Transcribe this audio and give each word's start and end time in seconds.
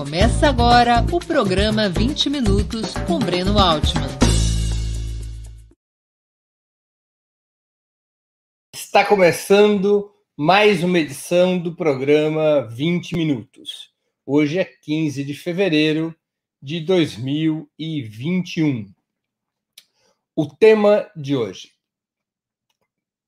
Começa 0.00 0.48
agora 0.48 1.04
o 1.12 1.20
programa 1.20 1.86
20 1.86 2.30
Minutos 2.30 2.94
com 3.06 3.18
Breno 3.18 3.58
Altman. 3.58 4.08
Está 8.74 9.04
começando 9.04 10.10
mais 10.34 10.82
uma 10.82 10.98
edição 10.98 11.58
do 11.58 11.76
programa 11.76 12.62
20 12.62 13.14
Minutos. 13.14 13.92
Hoje 14.24 14.58
é 14.58 14.64
15 14.64 15.22
de 15.22 15.34
fevereiro 15.34 16.16
de 16.62 16.80
2021. 16.80 18.90
O 20.34 20.46
tema 20.46 21.10
de 21.14 21.36
hoje: 21.36 21.72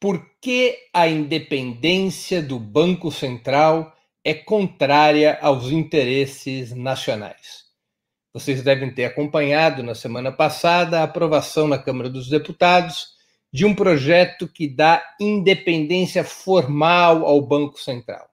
Por 0.01 0.27
que 0.41 0.79
a 0.95 1.07
independência 1.07 2.43
do 2.43 2.59
Banco 2.59 3.13
Central 3.13 3.95
é 4.25 4.35
contrária 4.35 5.39
aos 5.41 5.71
interesses 5.71 6.73
nacionais. 6.73 7.65
Vocês 8.33 8.63
devem 8.63 8.93
ter 8.93 9.05
acompanhado 9.05 9.83
na 9.83 9.95
semana 9.95 10.31
passada 10.31 11.01
a 11.01 11.05
aprovação 11.05 11.67
na 11.67 11.79
Câmara 11.79 12.09
dos 12.09 12.29
Deputados 12.29 13.09
de 13.53 13.67
um 13.67 13.75
projeto 13.75 14.49
que 14.49 14.69
dá 14.69 15.03
independência 15.21 16.25
formal 16.25 17.27
ao 17.27 17.43
Banco 17.43 17.79
Central. 17.79 18.31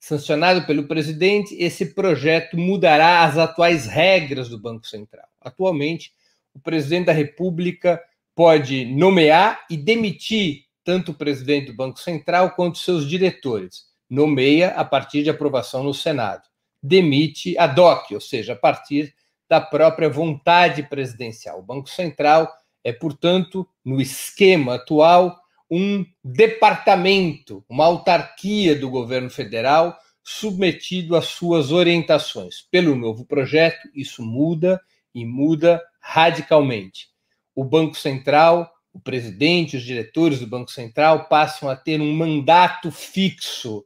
Sancionado 0.00 0.64
pelo 0.64 0.86
presidente, 0.86 1.54
esse 1.56 1.94
projeto 1.94 2.56
mudará 2.56 3.24
as 3.24 3.36
atuais 3.36 3.86
regras 3.86 4.48
do 4.48 4.58
Banco 4.58 4.86
Central. 4.86 5.26
Atualmente, 5.40 6.12
o 6.54 6.60
presidente 6.60 7.06
da 7.06 7.12
República 7.12 8.00
pode 8.34 8.86
nomear 8.86 9.66
e 9.68 9.76
demitir 9.76 10.62
tanto 10.84 11.10
o 11.10 11.14
presidente 11.14 11.66
do 11.66 11.76
Banco 11.76 12.00
Central 12.00 12.52
quanto 12.52 12.78
seus 12.78 13.06
diretores 13.06 13.87
nomeia 14.08 14.70
a 14.70 14.84
partir 14.84 15.22
de 15.22 15.30
aprovação 15.30 15.82
no 15.82 15.94
Senado, 15.94 16.42
demite 16.82 17.56
ad 17.58 17.80
hoc, 17.80 18.12
ou 18.12 18.20
seja, 18.20 18.52
a 18.52 18.56
partir 18.56 19.14
da 19.48 19.60
própria 19.60 20.08
vontade 20.08 20.82
presidencial. 20.82 21.60
O 21.60 21.62
Banco 21.62 21.88
Central 21.88 22.52
é, 22.84 22.92
portanto, 22.92 23.68
no 23.84 24.00
esquema 24.00 24.76
atual, 24.76 25.38
um 25.70 26.04
departamento, 26.24 27.64
uma 27.68 27.84
autarquia 27.84 28.74
do 28.74 28.88
governo 28.88 29.28
federal 29.28 29.98
submetido 30.24 31.16
às 31.16 31.26
suas 31.26 31.70
orientações. 31.70 32.62
Pelo 32.70 32.94
novo 32.94 33.24
projeto, 33.26 33.88
isso 33.94 34.22
muda 34.22 34.80
e 35.14 35.24
muda 35.24 35.82
radicalmente. 36.00 37.08
O 37.54 37.64
Banco 37.64 37.96
Central, 37.96 38.70
o 38.92 39.00
presidente, 39.00 39.76
os 39.76 39.82
diretores 39.82 40.40
do 40.40 40.46
Banco 40.46 40.70
Central 40.70 41.28
passam 41.28 41.68
a 41.68 41.76
ter 41.76 42.00
um 42.00 42.12
mandato 42.12 42.90
fixo 42.90 43.84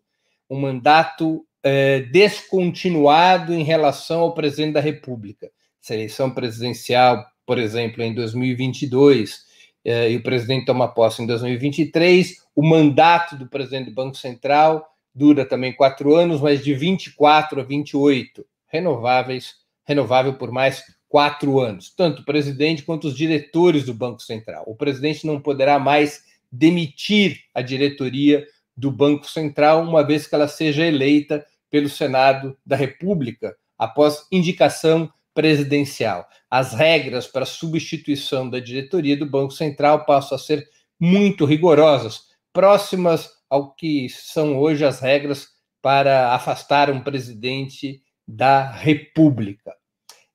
um 0.53 0.61
mandato 0.61 1.47
é, 1.62 2.00
descontinuado 2.00 3.55
em 3.55 3.62
relação 3.62 4.20
ao 4.20 4.34
presidente 4.34 4.75
da 4.75 4.81
República. 4.81 5.50
Se 5.81 5.95
a 5.95 5.97
eleição 5.97 6.31
presidencial, 6.31 7.25
por 7.47 7.58
exemplo, 7.58 8.03
em 8.03 8.12
2022, 8.12 9.47
é, 9.83 10.12
e 10.12 10.17
o 10.17 10.23
presidente 10.23 10.67
toma 10.67 10.92
posse 10.92 11.23
em 11.23 11.27
2023, 11.27 12.36
o 12.55 12.62
mandato 12.62 13.34
do 13.34 13.47
presidente 13.47 13.86
do 13.86 13.95
Banco 13.95 14.14
Central 14.14 14.86
dura 15.14 15.47
também 15.47 15.73
quatro 15.73 16.14
anos, 16.14 16.39
mas 16.39 16.62
de 16.62 16.75
24 16.75 17.62
a 17.62 17.64
28, 17.64 18.45
renováveis, 18.69 19.55
renovável 19.86 20.34
por 20.34 20.53
mais 20.53 20.83
quatro 21.08 21.61
anos, 21.61 21.95
tanto 21.97 22.20
o 22.20 22.25
presidente 22.27 22.83
quanto 22.83 23.08
os 23.08 23.17
diretores 23.17 23.84
do 23.84 23.95
Banco 23.95 24.20
Central. 24.20 24.64
O 24.67 24.77
presidente 24.77 25.27
não 25.27 25.41
poderá 25.41 25.78
mais 25.78 26.25
demitir 26.50 27.41
a 27.55 27.62
diretoria 27.62 28.47
do 28.77 28.91
Banco 28.91 29.28
Central, 29.28 29.83
uma 29.83 30.05
vez 30.05 30.27
que 30.27 30.34
ela 30.34 30.48
seja 30.48 30.87
eleita 30.87 31.45
pelo 31.70 31.89
Senado 31.89 32.56
da 32.65 32.77
República, 32.77 33.56
após 33.79 34.27
indicação 34.31 35.11
presidencial. 35.34 36.27
As 36.51 36.73
regras 36.75 37.27
para 37.27 37.47
substituição 37.47 38.48
da 38.48 38.61
diretoria 38.61 39.17
do 39.17 39.27
Banco 39.27 39.52
Central 39.52 40.05
passam 40.05 40.36
a 40.36 40.39
ser 40.39 40.69
muito 41.01 41.45
rigorosas, 41.45 42.27
próximas 42.52 43.30
ao 43.48 43.74
que 43.74 44.08
são 44.08 44.58
hoje 44.58 44.85
as 44.85 45.01
regras 45.01 45.48
para 45.80 46.33
afastar 46.35 46.91
um 46.91 47.01
presidente 47.01 48.01
da 48.27 48.70
República. 48.70 49.74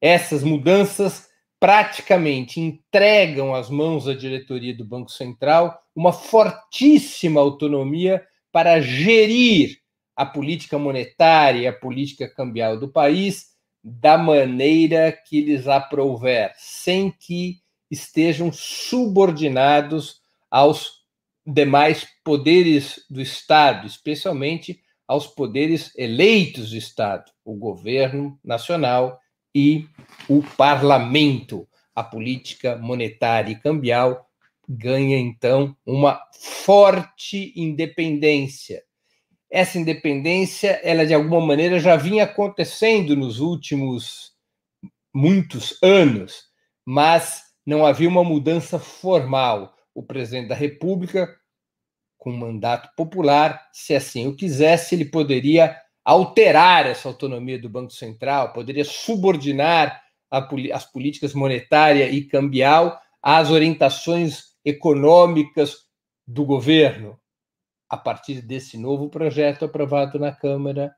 Essas 0.01 0.43
mudanças 0.43 1.26
praticamente 1.59 2.59
entregam 2.59 3.55
às 3.55 3.69
mãos 3.69 4.05
da 4.05 4.13
diretoria 4.13 4.75
do 4.75 4.85
Banco 4.85 5.11
Central 5.11 5.81
uma 5.95 6.13
fortíssima 6.13 7.41
autonomia 7.41 8.23
para 8.51 8.79
gerir 8.79 9.79
a 10.15 10.25
política 10.25 10.77
monetária 10.77 11.61
e 11.61 11.67
a 11.67 11.73
política 11.73 12.27
cambial 12.27 12.79
do 12.79 12.87
país 12.87 13.55
da 13.83 14.17
maneira 14.17 15.11
que 15.11 15.41
lhes 15.41 15.67
aprouver, 15.67 16.53
sem 16.57 17.11
que 17.11 17.61
estejam 17.89 18.51
subordinados 18.51 20.21
aos 20.49 21.03
demais 21.45 22.05
poderes 22.23 23.05
do 23.09 23.21
Estado, 23.21 23.87
especialmente 23.87 24.81
aos 25.07 25.25
poderes 25.25 25.93
eleitos 25.95 26.71
do 26.71 26.77
Estado, 26.77 27.31
o 27.45 27.55
governo 27.55 28.37
nacional 28.43 29.21
e 29.57 29.89
o 30.29 30.43
parlamento. 30.55 31.67
A 31.95 32.03
política 32.03 32.77
monetária 32.77 33.51
e 33.51 33.59
cambial 33.59 34.29
ganha, 34.69 35.17
então, 35.17 35.75
uma 35.83 36.21
forte 36.39 37.53
independência. 37.55 38.83
Essa 39.49 39.79
independência, 39.79 40.79
ela 40.83 41.07
de 41.07 41.13
alguma 41.15 41.43
maneira 41.43 41.79
já 41.79 41.95
vinha 41.95 42.25
acontecendo 42.25 43.15
nos 43.15 43.39
últimos 43.39 44.33
muitos 45.11 45.79
anos, 45.81 46.43
mas 46.85 47.45
não 47.65 47.83
havia 47.83 48.09
uma 48.09 48.23
mudança 48.23 48.77
formal. 48.77 49.73
O 49.95 50.03
presidente 50.03 50.49
da 50.49 50.55
República, 50.55 51.35
com 52.15 52.31
mandato 52.31 52.93
popular, 52.95 53.67
se 53.73 53.95
assim 53.95 54.27
o 54.27 54.35
quisesse, 54.35 54.93
ele 54.93 55.05
poderia 55.05 55.75
alterar 56.07 56.85
essa 56.85 57.09
autonomia 57.09 57.59
do 57.59 57.67
Banco 57.67 57.91
Central, 57.91 58.53
poderia 58.53 58.85
subordinar 58.85 60.01
a, 60.31 60.47
as 60.73 60.85
políticas 60.85 61.33
monetária 61.33 62.09
e 62.09 62.23
cambial 62.23 62.97
às 63.21 63.51
orientações 63.51 64.53
econômicas 64.63 65.85
do 66.25 66.45
governo. 66.45 67.19
A 67.89 67.97
partir 67.97 68.41
desse 68.41 68.77
novo 68.77 69.09
projeto 69.09 69.65
aprovado 69.65 70.17
na 70.17 70.31
Câmara, 70.31 70.95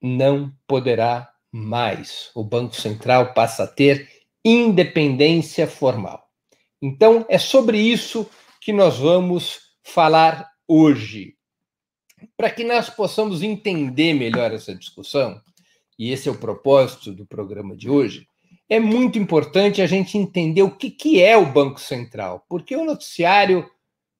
não 0.00 0.52
poderá 0.64 1.28
mais. 1.50 2.30
O 2.36 2.44
Banco 2.44 2.76
Central 2.76 3.34
passa 3.34 3.64
a 3.64 3.66
ter 3.66 4.08
independência 4.44 5.66
formal. 5.66 6.24
Então, 6.80 7.26
é 7.28 7.36
sobre 7.36 7.80
isso 7.80 8.30
que 8.60 8.72
nós 8.72 8.96
vamos 8.98 9.58
falar 9.82 10.48
hoje 10.68 11.37
para 12.36 12.50
que 12.50 12.64
nós 12.64 12.88
possamos 12.88 13.42
entender 13.42 14.14
melhor 14.14 14.52
essa 14.52 14.74
discussão, 14.74 15.40
e 15.98 16.12
esse 16.12 16.28
é 16.28 16.32
o 16.32 16.38
propósito 16.38 17.12
do 17.12 17.26
programa 17.26 17.76
de 17.76 17.90
hoje, 17.90 18.26
é 18.68 18.78
muito 18.78 19.18
importante 19.18 19.80
a 19.80 19.86
gente 19.86 20.18
entender 20.18 20.62
o 20.62 20.76
que, 20.76 20.90
que 20.90 21.22
é 21.22 21.36
o 21.36 21.50
Banco 21.50 21.80
Central, 21.80 22.44
porque 22.48 22.76
o 22.76 22.84
noticiário 22.84 23.68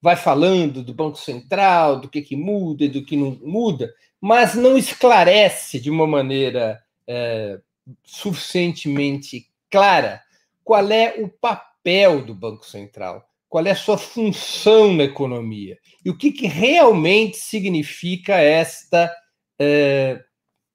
vai 0.00 0.16
falando 0.16 0.82
do 0.82 0.94
Banco 0.94 1.18
Central, 1.18 2.00
do 2.00 2.08
que, 2.08 2.22
que 2.22 2.36
muda 2.36 2.84
e 2.84 2.88
do 2.88 3.04
que 3.04 3.16
não 3.16 3.38
muda, 3.42 3.92
mas 4.20 4.54
não 4.54 4.78
esclarece 4.78 5.78
de 5.78 5.90
uma 5.90 6.06
maneira 6.06 6.82
é, 7.06 7.60
suficientemente 8.04 9.48
clara 9.70 10.22
qual 10.64 10.90
é 10.90 11.14
o 11.18 11.28
papel 11.28 12.22
do 12.24 12.34
Banco 12.34 12.64
Central 12.64 13.27
qual 13.48 13.66
é 13.66 13.70
a 13.70 13.76
sua 13.76 13.96
função 13.96 14.92
na 14.92 15.04
economia 15.04 15.78
e 16.04 16.10
o 16.10 16.16
que, 16.16 16.30
que 16.30 16.46
realmente 16.46 17.38
significa 17.38 18.36
esta 18.36 19.10
eh, 19.58 20.22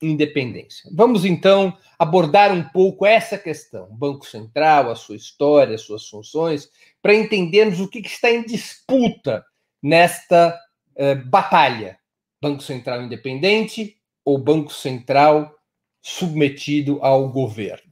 independência. 0.01 0.89
Vamos 0.93 1.23
então 1.23 1.77
abordar 1.97 2.51
um 2.51 2.63
pouco 2.63 3.05
essa 3.05 3.37
questão, 3.37 3.87
Banco 3.91 4.25
Central, 4.25 4.91
a 4.91 4.95
sua 4.95 5.15
história, 5.15 5.75
as 5.75 5.81
suas 5.81 6.07
funções, 6.07 6.69
para 7.01 7.15
entendermos 7.15 7.79
o 7.79 7.87
que, 7.87 8.01
que, 8.01 8.09
está 8.09 8.29
em 8.31 8.43
disputa 8.43 9.45
nesta 9.81 10.57
eh, 10.95 11.15
batalha. 11.15 11.97
Banco 12.41 12.61
Central 12.61 13.03
independente 13.03 13.95
ou 14.25 14.37
Banco 14.37 14.73
Central 14.73 15.55
submetido 16.01 16.99
ao 17.01 17.29
governo? 17.29 17.91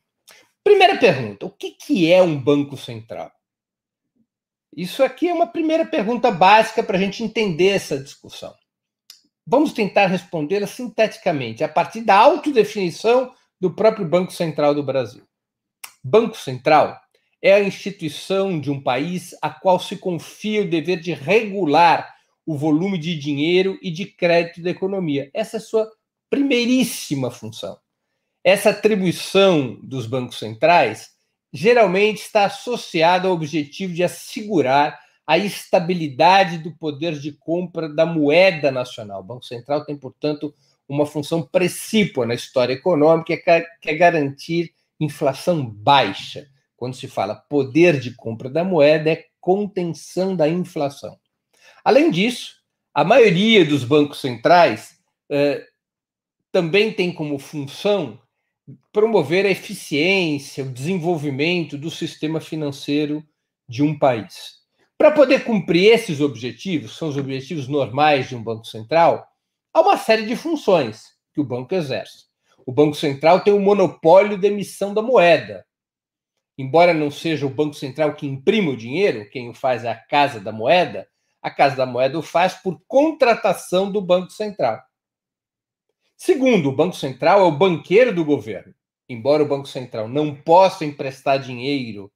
Primeira 0.64 0.98
pergunta: 0.98 1.46
o 1.46 1.50
que, 1.50 1.72
que 1.72 2.12
é 2.12 2.22
um 2.22 2.38
Banco 2.38 2.76
Central? 2.76 3.32
Isso 4.76 5.04
aqui 5.04 5.28
é 5.28 5.34
uma 5.34 5.48
primeira 5.48 5.86
pergunta 5.86 6.32
básica 6.32 6.82
para 6.82 6.98
a 6.98 7.00
gente 7.00 7.24
entender 7.24 7.70
essa 7.70 8.00
discussão. 8.00 8.54
Vamos 9.46 9.74
tentar 9.74 10.08
respondê-la 10.08 10.68
sinteticamente, 10.68 11.64
a 11.64 11.68
partir 11.68 12.02
da 12.02 12.16
autodefinição 12.16 13.34
do 13.60 13.74
próprio 13.74 14.08
Banco 14.08 14.32
Central 14.32 14.74
do 14.74 14.84
Brasil. 14.84 15.24
Banco 16.04 16.38
Central 16.38 17.00
é 17.42 17.54
a 17.54 17.64
instituição 17.64 18.60
de 18.60 18.72
um 18.72 18.82
país 18.82 19.36
a 19.42 19.50
qual 19.50 19.80
se 19.80 19.98
confia 19.98 20.62
o 20.62 20.70
dever 20.70 21.00
de 21.00 21.14
regular 21.14 22.16
o 22.46 22.58
volume 22.58 22.98
de 22.98 23.16
dinheiro 23.18 23.78
e 23.82 23.92
de 23.92 24.06
crédito 24.06 24.62
da 24.62 24.70
economia. 24.70 25.30
Essa 25.34 25.58
é 25.58 25.60
a 25.60 25.62
sua 25.62 25.92
primeiríssima 26.30 27.30
função. 27.30 27.78
essa 28.44 28.72
atribuição 28.72 29.80
dos 29.84 30.06
bancos 30.06 30.40
centrais 30.40 31.10
geralmente 31.52 32.22
está 32.22 32.46
associada 32.46 33.28
ao 33.28 33.34
objetivo 33.34 33.94
de 33.94 34.04
assegurar 34.04 35.00
a 35.26 35.38
estabilidade 35.38 36.58
do 36.58 36.72
poder 36.72 37.14
de 37.18 37.32
compra 37.32 37.88
da 37.88 38.06
moeda 38.06 38.72
nacional. 38.72 39.22
O 39.22 39.24
Banco 39.24 39.46
Central 39.46 39.86
tem, 39.86 39.96
portanto, 39.96 40.54
uma 40.88 41.06
função 41.06 41.42
precípua 41.42 42.26
na 42.26 42.34
história 42.34 42.74
econômica, 42.74 43.38
que 43.82 43.90
é 43.90 43.96
garantir 43.96 44.74
inflação 45.00 45.66
baixa. 45.66 46.48
Quando 46.76 46.96
se 46.96 47.08
fala 47.08 47.36
poder 47.36 48.00
de 48.00 48.12
compra 48.16 48.50
da 48.50 48.64
moeda, 48.64 49.12
é 49.12 49.26
contenção 49.40 50.36
da 50.36 50.50
inflação. 50.50 51.18
Além 51.84 52.12
disso, 52.12 52.56
a 52.94 53.04
maioria 53.04 53.66
dos 53.66 53.84
bancos 53.84 54.20
centrais 54.20 54.98
eh, 55.30 55.66
também 56.52 56.92
tem 56.92 57.14
como 57.14 57.40
função 57.40 58.20
promover 58.92 59.46
a 59.46 59.50
eficiência, 59.50 60.64
o 60.64 60.72
desenvolvimento 60.72 61.78
do 61.78 61.90
sistema 61.90 62.40
financeiro 62.40 63.24
de 63.68 63.84
um 63.84 63.98
país. 63.98 64.62
Para 64.98 65.12
poder 65.12 65.44
cumprir 65.44 65.92
esses 65.92 66.22
objetivos, 66.22 66.96
são 66.96 67.10
os 67.10 67.18
objetivos 67.18 67.68
normais 67.68 68.30
de 68.30 68.36
um 68.36 68.44
banco 68.44 68.66
central, 68.66 69.28
há 69.74 69.82
uma 69.82 69.98
série 69.98 70.26
de 70.26 70.36
funções 70.36 71.06
que 71.34 71.42
o 71.42 71.46
banco 71.46 71.74
exerce. 71.74 72.32
O 72.66 72.72
Banco 72.72 72.96
Central 72.96 73.42
tem 73.42 73.54
o 73.54 73.58
um 73.58 73.62
monopólio 73.62 74.38
da 74.38 74.48
emissão 74.48 74.94
da 74.94 75.02
moeda. 75.02 75.66
Embora 76.58 76.94
não 76.94 77.10
seja 77.10 77.46
o 77.46 77.50
Banco 77.50 77.74
Central 77.74 78.14
que 78.14 78.28
imprime 78.28 78.70
o 78.70 78.78
dinheiro, 78.78 79.28
quem 79.30 79.50
o 79.50 79.54
faz 79.54 79.84
é 79.84 79.90
a 79.90 79.96
Casa 79.96 80.40
da 80.40 80.52
Moeda, 80.52 81.08
a 81.42 81.50
Casa 81.50 81.76
da 81.76 81.86
Moeda 81.86 82.20
o 82.20 82.22
faz 82.22 82.54
por 82.54 82.80
contratação 82.88 83.92
do 83.92 84.00
Banco 84.02 84.32
Central. 84.32 84.80
Segundo, 86.24 86.70
o 86.70 86.72
Banco 86.72 86.96
Central 86.96 87.40
é 87.40 87.44
o 87.46 87.52
banqueiro 87.52 88.14
do 88.14 88.24
governo. 88.24 88.76
Embora 89.10 89.42
o 89.42 89.48
Banco 89.48 89.68
Central 89.68 90.08
não 90.08 90.36
possa 90.36 90.86
emprestar 90.86 91.40
dinheiro 91.40 92.12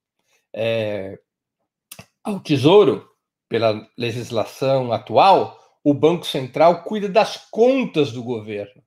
é, 0.53 1.17
ao 2.23 2.39
Tesouro, 2.39 3.09
pela 3.49 3.89
legislação 3.97 4.93
atual, 4.93 5.59
o 5.83 5.91
Banco 5.91 6.23
Central 6.23 6.83
cuida 6.83 7.09
das 7.09 7.49
contas 7.49 8.11
do 8.11 8.23
governo. 8.23 8.83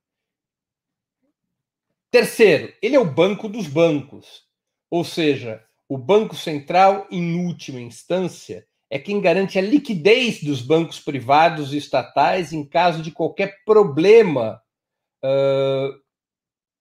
Terceiro, 2.09 2.73
ele 2.81 2.95
é 2.95 2.99
o 2.99 3.03
banco 3.03 3.49
dos 3.49 3.67
bancos, 3.67 4.45
ou 4.89 5.03
seja, 5.03 5.61
o 5.89 5.97
Banco 5.97 6.33
Central, 6.33 7.05
em 7.11 7.45
última 7.45 7.81
instância, 7.81 8.65
é 8.89 8.97
quem 8.97 9.19
garante 9.19 9.59
a 9.59 9.61
liquidez 9.61 10.41
dos 10.41 10.61
bancos 10.61 10.97
privados 10.97 11.73
e 11.73 11.77
estatais 11.77 12.53
em 12.53 12.63
caso 12.63 13.01
de 13.01 13.11
qualquer 13.11 13.65
problema 13.65 14.61
uh, 15.23 15.99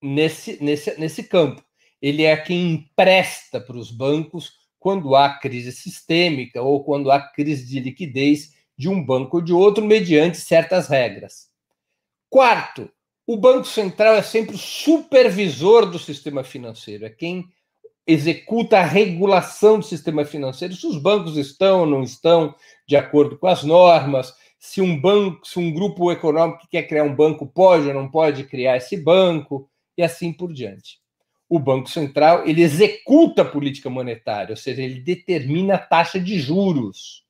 nesse, 0.02 0.62
nesse, 0.62 0.98
nesse 0.98 1.22
campo. 1.24 1.62
Ele 2.00 2.24
é 2.24 2.36
quem 2.36 2.72
empresta 2.72 3.60
para 3.60 3.76
os 3.76 3.90
bancos 3.90 4.52
quando 4.78 5.14
há 5.14 5.38
crise 5.38 5.72
sistêmica 5.72 6.62
ou 6.62 6.84
quando 6.84 7.10
há 7.10 7.20
crise 7.20 7.66
de 7.66 7.80
liquidez 7.80 8.54
de 8.76 8.88
um 8.88 9.04
banco 9.04 9.38
ou 9.38 9.42
de 9.42 9.52
outro, 9.52 9.84
mediante 9.84 10.38
certas 10.38 10.88
regras. 10.88 11.48
Quarto, 12.30 12.88
o 13.26 13.36
Banco 13.36 13.64
Central 13.64 14.14
é 14.14 14.22
sempre 14.22 14.54
o 14.54 14.58
supervisor 14.58 15.90
do 15.90 15.98
sistema 15.98 16.44
financeiro, 16.44 17.04
é 17.04 17.10
quem 17.10 17.44
executa 18.06 18.78
a 18.78 18.84
regulação 18.84 19.78
do 19.78 19.84
sistema 19.84 20.24
financeiro, 20.24 20.74
se 20.74 20.86
os 20.86 20.96
bancos 20.96 21.36
estão 21.36 21.80
ou 21.80 21.86
não 21.86 22.02
estão 22.02 22.54
de 22.86 22.96
acordo 22.96 23.36
com 23.36 23.46
as 23.46 23.62
normas, 23.62 24.32
se 24.58 24.80
um 24.80 25.00
banco, 25.00 25.46
se 25.46 25.58
um 25.58 25.72
grupo 25.72 26.10
econômico 26.10 26.60
que 26.60 26.68
quer 26.68 26.82
criar 26.82 27.04
um 27.04 27.14
banco 27.14 27.46
pode 27.46 27.86
ou 27.86 27.94
não 27.94 28.10
pode 28.10 28.44
criar 28.44 28.76
esse 28.76 28.96
banco 28.96 29.70
e 29.96 30.02
assim 30.02 30.32
por 30.32 30.52
diante. 30.52 30.98
O 31.48 31.58
Banco 31.58 31.88
Central, 31.88 32.46
ele 32.46 32.62
executa 32.62 33.42
a 33.42 33.44
política 33.44 33.88
monetária, 33.88 34.50
ou 34.50 34.56
seja, 34.56 34.82
ele 34.82 35.00
determina 35.00 35.76
a 35.76 35.78
taxa 35.78 36.20
de 36.20 36.38
juros, 36.38 37.24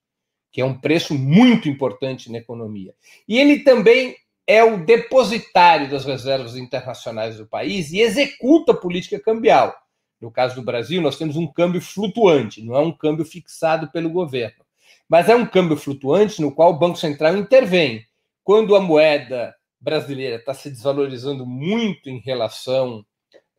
que 0.51 0.61
é 0.61 0.65
um 0.65 0.75
preço 0.75 1.15
muito 1.15 1.69
importante 1.69 2.33
na 2.33 2.39
economia. 2.39 2.95
E 3.29 3.39
ele 3.39 3.61
também 3.61 4.17
é 4.45 4.65
o 4.65 4.85
depositário 4.85 5.89
das 5.89 6.05
reservas 6.05 6.57
internacionais 6.57 7.37
do 7.37 7.47
país 7.47 7.93
e 7.93 8.01
executa 8.01 8.73
a 8.73 8.77
política 8.77 9.21
cambial. 9.21 9.77
No 10.21 10.33
caso 10.33 10.57
do 10.57 10.63
Brasil, 10.63 11.01
nós 11.01 11.17
temos 11.17 11.37
um 11.37 11.47
câmbio 11.47 11.81
flutuante, 11.81 12.63
não 12.63 12.75
é 12.75 12.81
um 12.81 12.91
câmbio 12.91 13.25
fixado 13.25 13.89
pelo 13.93 14.11
governo 14.11 14.68
mas 15.09 15.29
é 15.29 15.35
um 15.35 15.47
câmbio 15.47 15.77
flutuante 15.77 16.41
no 16.43 16.55
qual 16.55 16.71
o 16.71 16.79
Banco 16.79 16.99
Central 16.99 17.37
intervém. 17.37 18.05
Quando 18.45 18.77
a 18.77 18.81
moeda 18.81 19.55
brasileira 19.81 20.37
está 20.37 20.53
se 20.53 20.71
desvalorizando 20.71 21.47
muito 21.47 22.11
em 22.11 22.19
relação 22.19 23.05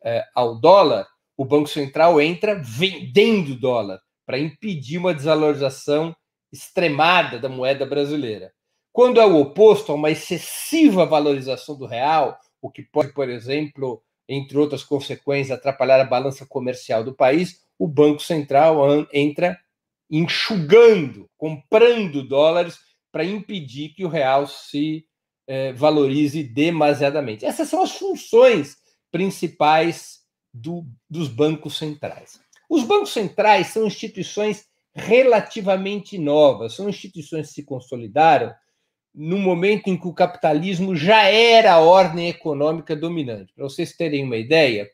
é, 0.04 0.24
ao 0.34 0.60
dólar, 0.60 1.06
o 1.36 1.44
Banco 1.44 1.68
Central 1.68 2.20
entra 2.20 2.60
vendendo 2.62 3.54
dólar 3.58 4.00
para 4.26 4.38
impedir 4.38 4.98
uma 4.98 5.14
desvalorização 5.14 6.14
extremada 6.52 7.38
da 7.38 7.48
moeda 7.48 7.86
brasileira. 7.86 8.52
Quando 8.92 9.20
é 9.20 9.26
o 9.26 9.40
oposto, 9.40 9.92
há 9.92 9.94
uma 9.94 10.10
excessiva 10.10 11.06
valorização 11.06 11.76
do 11.76 11.86
real, 11.86 12.38
o 12.60 12.70
que 12.70 12.82
pode, 12.82 13.12
por 13.12 13.28
exemplo, 13.28 14.02
entre 14.28 14.58
outras 14.58 14.84
consequências, 14.84 15.56
atrapalhar 15.56 16.00
a 16.00 16.04
balança 16.04 16.44
comercial 16.46 17.02
do 17.02 17.14
país, 17.14 17.60
o 17.78 17.88
Banco 17.88 18.20
Central 18.20 18.78
entra 19.12 19.58
enxugando, 20.10 21.28
comprando 21.36 22.26
dólares 22.26 22.78
para 23.12 23.24
impedir 23.24 23.90
que 23.90 24.04
o 24.04 24.08
real 24.08 24.46
se 24.46 25.04
eh, 25.46 25.72
valorize 25.72 26.42
demasiadamente. 26.42 27.44
Essas 27.44 27.68
são 27.68 27.82
as 27.82 27.92
funções 27.92 28.76
principais 29.10 30.20
do, 30.52 30.84
dos 31.08 31.28
bancos 31.28 31.76
centrais. 31.76 32.40
Os 32.68 32.82
bancos 32.84 33.12
centrais 33.12 33.68
são 33.68 33.86
instituições 33.86 34.64
relativamente 34.94 36.18
novas, 36.18 36.74
são 36.74 36.88
instituições 36.88 37.48
que 37.48 37.54
se 37.54 37.64
consolidaram 37.64 38.52
no 39.14 39.38
momento 39.38 39.88
em 39.88 39.96
que 39.96 40.06
o 40.06 40.14
capitalismo 40.14 40.94
já 40.94 41.24
era 41.24 41.72
a 41.72 41.80
ordem 41.80 42.28
econômica 42.28 42.94
dominante. 42.94 43.52
Para 43.52 43.64
vocês 43.64 43.96
terem 43.96 44.24
uma 44.24 44.36
ideia, 44.36 44.88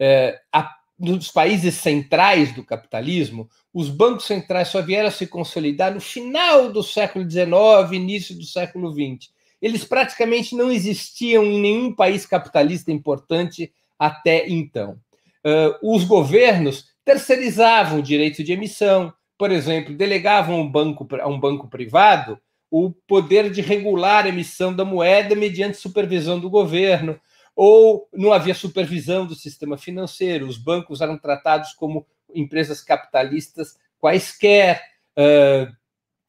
eh, 0.00 0.38
a 0.52 0.70
nos 0.98 1.30
países 1.30 1.74
centrais 1.74 2.54
do 2.54 2.64
capitalismo, 2.64 3.48
os 3.74 3.90
bancos 3.90 4.26
centrais 4.26 4.68
só 4.68 4.80
vieram 4.80 5.08
a 5.08 5.10
se 5.10 5.26
consolidar 5.26 5.92
no 5.92 6.00
final 6.00 6.72
do 6.72 6.80
século 6.80 7.28
XIX, 7.28 7.50
início 7.92 8.34
do 8.36 8.44
século 8.44 8.92
XX. 8.92 9.30
Eles 9.60 9.84
praticamente 9.84 10.54
não 10.54 10.70
existiam 10.70 11.42
em 11.42 11.60
nenhum 11.60 11.92
país 11.92 12.24
capitalista 12.24 12.92
importante 12.92 13.72
até 13.98 14.48
então. 14.48 14.96
Uh, 15.44 15.94
os 15.94 16.04
governos 16.04 16.86
terceirizavam 17.04 17.98
o 17.98 18.02
direito 18.02 18.44
de 18.44 18.52
emissão, 18.52 19.12
por 19.36 19.50
exemplo, 19.50 19.94
delegavam 19.94 20.60
um 20.60 20.70
banco, 20.70 21.06
a 21.20 21.26
um 21.26 21.40
banco 21.40 21.68
privado 21.68 22.38
o 22.76 22.90
poder 22.90 23.52
de 23.52 23.60
regular 23.60 24.24
a 24.24 24.28
emissão 24.28 24.74
da 24.74 24.84
moeda 24.84 25.36
mediante 25.36 25.76
supervisão 25.76 26.40
do 26.40 26.50
governo 26.50 27.20
ou 27.54 28.08
não 28.12 28.32
havia 28.32 28.52
supervisão 28.52 29.24
do 29.24 29.36
sistema 29.36 29.78
financeiro, 29.78 30.46
os 30.46 30.58
bancos 30.58 31.00
eram 31.00 31.16
tratados 31.16 31.72
como 31.72 32.04
empresas 32.34 32.82
capitalistas 32.82 33.76
quaisquer. 33.98 34.82
Uh, 35.16 35.72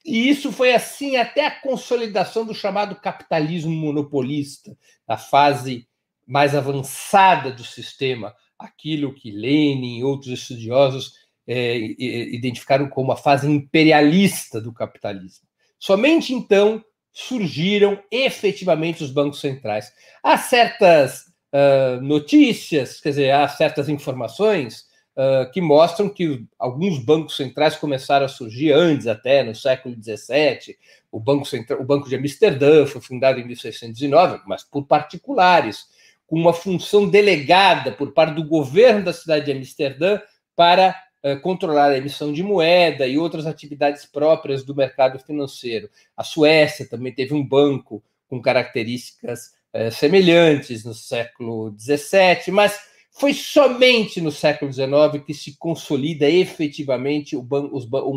e 0.06 0.30
isso 0.30 0.52
foi 0.52 0.74
assim 0.74 1.18
até 1.18 1.46
a 1.46 1.62
consolidação 1.62 2.46
do 2.46 2.54
chamado 2.54 2.96
capitalismo 2.96 3.74
monopolista, 3.74 4.78
da 5.08 5.18
fase 5.18 5.88
mais 6.28 6.56
avançada 6.56 7.52
do 7.52 7.64
sistema, 7.64 8.36
aquilo 8.58 9.14
que 9.14 9.32
Lenin 9.32 10.00
e 10.00 10.04
outros 10.04 10.32
estudiosos 10.32 11.14
é, 11.48 11.78
identificaram 11.78 12.88
como 12.90 13.12
a 13.12 13.18
fase 13.18 13.48
imperialista 13.48 14.60
do 14.60 14.74
capitalismo. 14.74 15.48
Somente 15.78 16.34
então 16.34 16.84
surgiram 17.12 18.02
efetivamente 18.12 19.04
os 19.04 19.12
bancos 19.12 19.40
centrais. 19.40 19.92
Há 20.24 20.38
certas 20.38 21.26
uh, 21.54 22.02
notícias, 22.02 23.00
quer 23.00 23.10
dizer, 23.10 23.32
há 23.32 23.48
certas 23.48 23.88
informações 23.88 24.86
uh, 25.16 25.50
que 25.52 25.62
mostram 25.62 26.10
que 26.10 26.46
alguns 26.60 27.00
bancos 27.00 27.36
centrais 27.36 27.76
começaram 27.76 28.26
a 28.26 28.30
surgir 28.30 28.72
antes, 28.72 29.08
até 29.08 29.44
no 29.44 29.56
século 29.56 29.96
XVII. 29.96 30.78
O 31.12 31.20
Banco, 31.20 31.46
Central, 31.46 31.82
o 31.82 31.86
Banco 31.86 32.10
de 32.10 32.16
Amsterdã 32.16 32.86
foi 32.86 33.02
fundado 33.02 33.40
em 33.40 33.46
1609, 33.46 34.42
mas 34.46 34.64
por 34.64 34.86
particulares, 34.86 35.86
com 36.28 36.36
uma 36.36 36.54
função 36.54 37.08
delegada 37.08 37.92
por 37.92 38.12
parte 38.12 38.36
do 38.36 38.44
governo 38.44 39.06
da 39.06 39.14
cidade 39.14 39.46
de 39.46 39.52
Amsterdã 39.52 40.20
para 40.56 40.96
eh, 41.26 41.36
controlar 41.36 41.90
a 41.90 41.98
emissão 41.98 42.32
de 42.32 42.44
moeda 42.44 43.08
e 43.08 43.18
outras 43.18 43.48
atividades 43.48 44.06
próprias 44.06 44.64
do 44.64 44.76
mercado 44.76 45.18
financeiro. 45.20 45.90
A 46.16 46.24
Suécia 46.24 46.88
também 46.88 47.12
teve 47.12 47.34
um 47.34 47.44
banco 47.44 48.04
com 48.28 48.40
características 48.40 49.56
eh, 49.74 49.90
semelhantes 49.90 50.86
no 50.86 50.94
século 50.94 51.76
XVII, 51.80 52.52
mas 52.52 52.80
foi 53.18 53.34
somente 53.34 54.20
no 54.20 54.32
século 54.32 54.72
XIX 54.72 55.24
que 55.26 55.34
se 55.34 55.58
consolida 55.58 56.30
efetivamente 56.30 57.36
um 57.36 57.44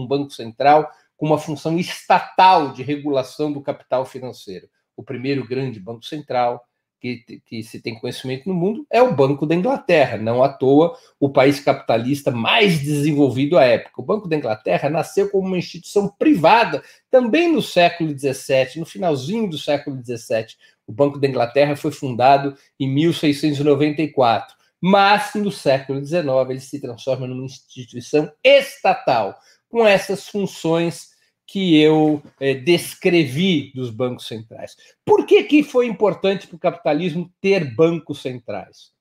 banco 0.07 0.31
central 0.31 0.90
com 1.17 1.26
uma 1.26 1.38
função 1.38 1.78
estatal 1.78 2.73
de 2.73 2.83
regulação 2.83 3.52
do 3.52 3.61
capital 3.61 4.05
financeiro. 4.05 4.69
O 4.97 5.02
primeiro 5.02 5.47
grande 5.47 5.78
banco 5.78 6.05
central 6.05 6.64
que, 7.00 7.40
que, 7.47 7.62
se 7.62 7.81
tem 7.81 7.95
conhecimento 7.99 8.49
no 8.49 8.55
mundo 8.55 8.85
é 8.90 9.00
o 9.00 9.14
Banco 9.14 9.47
da 9.47 9.55
Inglaterra, 9.55 10.17
não 10.17 10.43
à 10.43 10.49
toa 10.49 10.97
o 11.21 11.31
país 11.31 11.61
capitalista 11.61 12.33
mais 12.33 12.81
desenvolvido 12.81 13.57
à 13.57 13.64
época. 13.64 14.02
O 14.02 14.05
Banco 14.05 14.28
da 14.28 14.35
Inglaterra 14.35 14.90
nasceu 14.90 15.31
como 15.31 15.47
uma 15.47 15.59
instituição 15.59 16.09
privada 16.09 16.83
também 17.09 17.52
no 17.52 17.62
século 17.62 18.11
XVII, 18.19 18.81
no 18.81 18.87
finalzinho 18.87 19.49
do 19.49 19.57
século 19.57 20.02
XVII. 20.02 20.57
O 20.88 20.93
Banco 20.93 21.21
da 21.21 21.28
Inglaterra 21.28 21.76
foi 21.76 21.93
fundado 21.93 22.57
em 22.81 22.88
1694, 22.93 24.58
mas 24.80 25.35
no 25.35 25.50
século 25.50 26.04
XIX 26.04 26.25
ele 26.50 26.61
se 26.61 26.80
transforma 26.80 27.26
numa 27.26 27.44
instituição 27.44 28.30
estatal 28.42 29.37
com 29.68 29.87
essas 29.87 30.28
funções 30.28 31.08
que 31.47 31.80
eu 31.80 32.23
é, 32.38 32.54
descrevi 32.54 33.73
dos 33.75 33.90
bancos 33.90 34.26
centrais. 34.26 34.76
Por 35.04 35.25
que, 35.25 35.44
que 35.44 35.62
foi 35.62 35.87
importante 35.87 36.47
para 36.47 36.56
o 36.56 36.61
capitalismo 36.61 37.32
ter 37.40 37.75
bancos 37.75 38.20
centrais? 38.20 38.92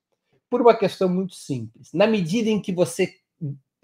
Por 0.49 0.61
uma 0.61 0.73
questão 0.73 1.09
muito 1.09 1.35
simples. 1.35 1.89
Na 1.93 2.07
medida 2.07 2.49
em 2.49 2.61
que 2.61 2.71
você 2.71 3.13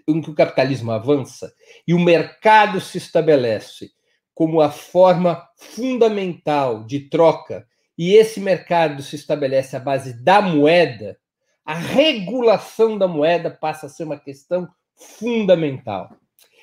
em 0.06 0.20
que 0.20 0.30
o 0.30 0.34
capitalismo 0.34 0.92
avança 0.92 1.52
e 1.86 1.94
o 1.94 1.98
mercado 1.98 2.80
se 2.80 2.98
estabelece 2.98 3.90
como 4.34 4.60
a 4.60 4.70
forma 4.70 5.46
fundamental 5.56 6.84
de 6.84 7.08
troca, 7.08 7.66
e 7.96 8.14
esse 8.14 8.40
mercado 8.40 9.02
se 9.02 9.14
estabelece 9.14 9.76
à 9.76 9.80
base 9.80 10.12
da 10.22 10.42
moeda, 10.42 11.16
a 11.64 11.74
regulação 11.74 12.98
da 12.98 13.08
moeda 13.08 13.50
passa 13.50 13.86
a 13.86 13.88
ser 13.88 14.04
uma 14.04 14.18
questão 14.18 14.68
fundamental. 14.94 16.14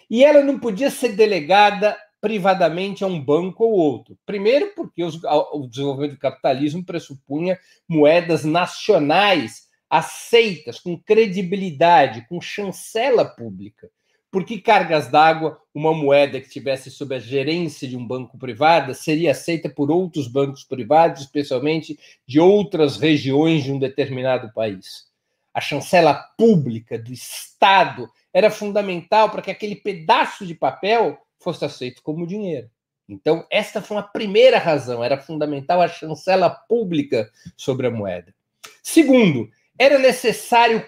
E 0.09 0.23
ela 0.23 0.43
não 0.43 0.59
podia 0.59 0.89
ser 0.89 1.13
delegada 1.13 1.97
privadamente 2.19 3.03
a 3.03 3.07
um 3.07 3.19
banco 3.19 3.63
ou 3.63 3.71
outro. 3.71 4.17
Primeiro, 4.25 4.73
porque 4.75 5.03
os, 5.03 5.19
o 5.23 5.67
desenvolvimento 5.67 6.11
do 6.11 6.19
capitalismo 6.19 6.85
pressupunha 6.85 7.57
moedas 7.87 8.45
nacionais 8.45 9.67
aceitas, 9.89 10.79
com 10.79 10.97
credibilidade, 10.97 12.25
com 12.29 12.39
chancela 12.39 13.25
pública. 13.25 13.89
Por 14.31 14.45
que 14.45 14.61
cargas 14.61 15.09
d'água, 15.09 15.61
uma 15.75 15.93
moeda 15.93 16.39
que 16.39 16.47
estivesse 16.47 16.89
sob 16.89 17.13
a 17.13 17.19
gerência 17.19 17.85
de 17.85 17.97
um 17.97 18.07
banco 18.07 18.37
privado, 18.37 18.95
seria 18.95 19.31
aceita 19.31 19.69
por 19.69 19.91
outros 19.91 20.27
bancos 20.29 20.63
privados, 20.63 21.23
especialmente 21.23 21.99
de 22.25 22.39
outras 22.39 22.95
regiões 22.95 23.63
de 23.63 23.73
um 23.73 23.77
determinado 23.77 24.49
país? 24.53 25.11
A 25.53 25.59
chancela 25.59 26.13
pública 26.37 26.97
do 26.97 27.11
Estado 27.11 28.09
era 28.33 28.49
fundamental 28.49 29.29
para 29.29 29.41
que 29.41 29.51
aquele 29.51 29.75
pedaço 29.75 30.45
de 30.45 30.55
papel 30.55 31.17
fosse 31.37 31.65
aceito 31.65 32.01
como 32.01 32.25
dinheiro. 32.25 32.69
Então, 33.09 33.45
esta 33.51 33.81
foi 33.81 33.97
uma 33.97 34.03
primeira 34.03 34.57
razão, 34.57 35.03
era 35.03 35.17
fundamental 35.17 35.81
a 35.81 35.89
chancela 35.89 36.49
pública 36.49 37.29
sobre 37.57 37.87
a 37.87 37.91
moeda. 37.91 38.33
Segundo, 38.81 39.49
era 39.77 39.99
necessário 39.99 40.85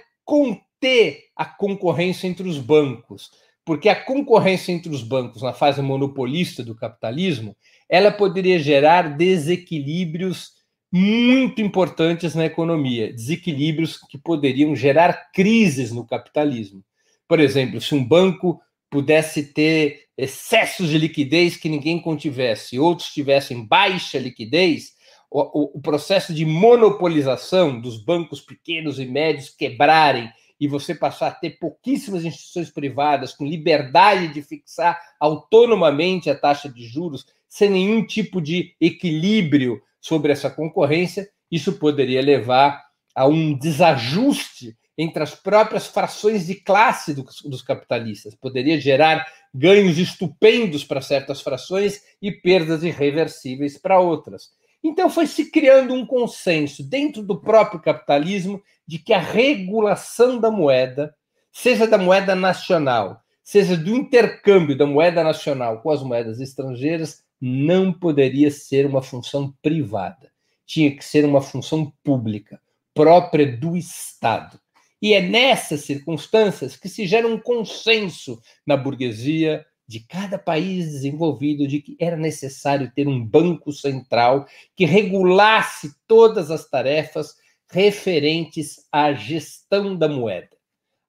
conter 0.84 1.28
a 1.36 1.46
concorrência 1.46 2.28
entre 2.28 2.48
os 2.48 2.58
bancos, 2.58 3.32
porque 3.66 3.88
a 3.88 3.96
concorrência 3.96 4.74
entre 4.74 4.94
os 4.94 5.02
bancos 5.02 5.42
na 5.42 5.54
fase 5.54 5.82
monopolista 5.82 6.62
do 6.62 6.76
capitalismo, 6.76 7.56
ela 7.88 8.12
poderia 8.12 8.60
gerar 8.60 9.16
desequilíbrios 9.16 10.52
muito 10.92 11.62
importantes 11.62 12.36
na 12.36 12.46
economia, 12.46 13.14
desequilíbrios 13.14 13.98
que 14.10 14.18
poderiam 14.18 14.76
gerar 14.76 15.32
crises 15.32 15.92
no 15.92 16.06
capitalismo. 16.06 16.84
Por 17.28 17.40
exemplo, 17.40 17.80
se 17.80 17.96
um 17.96 18.04
banco 18.04 18.60
pudesse 18.92 19.54
ter 19.54 20.02
excessos 20.18 20.90
de 20.90 20.98
liquidez 20.98 21.56
que 21.56 21.70
ninguém 21.70 22.00
contivesse, 22.00 22.78
outros 22.78 23.12
tivessem 23.12 23.66
baixa 23.66 24.20
liquidez, 24.20 24.92
o, 25.32 25.78
o, 25.78 25.82
processo 25.82 26.32
de 26.32 26.46
monopolização 26.46 27.82
dos 27.82 27.98
bancos 27.98 28.40
pequenos 28.40 29.00
e 29.00 29.06
médios 29.06 29.50
quebrarem 29.50 30.30
e 30.64 30.68
você 30.68 30.96
passar 30.96 31.28
a 31.28 31.32
ter 31.32 31.60
pouquíssimas 31.60 32.24
instituições 32.24 32.70
privadas 32.70 33.34
com 33.34 33.46
liberdade 33.46 34.30
de 34.30 34.42
fixar 34.42 34.98
autonomamente 35.20 36.30
a 36.30 36.36
taxa 36.40 36.70
de 36.70 36.88
juros, 36.88 37.26
sem 37.50 37.70
nenhum 37.70 38.06
tipo 38.08 38.40
de 38.40 38.74
equilíbrio 38.80 39.82
sobre 40.00 40.32
essa 40.32 40.50
concorrência, 40.50 41.30
isso 41.52 41.74
poderia 41.74 42.22
levar 42.22 42.82
a 43.14 43.28
um 43.28 43.54
desajuste 43.54 44.78
entre 44.98 45.22
as 45.22 45.36
próprias 45.36 45.86
frações 45.86 46.48
de 46.48 46.56
classe 46.56 47.14
dos, 47.14 47.42
dos 47.42 47.62
capitalistas. 47.62 48.34
Poderia 48.34 48.80
gerar 48.80 49.28
ganhos 49.54 49.98
estupendos 49.98 50.86
para 50.86 51.02
certas 51.02 51.42
frações 51.42 52.00
e 52.22 52.32
perdas 52.32 52.84
irreversíveis 52.84 53.78
para 53.78 54.00
outras. 54.00 54.52
Então 54.84 55.10
foi 55.10 55.26
se 55.26 55.50
criando 55.50 55.94
um 55.94 56.06
consenso 56.06 56.84
dentro 56.84 57.24
do 57.24 57.40
próprio 57.40 57.80
capitalismo 57.80 58.62
de 58.86 59.00
que 59.00 59.14
a 59.14 59.20
regulação 59.20 60.38
da 60.38 60.52
moeda, 60.52 61.16
seja 61.52 61.88
da 61.88 61.98
moeda 61.98 62.36
nacional, 62.36 63.22
seja 63.42 63.78
do 63.78 63.96
intercâmbio 63.96 64.78
da 64.78 64.86
moeda 64.86 65.24
nacional 65.24 65.82
com 65.82 65.90
as 65.90 66.04
moedas 66.04 66.42
estrangeiras, 66.42 67.24
não 67.40 67.94
poderia 67.94 68.52
ser 68.52 68.86
uma 68.86 69.02
função 69.02 69.54
privada. 69.62 70.32
Tinha 70.66 70.96
que 70.96 71.04
ser 71.04 71.26
uma 71.26 71.42
função 71.42 71.92
pública, 72.04 72.60
própria 72.94 73.58
do 73.58 73.78
Estado. 73.78 74.60
E 75.02 75.14
é 75.14 75.22
nessas 75.22 75.82
circunstâncias 75.82 76.78
que 76.78 76.88
se 76.88 77.06
gera 77.06 77.28
um 77.28 77.38
consenso 77.38 78.42
na 78.66 78.78
burguesia 78.78 79.66
de 79.88 80.00
cada 80.00 80.38
país 80.38 80.92
desenvolvido 80.92 81.68
de 81.68 81.82
que 81.82 81.96
era 82.00 82.16
necessário 82.16 82.92
ter 82.96 83.08
um 83.08 83.24
banco 83.24 83.72
central 83.72 84.48
que 84.76 84.86
regulasse 84.86 85.94
todas 86.08 86.50
as 86.50 86.70
tarefas 86.70 87.36
referentes 87.70 88.88
à 88.92 89.14
gestão 89.14 89.96
da 89.96 90.08
moeda, 90.08 90.56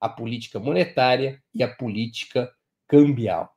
a 0.00 0.08
política 0.08 0.58
monetária 0.58 1.42
e 1.54 1.62
a 1.62 1.68
política 1.68 2.50
cambial. 2.88 3.54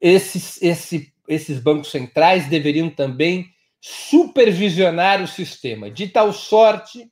Esses, 0.00 0.60
esse, 0.62 1.12
esses 1.28 1.58
bancos 1.60 1.90
centrais 1.90 2.48
deveriam 2.48 2.88
também 2.88 3.50
supervisionar 3.80 5.22
o 5.22 5.28
sistema, 5.28 5.90
de 5.90 6.08
tal 6.08 6.32
sorte 6.32 7.10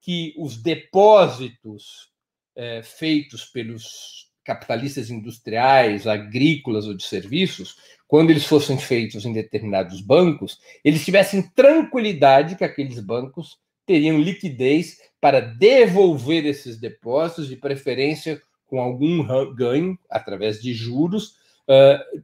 que 0.00 0.34
os 0.36 0.56
depósitos 0.56 2.12
é, 2.54 2.82
feitos 2.82 3.46
pelos 3.46 4.30
capitalistas 4.44 5.10
industriais, 5.10 6.06
agrícolas 6.06 6.86
ou 6.86 6.94
de 6.94 7.04
serviços, 7.04 7.76
quando 8.06 8.30
eles 8.30 8.44
fossem 8.44 8.78
feitos 8.78 9.24
em 9.24 9.32
determinados 9.32 10.00
bancos, 10.00 10.60
eles 10.84 11.04
tivessem 11.04 11.42
tranquilidade 11.42 12.54
que 12.54 12.64
aqueles 12.64 13.00
bancos 13.00 13.58
teriam 13.86 14.20
liquidez 14.20 14.98
para 15.20 15.40
devolver 15.40 16.44
esses 16.44 16.78
depósitos, 16.78 17.48
de 17.48 17.56
preferência 17.56 18.40
com 18.66 18.80
algum 18.80 19.24
ganho 19.54 19.98
através 20.10 20.60
de 20.60 20.72
juros, 20.74 21.36
uh, 21.68 22.22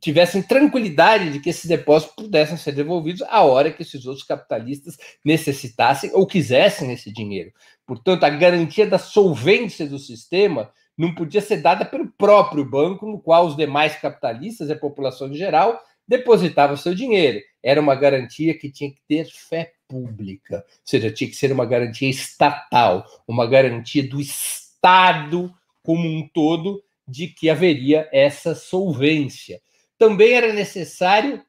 tivessem 0.00 0.42
tranquilidade 0.42 1.30
de 1.30 1.40
que 1.40 1.50
esses 1.50 1.66
depósitos 1.66 2.14
pudessem 2.16 2.56
ser 2.56 2.72
devolvidos 2.72 3.22
a 3.22 3.42
hora 3.42 3.72
que 3.72 3.82
esses 3.82 4.04
outros 4.06 4.26
capitalistas 4.26 4.98
necessitassem 5.24 6.10
ou 6.12 6.26
quisessem 6.26 6.92
esse 6.92 7.12
dinheiro. 7.12 7.52
Portanto, 7.86 8.24
a 8.24 8.30
garantia 8.30 8.86
da 8.86 8.98
solvência 8.98 9.86
do 9.86 9.98
sistema 9.98 10.70
não 10.96 11.14
podia 11.14 11.40
ser 11.40 11.58
dada 11.58 11.84
pelo 11.84 12.10
próprio 12.18 12.64
banco, 12.64 13.06
no 13.06 13.20
qual 13.20 13.46
os 13.46 13.56
demais 13.56 13.96
capitalistas 13.96 14.68
e 14.68 14.72
a 14.72 14.78
população 14.78 15.28
em 15.28 15.34
geral 15.34 15.80
depositavam 16.06 16.76
seu 16.76 16.94
dinheiro. 16.94 17.40
Era 17.62 17.80
uma 17.80 17.94
garantia 17.94 18.56
que 18.56 18.70
tinha 18.70 18.90
que 18.90 19.00
ter 19.08 19.24
fé 19.26 19.72
pública, 19.88 20.64
ou 20.68 20.80
seja, 20.84 21.10
tinha 21.10 21.28
que 21.28 21.36
ser 21.36 21.52
uma 21.52 21.66
garantia 21.66 22.08
estatal, 22.08 23.04
uma 23.26 23.46
garantia 23.46 24.06
do 24.06 24.20
Estado 24.20 25.52
como 25.82 26.08
um 26.08 26.28
todo 26.28 26.82
de 27.06 27.28
que 27.28 27.50
haveria 27.50 28.08
essa 28.12 28.54
solvência 28.54 29.60
também 29.98 30.32
era 30.32 30.52
necessário 30.52 31.42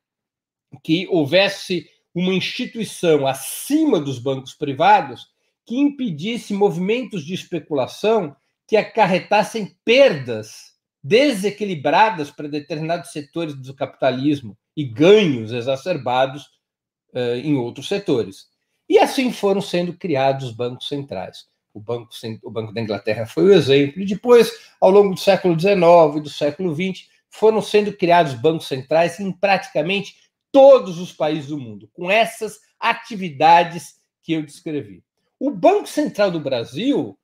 que 0.84 1.08
houvesse 1.10 1.90
uma 2.14 2.34
instituição 2.34 3.28
acima 3.28 4.00
dos 4.00 4.20
bancos 4.20 4.54
privados 4.54 5.28
que 5.66 5.78
impedisse 5.78 6.54
movimentos 6.54 7.26
de 7.26 7.34
especulação 7.34 8.36
que 8.68 8.78
acarretassem 8.78 9.76
perdas 9.84 10.74
desequilibradas 11.04 12.32
para 12.32 12.48
determinados 12.48 13.12
setores 13.12 13.54
do 13.54 13.76
capitalismo 13.76 14.58
e 14.76 14.84
ganhos 14.84 15.52
exacerbados 15.52 16.44
uh, 17.14 17.36
em 17.44 17.56
outros 17.56 17.88
setores. 17.88 18.48
E 18.90 18.98
assim 18.98 19.32
foram 19.32 19.62
sendo 19.62 19.94
criados 19.94 20.48
os 20.48 20.56
bancos 20.56 20.88
centrais. 20.88 21.46
O 21.74 21.80
Banco, 21.80 22.10
o 22.44 22.50
Banco 22.52 22.74
da 22.74 22.82
Inglaterra 22.82 23.26
foi 23.26 23.44
o 23.46 23.54
exemplo, 23.54 24.02
e 24.02 24.06
depois, 24.06 24.52
ao 24.80 24.90
longo 24.90 25.14
do 25.14 25.20
século 25.20 25.60
XIX 25.60 25.82
e 26.16 26.22
do 26.22 26.30
século 26.30 26.74
XX, 26.74 27.08
foram 27.30 27.62
sendo 27.62 27.92
criados 27.92 28.34
bancos 28.34 28.68
centrais 28.68 29.20
em 29.20 29.32
praticamente 29.32 30.16
todos 30.52 31.00
os 31.00 31.12
países 31.12 31.48
do 31.48 31.58
mundo, 31.58 31.90
com 31.94 32.10
essas 32.10 32.60
atividades 32.80 33.96
que 34.24 34.34
eu 34.34 34.42
descrevi. 34.42 35.04
O 35.38 35.52
Banco 35.52 35.88
Central 35.88 36.32
do 36.32 36.40
Brasil, 36.40 37.18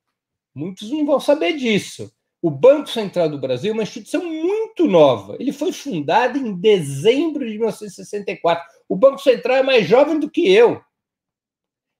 muitos 0.53 0.89
não 0.91 1.05
vão 1.05 1.19
saber 1.19 1.53
disso. 1.53 2.11
O 2.41 2.49
Banco 2.49 2.89
Central 2.89 3.29
do 3.29 3.37
Brasil 3.37 3.71
é 3.71 3.73
uma 3.73 3.83
instituição 3.83 4.25
muito 4.25 4.87
nova. 4.87 5.37
Ele 5.39 5.51
foi 5.51 5.71
fundado 5.71 6.39
em 6.39 6.55
dezembro 6.55 7.45
de 7.45 7.51
1964. 7.51 8.65
O 8.89 8.95
Banco 8.95 9.19
Central 9.19 9.57
é 9.57 9.63
mais 9.63 9.87
jovem 9.87 10.19
do 10.19 10.29
que 10.29 10.51
eu. 10.51 10.81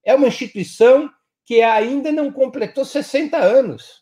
é 0.04 0.16
uma 0.16 0.28
instituição 0.28 1.10
que 1.46 1.62
ainda 1.62 2.12
não 2.12 2.32
completou 2.32 2.84
60 2.84 3.38
anos. 3.38 4.02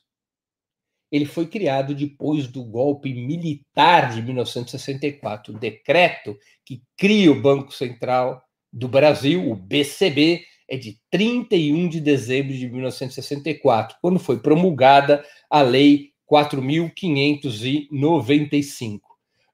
Ele 1.12 1.26
foi 1.26 1.48
criado 1.48 1.96
depois 1.96 2.48
do 2.48 2.64
golpe 2.64 3.14
militar 3.14 4.14
de 4.14 4.22
1964, 4.22 5.54
o 5.54 5.60
decreto 5.60 6.38
que 6.64 6.84
cria 6.96 7.32
o 7.32 7.42
Banco 7.42 7.74
Central 7.74 8.42
do 8.72 8.88
Brasil, 8.88 9.50
o 9.50 9.56
BCB, 9.56 10.46
é 10.70 10.78
de 10.78 10.98
31 11.10 11.90
de 11.90 12.00
dezembro 12.00 12.54
de 12.54 12.70
1964, 12.70 13.98
quando 14.02 14.20
foi 14.20 14.40
promulgada 14.40 15.26
a 15.50 15.62
Lei 15.62 16.12
4.595. 16.32 19.00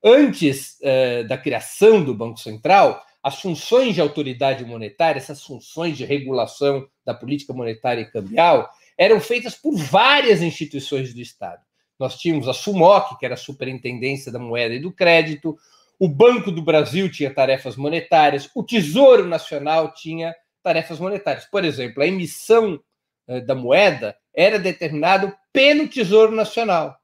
Antes 0.04 0.78
eh, 0.84 1.24
da 1.24 1.38
criação 1.38 2.04
do 2.04 2.14
Banco 2.14 2.40
Central, 2.40 3.02
as 3.24 3.42
funções 3.42 3.96
de 3.96 4.02
autoridade 4.02 4.66
monetária, 4.66 5.18
essas 5.18 5.42
funções 5.42 5.98
de 5.98 6.06
regulação 6.06 6.88
da 7.04 7.12
política 7.14 7.54
monetária 7.54 8.02
e 8.02 8.12
cambial, 8.12 8.70
eram 8.98 9.20
feitas 9.20 9.56
por 9.56 9.76
várias 9.76 10.42
instituições 10.44 11.14
do 11.14 11.22
Estado. 11.22 11.62
Nós 11.98 12.18
tínhamos 12.18 12.48
a 12.48 12.54
SUMOC, 12.54 13.18
que 13.18 13.26
era 13.26 13.36
a 13.36 13.38
Superintendência 13.38 14.32
da 14.32 14.38
Moeda 14.38 14.76
e 14.76 14.80
do 14.80 14.92
Crédito, 14.92 15.58
o 15.98 16.10
Banco 16.10 16.52
do 16.52 16.62
Brasil 16.62 17.10
tinha 17.10 17.34
tarefas 17.34 17.78
monetárias, 17.78 18.50
o 18.54 18.62
Tesouro 18.62 19.26
Nacional 19.26 19.94
tinha 19.94 20.36
tarefas 20.66 21.00
monetárias. 21.00 21.46
Por 21.46 21.64
exemplo, 21.64 22.02
a 22.02 22.08
emissão 22.08 22.82
eh, 23.28 23.40
da 23.40 23.54
moeda 23.54 24.18
era 24.34 24.58
determinado 24.58 25.32
pelo 25.54 25.88
Tesouro 25.88 26.36
Nacional. 26.36 26.98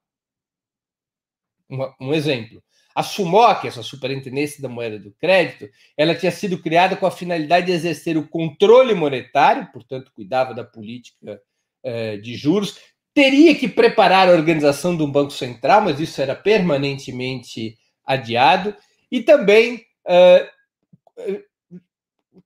Um, 2.00 2.12
exemplo. 2.12 2.62
A 2.94 3.04
SUMOC, 3.04 3.68
essa 3.68 3.84
Superintendência 3.84 4.62
da 4.62 4.68
Moeda 4.68 5.00
do 5.00 5.14
Crédito, 5.14 5.70
ela 5.96 6.16
tinha 6.16 6.32
sido 6.32 6.62
criada 6.62 6.98
com 6.98 7.06
a 7.06 7.12
finalidade 7.12 7.68
de 7.68 7.72
exercer 7.72 8.18
o 8.18 8.28
controle 8.28 8.94
monetário, 8.96 9.72
portanto, 9.72 10.12
cuidava 10.14 10.54
da 10.54 10.64
política 10.64 11.40
eh, 11.84 12.18
de 12.18 12.36
juros, 12.36 12.80
teria 13.14 13.56
que 13.56 13.70
preparar 13.70 14.28
a 14.28 14.34
organização 14.34 14.98
de 14.98 15.04
um 15.04 15.12
Banco 15.12 15.32
Central, 15.32 15.82
mas 15.82 16.00
isso 16.00 16.20
era 16.22 16.36
permanentemente 16.36 17.78
adiado, 18.04 18.76
e 19.10 19.22
também 19.22 19.86
eh, 20.06 20.50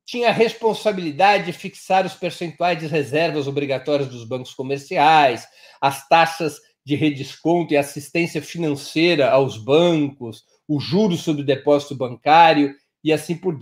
tinha 0.06 0.30
a 0.30 0.34
responsabilidade 0.34 1.46
de 1.46 1.54
fixar 1.54 2.06
os 2.06 2.14
percentuais 2.14 2.78
de 2.78 2.86
reservas 2.86 3.48
obrigatórias 3.48 4.08
dos 4.08 4.24
bancos 4.24 4.54
comerciais, 4.54 5.48
as 5.82 6.08
taxas 6.08 6.60
de 6.86 6.96
redesconto 6.96 7.74
e 7.74 7.78
assistência 7.78 8.42
financeira 8.42 9.32
aos 9.32 9.58
bancos, 9.58 10.44
o 10.68 10.80
juros 10.80 11.22
sobre 11.22 11.42
o 11.42 11.46
depósito 11.46 11.96
bancário 11.96 12.76
e 13.04 13.12
assim 13.12 13.36
por, 13.36 13.58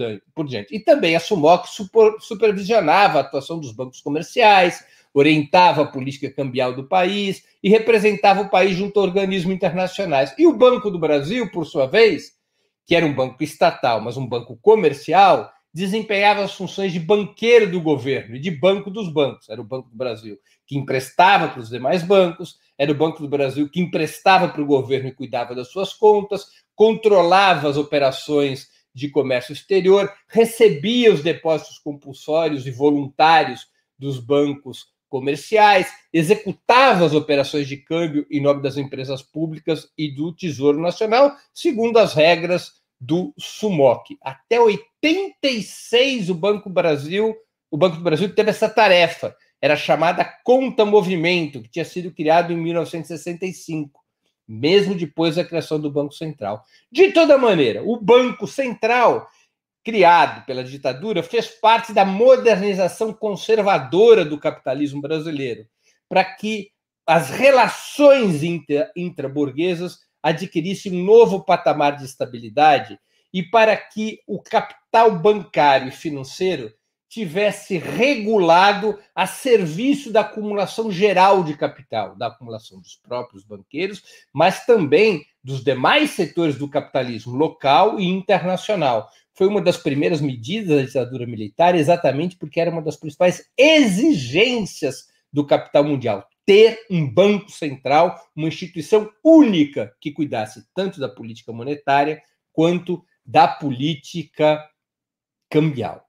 diante. 0.46 0.76
E 0.76 0.80
também 0.80 1.16
a 1.16 1.20
SUMOC 1.20 1.68
supervisionava 2.20 3.18
a 3.18 3.22
atuação 3.22 3.60
dos 3.60 3.72
bancos 3.72 4.02
comerciais, 4.02 4.86
orientava 5.14 5.84
a 5.84 5.88
política 5.88 6.30
cambial 6.30 6.74
do 6.74 6.88
país 6.88 7.44
e 7.62 7.70
representava 7.70 8.42
o 8.42 8.50
país 8.50 8.76
junto 8.76 9.00
a 9.00 9.04
organismos 9.04 9.54
internacionais. 9.54 10.34
E 10.38 10.48
o 10.48 10.58
Banco 10.58 10.90
do 10.90 11.00
Brasil, 11.00 11.50
por 11.52 11.66
sua 11.66 11.86
vez, 11.86 12.34
que 12.86 12.96
era 12.96 13.06
um 13.06 13.14
banco 13.14 13.42
estatal, 13.44 14.02
mas 14.02 14.18
um 14.18 14.28
banco 14.28 14.58
comercial, 14.62 15.52
desempenhava 15.74 16.44
as 16.44 16.54
funções 16.54 16.94
de 16.94 17.00
banqueiro 17.00 17.72
do 17.72 17.82
governo 17.82 18.36
e 18.36 18.40
de 18.40 18.52
banco 18.52 18.92
dos 18.92 19.12
bancos. 19.12 19.50
Era 19.50 19.60
o 19.60 19.66
Banco 19.66 19.90
do 19.90 19.96
Brasil 19.96 20.38
que 20.66 20.78
emprestava 20.78 21.50
para 21.50 21.60
os 21.60 21.70
demais 21.70 22.04
bancos, 22.04 22.58
era 22.78 22.92
o 22.92 22.96
Banco 22.96 23.22
do 23.22 23.28
Brasil 23.28 23.68
que 23.70 23.82
emprestava 23.82 24.48
para 24.50 24.62
o 24.62 24.66
governo 24.66 25.10
e 25.10 25.14
cuidava 25.14 25.56
das 25.56 25.70
suas 25.70 25.94
contas, 25.94 26.48
controlava 26.76 27.68
as 27.68 27.78
operações 27.78 28.68
de 28.94 29.10
comércio 29.10 29.54
exterior, 29.54 30.12
recebia 30.28 31.12
os 31.12 31.24
depósitos 31.24 31.80
compulsórios 31.80 32.68
e 32.68 32.72
voluntários 32.72 33.68
dos 33.98 34.20
bancos 34.20 34.88
comerciais, 35.10 35.92
executava 36.12 37.06
as 37.06 37.14
operações 37.14 37.68
de 37.68 37.78
câmbio 37.78 38.26
em 38.32 38.42
nome 38.42 38.62
das 38.62 38.78
empresas 38.78 39.22
públicas 39.22 39.88
e 39.98 40.14
do 40.14 40.34
Tesouro 40.34 40.80
Nacional, 40.80 41.36
segundo 41.54 41.98
as 41.98 42.14
regras 42.14 42.83
do 43.06 43.34
SUMOC. 43.38 44.18
Até 44.22 44.60
86 44.60 46.30
o 46.30 46.36
Banco 46.36 46.70
Brasil, 46.70 47.36
o 47.70 47.78
Banco 47.78 47.98
do 47.98 48.04
Brasil 48.04 48.34
teve 48.34 48.50
essa 48.50 48.70
tarefa 48.70 49.36
era 49.62 49.76
chamada 49.76 50.26
Conta 50.44 50.86
Movimento, 50.86 51.62
que 51.62 51.70
tinha 51.70 51.86
sido 51.86 52.12
criado 52.12 52.52
em 52.52 52.58
1965, 52.58 54.02
mesmo 54.46 54.94
depois 54.94 55.38
da 55.38 55.46
criação 55.46 55.80
do 55.80 55.92
Banco 55.92 56.14
Central. 56.14 56.64
De 56.92 57.14
toda 57.14 57.38
maneira, 57.38 57.82
o 57.82 57.98
Banco 57.98 58.46
Central, 58.46 59.26
criado 59.82 60.46
pela 60.46 60.66
ditadura, 60.66 61.24
fez 61.24 61.48
parte 61.48 61.94
da 61.94 62.04
modernização 62.04 63.14
conservadora 63.14 64.26
do 64.26 64.38
capitalismo 64.38 65.02
brasileiro, 65.02 65.66
para 66.10 66.26
que 66.26 66.72
as 67.08 67.30
relações 67.30 68.44
intra, 68.44 68.92
intraburguesas 68.96 70.00
adquirissem 70.24 70.94
um 70.94 71.04
novo 71.04 71.44
patamar 71.44 71.98
de 71.98 72.06
estabilidade 72.06 72.98
e 73.34 73.44
para 73.44 73.76
que 73.76 74.22
o 74.26 74.42
capital 74.42 75.20
bancário 75.20 75.90
e 75.90 75.92
financeiro 75.92 76.74
tivesse 77.14 77.78
regulado 77.78 78.98
a 79.14 79.28
serviço 79.28 80.12
da 80.12 80.22
acumulação 80.22 80.92
geral 80.92 81.44
de 81.44 81.56
capital, 81.56 82.16
da 82.16 82.26
acumulação 82.26 82.80
dos 82.80 82.96
próprios 82.96 83.44
banqueiros, 83.44 84.02
mas 84.34 84.66
também 84.66 85.24
dos 85.44 85.64
demais 85.64 86.10
setores 86.10 86.58
do 86.58 86.68
capitalismo 86.68 87.36
local 87.36 88.00
e 88.00 88.06
internacional. 88.06 89.10
Foi 89.36 89.46
uma 89.46 89.62
das 89.62 89.78
primeiras 89.78 90.22
medidas 90.22 90.76
da 90.76 90.86
ditadura 90.86 91.28
militar, 91.28 91.76
exatamente 91.76 92.36
porque 92.36 92.60
era 92.60 92.72
uma 92.72 92.82
das 92.82 92.98
principais 92.98 93.48
exigências 93.56 95.08
do 95.32 95.46
capital 95.46 95.84
mundial. 95.84 96.28
Ter 96.46 96.86
um 96.90 97.10
banco 97.10 97.50
central, 97.50 98.20
uma 98.36 98.48
instituição 98.48 99.10
única 99.24 99.96
que 100.02 100.12
cuidasse 100.12 100.66
tanto 100.74 101.00
da 101.00 101.08
política 101.08 101.54
monetária 101.54 102.22
quanto 102.52 103.06
da 103.26 103.48
política 103.48 104.62
cambial. 105.50 106.06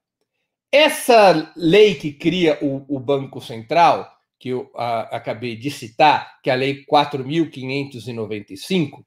Essa 0.72 1.52
lei 1.56 1.94
que 1.94 2.12
cria 2.12 2.58
o, 2.60 2.84
o 2.88 2.98
Banco 2.98 3.40
Central, 3.40 4.10
que 4.40 4.48
eu 4.48 4.72
a, 4.74 5.02
acabei 5.16 5.54
de 5.54 5.70
citar, 5.70 6.40
que 6.42 6.50
é 6.50 6.52
a 6.52 6.56
Lei 6.56 6.84
4.595, 6.84 9.04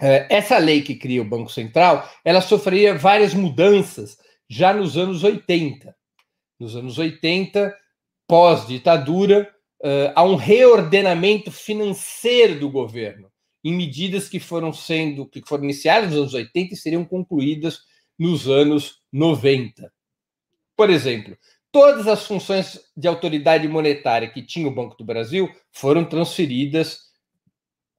é, 0.00 0.28
essa 0.30 0.58
lei 0.58 0.82
que 0.82 0.94
cria 0.94 1.22
o 1.22 1.28
Banco 1.28 1.50
Central, 1.50 2.08
ela 2.24 2.40
sofria 2.40 2.94
várias 2.94 3.34
mudanças 3.34 4.16
já 4.48 4.72
nos 4.72 4.96
anos 4.96 5.24
80. 5.24 5.92
Nos 6.60 6.76
anos 6.76 6.98
80, 6.98 7.74
pós-ditadura, 8.28 9.50
uh, 9.82 10.12
há 10.14 10.22
um 10.22 10.36
reordenamento 10.36 11.50
financeiro 11.50 12.60
do 12.60 12.70
governo, 12.70 13.30
em 13.64 13.74
medidas 13.74 14.28
que 14.28 14.38
foram 14.38 14.72
sendo, 14.72 15.26
que 15.26 15.42
foram 15.46 15.64
iniciadas 15.64 16.10
nos 16.10 16.18
anos 16.18 16.34
80 16.34 16.74
e 16.74 16.76
seriam 16.76 17.04
concluídas 17.04 17.80
nos 18.18 18.48
anos 18.48 19.02
90. 19.12 19.92
Por 20.76 20.90
exemplo, 20.90 21.36
todas 21.72 22.06
as 22.06 22.26
funções 22.26 22.80
de 22.96 23.08
autoridade 23.08 23.66
monetária 23.66 24.30
que 24.30 24.42
tinha 24.42 24.68
o 24.68 24.74
Banco 24.74 24.96
do 24.96 25.04
Brasil 25.04 25.50
foram 25.72 26.04
transferidas 26.04 27.06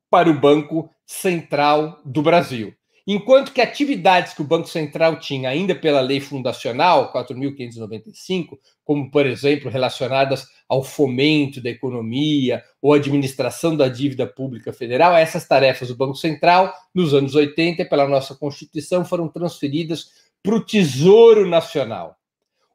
para 0.09 0.29
o 0.29 0.39
Banco 0.39 0.89
Central 1.05 2.01
do 2.05 2.21
Brasil. 2.21 2.73
Enquanto 3.09 3.53
que 3.53 3.61
atividades 3.61 4.33
que 4.33 4.41
o 4.41 4.45
Banco 4.45 4.67
Central 4.67 5.17
tinha 5.17 5.49
ainda 5.49 5.73
pela 5.73 6.01
lei 6.01 6.19
fundacional 6.19 7.13
4.595, 7.13 8.59
como, 8.83 9.09
por 9.09 9.25
exemplo, 9.25 9.71
relacionadas 9.71 10.45
ao 10.67 10.83
fomento 10.83 11.61
da 11.61 11.69
economia 11.69 12.61
ou 12.81 12.91
administração 12.91 13.77
da 13.77 13.87
dívida 13.87 14.27
pública 14.27 14.73
federal, 14.73 15.15
essas 15.15 15.47
tarefas 15.47 15.87
do 15.87 15.95
Banco 15.95 16.15
Central, 16.15 16.73
nos 16.93 17.13
anos 17.13 17.33
80, 17.33 17.85
pela 17.85 18.09
nossa 18.09 18.35
Constituição, 18.35 19.05
foram 19.05 19.29
transferidas 19.29 20.07
para 20.43 20.55
o 20.55 20.65
Tesouro 20.65 21.47
Nacional. 21.47 22.17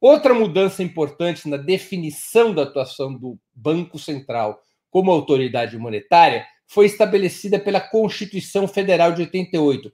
Outra 0.00 0.32
mudança 0.32 0.82
importante 0.82 1.46
na 1.46 1.58
definição 1.58 2.54
da 2.54 2.62
atuação 2.62 3.14
do 3.14 3.38
Banco 3.54 3.98
Central 3.98 4.62
como 4.90 5.10
autoridade 5.10 5.76
monetária 5.76 6.46
foi 6.66 6.86
estabelecida 6.86 7.58
pela 7.58 7.80
Constituição 7.82 8.66
Federal 8.66 9.12
de 9.12 9.20
88, 9.20 9.92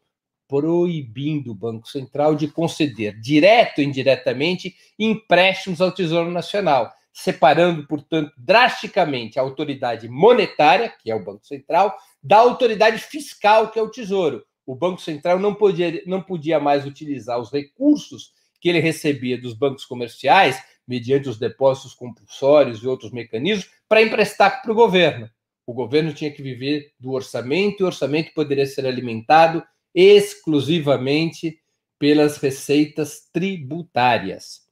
proibindo 0.48 1.52
o 1.52 1.54
Banco 1.54 1.86
Central 1.86 2.34
de 2.34 2.48
conceder, 2.48 3.20
direto 3.20 3.78
ou 3.78 3.84
indiretamente, 3.84 4.74
empréstimos 4.98 5.80
ao 5.80 5.92
Tesouro 5.92 6.30
Nacional, 6.30 6.90
separando, 7.12 7.86
portanto, 7.86 8.32
drasticamente 8.38 9.38
a 9.38 9.42
autoridade 9.42 10.08
monetária, 10.08 10.92
que 11.02 11.10
é 11.10 11.14
o 11.14 11.22
Banco 11.22 11.46
Central, 11.46 11.94
da 12.22 12.38
autoridade 12.38 12.98
fiscal, 12.98 13.70
que 13.70 13.78
é 13.78 13.82
o 13.82 13.90
Tesouro. 13.90 14.42
O 14.64 14.74
Banco 14.74 15.00
Central 15.00 15.38
não 15.38 15.54
podia, 15.54 16.02
não 16.06 16.22
podia 16.22 16.58
mais 16.58 16.86
utilizar 16.86 17.38
os 17.38 17.52
recursos 17.52 18.32
que 18.60 18.68
ele 18.68 18.80
recebia 18.80 19.40
dos 19.40 19.54
bancos 19.54 19.84
comerciais, 19.84 20.62
mediante 20.86 21.28
os 21.28 21.38
depósitos 21.38 21.94
compulsórios 21.94 22.82
e 22.82 22.86
outros 22.86 23.12
mecanismos, 23.12 23.70
para 23.88 24.02
emprestar 24.02 24.62
para 24.62 24.72
o 24.72 24.74
governo. 24.74 25.28
O 25.66 25.74
governo 25.74 26.14
tinha 26.14 26.30
que 26.30 26.42
viver 26.42 26.92
do 26.98 27.12
orçamento 27.12 27.80
e 27.80 27.84
o 27.84 27.86
orçamento 27.86 28.32
poderia 28.32 28.66
ser 28.66 28.86
alimentado 28.86 29.62
exclusivamente 29.94 31.58
pelas 31.98 32.36
receitas 32.38 33.28
tributárias. 33.32 34.62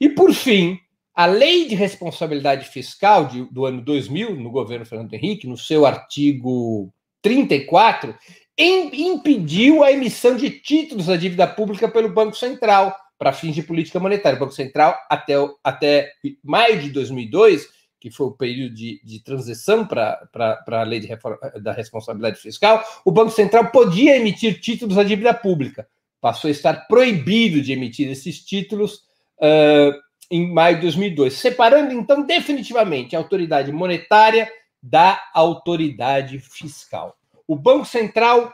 E, 0.00 0.08
por 0.08 0.32
fim, 0.32 0.78
A 1.16 1.26
lei 1.26 1.68
de 1.68 1.76
responsabilidade 1.76 2.68
fiscal 2.68 3.26
de, 3.26 3.44
do 3.44 3.64
ano 3.64 3.80
2000, 3.80 4.34
no 4.34 4.50
governo 4.50 4.84
Fernando 4.84 5.14
Henrique, 5.14 5.46
no 5.46 5.56
seu 5.56 5.86
artigo 5.86 6.92
34, 7.22 8.12
em, 8.58 9.12
impediu 9.12 9.84
a 9.84 9.92
emissão 9.92 10.36
de 10.36 10.50
títulos 10.50 11.06
da 11.06 11.16
dívida 11.16 11.46
pública 11.46 11.88
pelo 11.88 12.12
Banco 12.12 12.34
Central 12.34 12.96
para 13.16 13.32
fins 13.32 13.54
de 13.54 13.62
política 13.62 14.00
monetária. 14.00 14.36
O 14.36 14.40
Banco 14.40 14.52
Central, 14.52 14.98
até, 15.08 15.34
até 15.62 16.10
maio 16.42 16.80
de 16.82 16.90
2002, 16.90 17.68
que 18.04 18.10
foi 18.10 18.26
o 18.26 18.32
período 18.32 18.74
de, 18.74 19.00
de 19.02 19.18
transição 19.18 19.86
para 19.86 20.28
a 20.66 20.82
lei 20.82 21.00
de 21.00 21.06
reforma, 21.06 21.38
da 21.58 21.72
responsabilidade 21.72 22.36
fiscal, 22.36 22.84
o 23.02 23.10
Banco 23.10 23.30
Central 23.30 23.70
podia 23.70 24.14
emitir 24.14 24.60
títulos 24.60 24.96
da 24.96 25.02
dívida 25.02 25.32
pública. 25.32 25.88
Passou 26.20 26.48
a 26.48 26.50
estar 26.50 26.86
proibido 26.86 27.62
de 27.62 27.72
emitir 27.72 28.10
esses 28.10 28.44
títulos 28.44 29.04
uh, 29.38 29.98
em 30.30 30.52
maio 30.52 30.76
de 30.76 30.82
2002, 30.82 31.32
separando 31.32 31.94
então 31.94 32.26
definitivamente 32.26 33.16
a 33.16 33.20
autoridade 33.20 33.72
monetária 33.72 34.52
da 34.82 35.18
autoridade 35.32 36.38
fiscal. 36.38 37.16
O 37.48 37.56
Banco 37.56 37.86
Central 37.86 38.52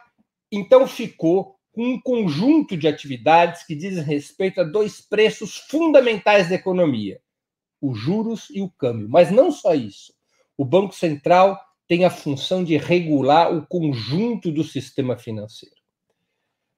então 0.53 0.87
ficou 0.87 1.57
com 1.73 1.95
um 1.95 2.01
conjunto 2.01 2.77
de 2.77 2.87
atividades 2.87 3.65
que 3.65 3.75
dizem 3.75 4.05
respeito 4.05 4.61
a 4.61 4.65
dois 4.65 5.01
preços 5.01 5.57
fundamentais 5.57 6.49
da 6.49 6.55
economia: 6.55 7.21
os 7.81 7.99
juros 7.99 8.49
e 8.51 8.61
o 8.61 8.71
câmbio. 8.71 9.09
Mas 9.09 9.31
não 9.31 9.51
só 9.51 9.75
isso. 9.75 10.13
O 10.57 10.65
Banco 10.65 10.95
Central 10.95 11.59
tem 11.89 12.05
a 12.05 12.11
função 12.11 12.63
de 12.63 12.77
regular 12.77 13.53
o 13.53 13.67
conjunto 13.67 14.53
do 14.53 14.63
sistema 14.63 15.17
financeiro. 15.17 15.75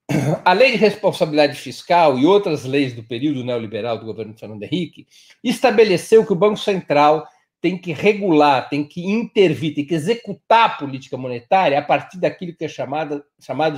A 0.44 0.52
lei 0.52 0.72
de 0.72 0.76
responsabilidade 0.78 1.54
fiscal 1.54 2.18
e 2.18 2.24
outras 2.24 2.64
leis 2.64 2.94
do 2.94 3.02
período 3.02 3.44
neoliberal 3.44 3.98
do 3.98 4.06
governo 4.06 4.36
Fernando 4.36 4.62
Henrique 4.62 5.06
estabeleceu 5.42 6.24
que 6.24 6.32
o 6.32 6.36
Banco 6.36 6.58
Central 6.58 7.26
tem 7.60 7.78
que 7.78 7.92
regular, 7.92 8.68
tem 8.68 8.84
que 8.84 9.08
intervir, 9.08 9.74
tem 9.74 9.86
que 9.86 9.94
executar 9.94 10.70
a 10.70 10.72
política 10.74 11.16
monetária 11.16 11.78
a 11.78 11.82
partir 11.82 12.18
daquilo 12.18 12.54
que 12.56 12.64
é 12.64 12.68
chamado 12.68 13.22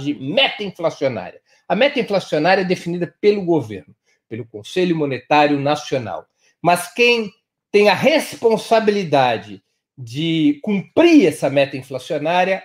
de 0.03 0.15
meta 0.15 0.65
inflacionária. 0.65 1.41
A 1.69 1.77
meta 1.77 2.01
inflacionária 2.01 2.63
é 2.63 2.65
definida 2.65 3.15
pelo 3.21 3.45
governo, 3.45 3.95
pelo 4.27 4.47
Conselho 4.47 4.97
Monetário 4.97 5.61
Nacional. 5.61 6.27
Mas 6.65 6.91
quem 6.95 7.31
tem 7.71 7.91
a 7.91 7.95
responsabilidade 7.95 9.63
de 9.99 10.61
cumprir 10.63 11.27
essa 11.27 11.51
meta 11.51 11.77
inflacionária 11.77 12.65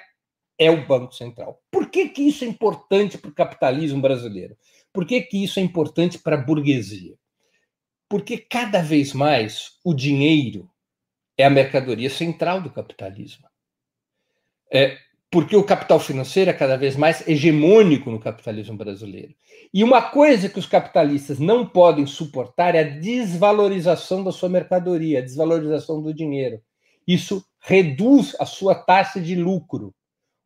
é 0.57 0.71
o 0.71 0.87
Banco 0.87 1.13
Central. 1.13 1.61
Por 1.69 1.89
que, 1.89 2.07
que 2.07 2.21
isso 2.21 2.45
é 2.45 2.47
importante 2.47 3.17
para 3.17 3.29
o 3.29 3.33
capitalismo 3.33 4.01
brasileiro? 4.01 4.55
Por 4.93 5.05
que, 5.05 5.21
que 5.21 5.43
isso 5.43 5.59
é 5.59 5.61
importante 5.61 6.17
para 6.17 6.37
a 6.37 6.41
burguesia? 6.41 7.13
Porque 8.07 8.37
cada 8.37 8.81
vez 8.81 9.11
mais 9.11 9.77
o 9.83 9.93
dinheiro 9.93 10.71
é 11.37 11.43
a 11.43 11.49
mercadoria 11.49 12.09
central 12.09 12.61
do 12.61 12.71
capitalismo. 12.71 13.49
É, 14.71 14.97
porque 15.31 15.55
o 15.55 15.63
capital 15.63 15.99
financeiro 15.99 16.49
é 16.49 16.53
cada 16.53 16.75
vez 16.75 16.95
mais 16.95 17.27
hegemônico 17.27 18.09
no 18.09 18.19
capitalismo 18.19 18.75
brasileiro. 18.75 19.33
E 19.71 19.83
uma 19.83 20.01
coisa 20.01 20.49
que 20.49 20.57
os 20.57 20.65
capitalistas 20.65 21.37
não 21.39 21.65
podem 21.67 22.07
suportar 22.07 22.73
é 22.73 22.79
a 22.79 22.99
desvalorização 22.99 24.23
da 24.23 24.31
sua 24.31 24.49
mercadoria, 24.49 25.19
a 25.19 25.23
desvalorização 25.23 26.01
do 26.01 26.13
dinheiro. 26.13 26.59
Isso 27.07 27.45
reduz 27.59 28.35
a 28.39 28.45
sua 28.45 28.73
taxa 28.73 29.21
de 29.21 29.35
lucro. 29.35 29.93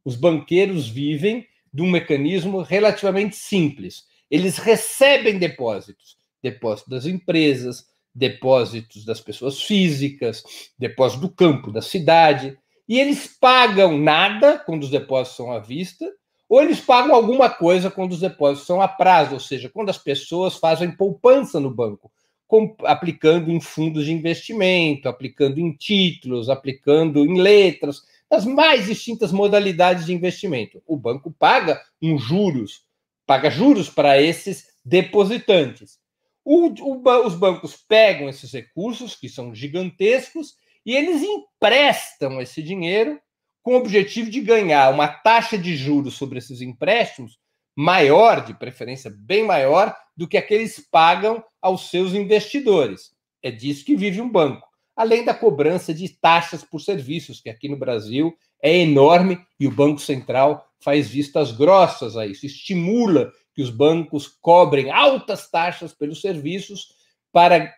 Os 0.04 0.18
banqueiros 0.18 0.90
vivem 0.90 1.46
de 1.74 1.82
um 1.82 1.90
mecanismo 1.90 2.62
relativamente 2.62 3.38
simples. 3.38 4.04
Eles 4.30 4.58
recebem 4.58 5.38
depósitos, 5.38 6.18
depósitos 6.42 6.90
das 6.90 7.06
empresas, 7.06 7.86
depósitos 8.14 9.06
das 9.06 9.22
pessoas 9.22 9.62
físicas, 9.62 10.44
depósito 10.78 11.22
do 11.22 11.34
campo, 11.34 11.72
da 11.72 11.82
cidade, 11.82 12.58
e 12.88 13.00
eles 13.00 13.28
pagam 13.28 13.98
nada 13.98 14.60
quando 14.60 14.84
os 14.84 14.90
depósitos 14.90 15.38
são 15.38 15.52
à 15.52 15.60
vista, 15.60 16.12
ou 16.50 16.62
eles 16.62 16.80
pagam 16.80 17.16
alguma 17.16 17.50
coisa 17.50 17.90
quando 17.90 18.12
os 18.12 18.20
depósitos 18.20 18.68
são 18.68 18.82
a 18.82 18.88
prazo, 18.88 19.34
ou 19.34 19.40
seja, 19.40 19.70
quando 19.70 19.90
as 19.90 19.98
pessoas 19.98 20.58
fazem 20.58 20.92
poupança 20.92 21.60
no 21.60 21.72
banco, 21.74 22.12
com, 22.46 22.76
aplicando 22.84 23.50
em 23.50 23.60
fundos 23.60 24.06
de 24.06 24.12
investimento, 24.12 25.10
aplicando 25.10 25.60
em 25.60 25.72
títulos, 25.72 26.50
aplicando 26.50 27.26
em 27.26 27.40
letras, 27.40 28.04
as 28.30 28.46
mais 28.46 28.86
distintas 28.86 29.32
modalidades 29.32 30.06
de 30.06 30.14
investimento. 30.14 30.82
O 30.86 30.98
banco 30.98 31.32
paga 31.32 31.82
um 32.02 32.18
juros, 32.18 32.84
paga 33.26 33.50
juros 33.50 33.90
para 33.90 34.22
esses 34.22 34.68
depositantes. 34.84 35.98
O, 36.44 36.68
o, 36.68 37.26
os 37.26 37.36
bancos 37.36 37.76
pegam 37.88 38.28
esses 38.28 38.52
recursos, 38.52 39.16
que 39.16 39.30
são 39.30 39.56
gigantescos, 39.56 40.56
e 40.86 40.96
eles 40.96 41.22
emprestam 41.22 42.42
esse 42.42 42.62
dinheiro 42.62 43.20
com 43.62 43.74
o 43.74 43.78
objetivo 43.78 44.30
de 44.30 44.42
ganhar 44.42 44.94
uma 44.94 45.08
taxa 45.08 45.58
de 45.58 45.76
juros 45.76 46.16
sobre 46.16 46.38
esses 46.38 46.62
empréstimos 46.62 47.40
maior, 47.76 48.44
de 48.44 48.54
preferência 48.54 49.12
bem 49.16 49.44
maior, 49.44 49.96
do 50.16 50.28
que 50.28 50.38
aqueles 50.38 50.80
pagam 50.92 51.44
aos 51.62 51.90
seus 51.90 52.14
investidores. 52.14 53.12
É 53.42 53.50
disso 53.50 53.86
que 53.86 53.96
vive 53.96 54.22
um 54.22 54.30
banco. 54.30 54.68
Além 54.96 55.26
da 55.26 55.34
cobrança 55.34 55.94
de 55.94 56.08
taxas 56.10 56.64
por 56.64 56.80
serviços, 56.80 57.42
que 57.42 57.50
aqui 57.50 57.68
no 57.68 57.78
Brasil 57.78 58.36
é 58.62 58.78
enorme 58.78 59.40
e 59.60 59.66
o 59.66 59.72
Banco 59.72 60.00
Central 60.00 60.70
faz 60.80 61.08
vistas 61.08 61.52
grossas 61.52 62.16
a 62.16 62.28
isso, 62.28 62.46
estimula 62.46 63.32
que 63.56 63.62
os 63.62 63.70
bancos 63.70 64.28
cobrem 64.28 64.92
altas 64.92 65.50
taxas 65.50 65.94
pelos 65.94 66.22
serviços 66.22 66.90
para 67.32 67.74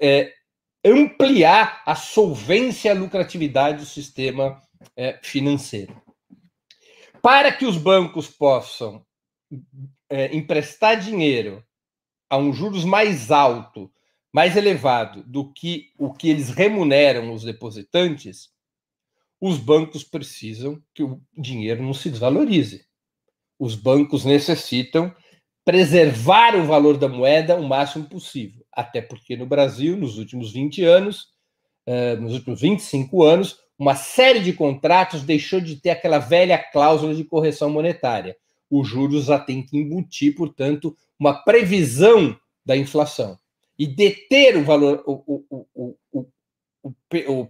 é, 0.00 0.32
ampliar 0.84 1.82
a 1.86 1.94
solvência 1.94 2.88
e 2.88 2.90
a 2.90 2.94
lucratividade 2.94 3.78
do 3.78 3.86
sistema 3.86 4.60
é, 4.96 5.18
financeiro. 5.22 6.00
Para 7.22 7.50
que 7.50 7.64
os 7.64 7.78
bancos 7.78 8.28
possam 8.28 9.04
é, 10.10 10.34
emprestar 10.36 11.00
dinheiro 11.00 11.64
a 12.28 12.36
um 12.36 12.52
juros 12.52 12.84
mais 12.84 13.30
alto, 13.30 13.90
mais 14.32 14.56
elevado 14.56 15.22
do 15.24 15.52
que 15.52 15.92
o 15.98 16.12
que 16.12 16.28
eles 16.28 16.50
remuneram 16.50 17.32
os 17.32 17.44
depositantes, 17.44 18.50
os 19.40 19.58
bancos 19.58 20.04
precisam 20.04 20.82
que 20.92 21.02
o 21.02 21.20
dinheiro 21.36 21.82
não 21.82 21.94
se 21.94 22.10
desvalorize 22.10 22.86
os 23.58 23.74
bancos 23.74 24.24
necessitam 24.24 25.14
preservar 25.64 26.54
o 26.54 26.66
valor 26.66 26.98
da 26.98 27.08
moeda 27.08 27.56
o 27.56 27.66
máximo 27.66 28.06
possível. 28.08 28.63
Até 28.76 29.00
porque 29.00 29.36
no 29.36 29.46
Brasil, 29.46 29.96
nos 29.96 30.18
últimos 30.18 30.52
20 30.52 30.84
anos, 30.84 31.28
uh, 31.86 32.20
nos 32.20 32.34
últimos 32.34 32.60
25 32.60 33.22
anos, 33.22 33.58
uma 33.78 33.94
série 33.94 34.40
de 34.40 34.52
contratos 34.52 35.22
deixou 35.22 35.60
de 35.60 35.76
ter 35.76 35.90
aquela 35.90 36.18
velha 36.18 36.58
cláusula 36.58 37.14
de 37.14 37.24
correção 37.24 37.70
monetária. 37.70 38.36
Os 38.70 38.88
juros 38.88 39.26
já 39.26 39.38
têm 39.38 39.62
que 39.62 39.76
embutir, 39.76 40.34
portanto, 40.34 40.96
uma 41.18 41.34
previsão 41.34 42.38
da 42.64 42.76
inflação. 42.76 43.38
E 43.78 43.86
deter 43.86 44.56
o 44.56 44.64
valor, 44.64 45.02
o, 45.06 45.44
o, 45.50 45.66
o, 45.74 46.26
o, 46.82 47.48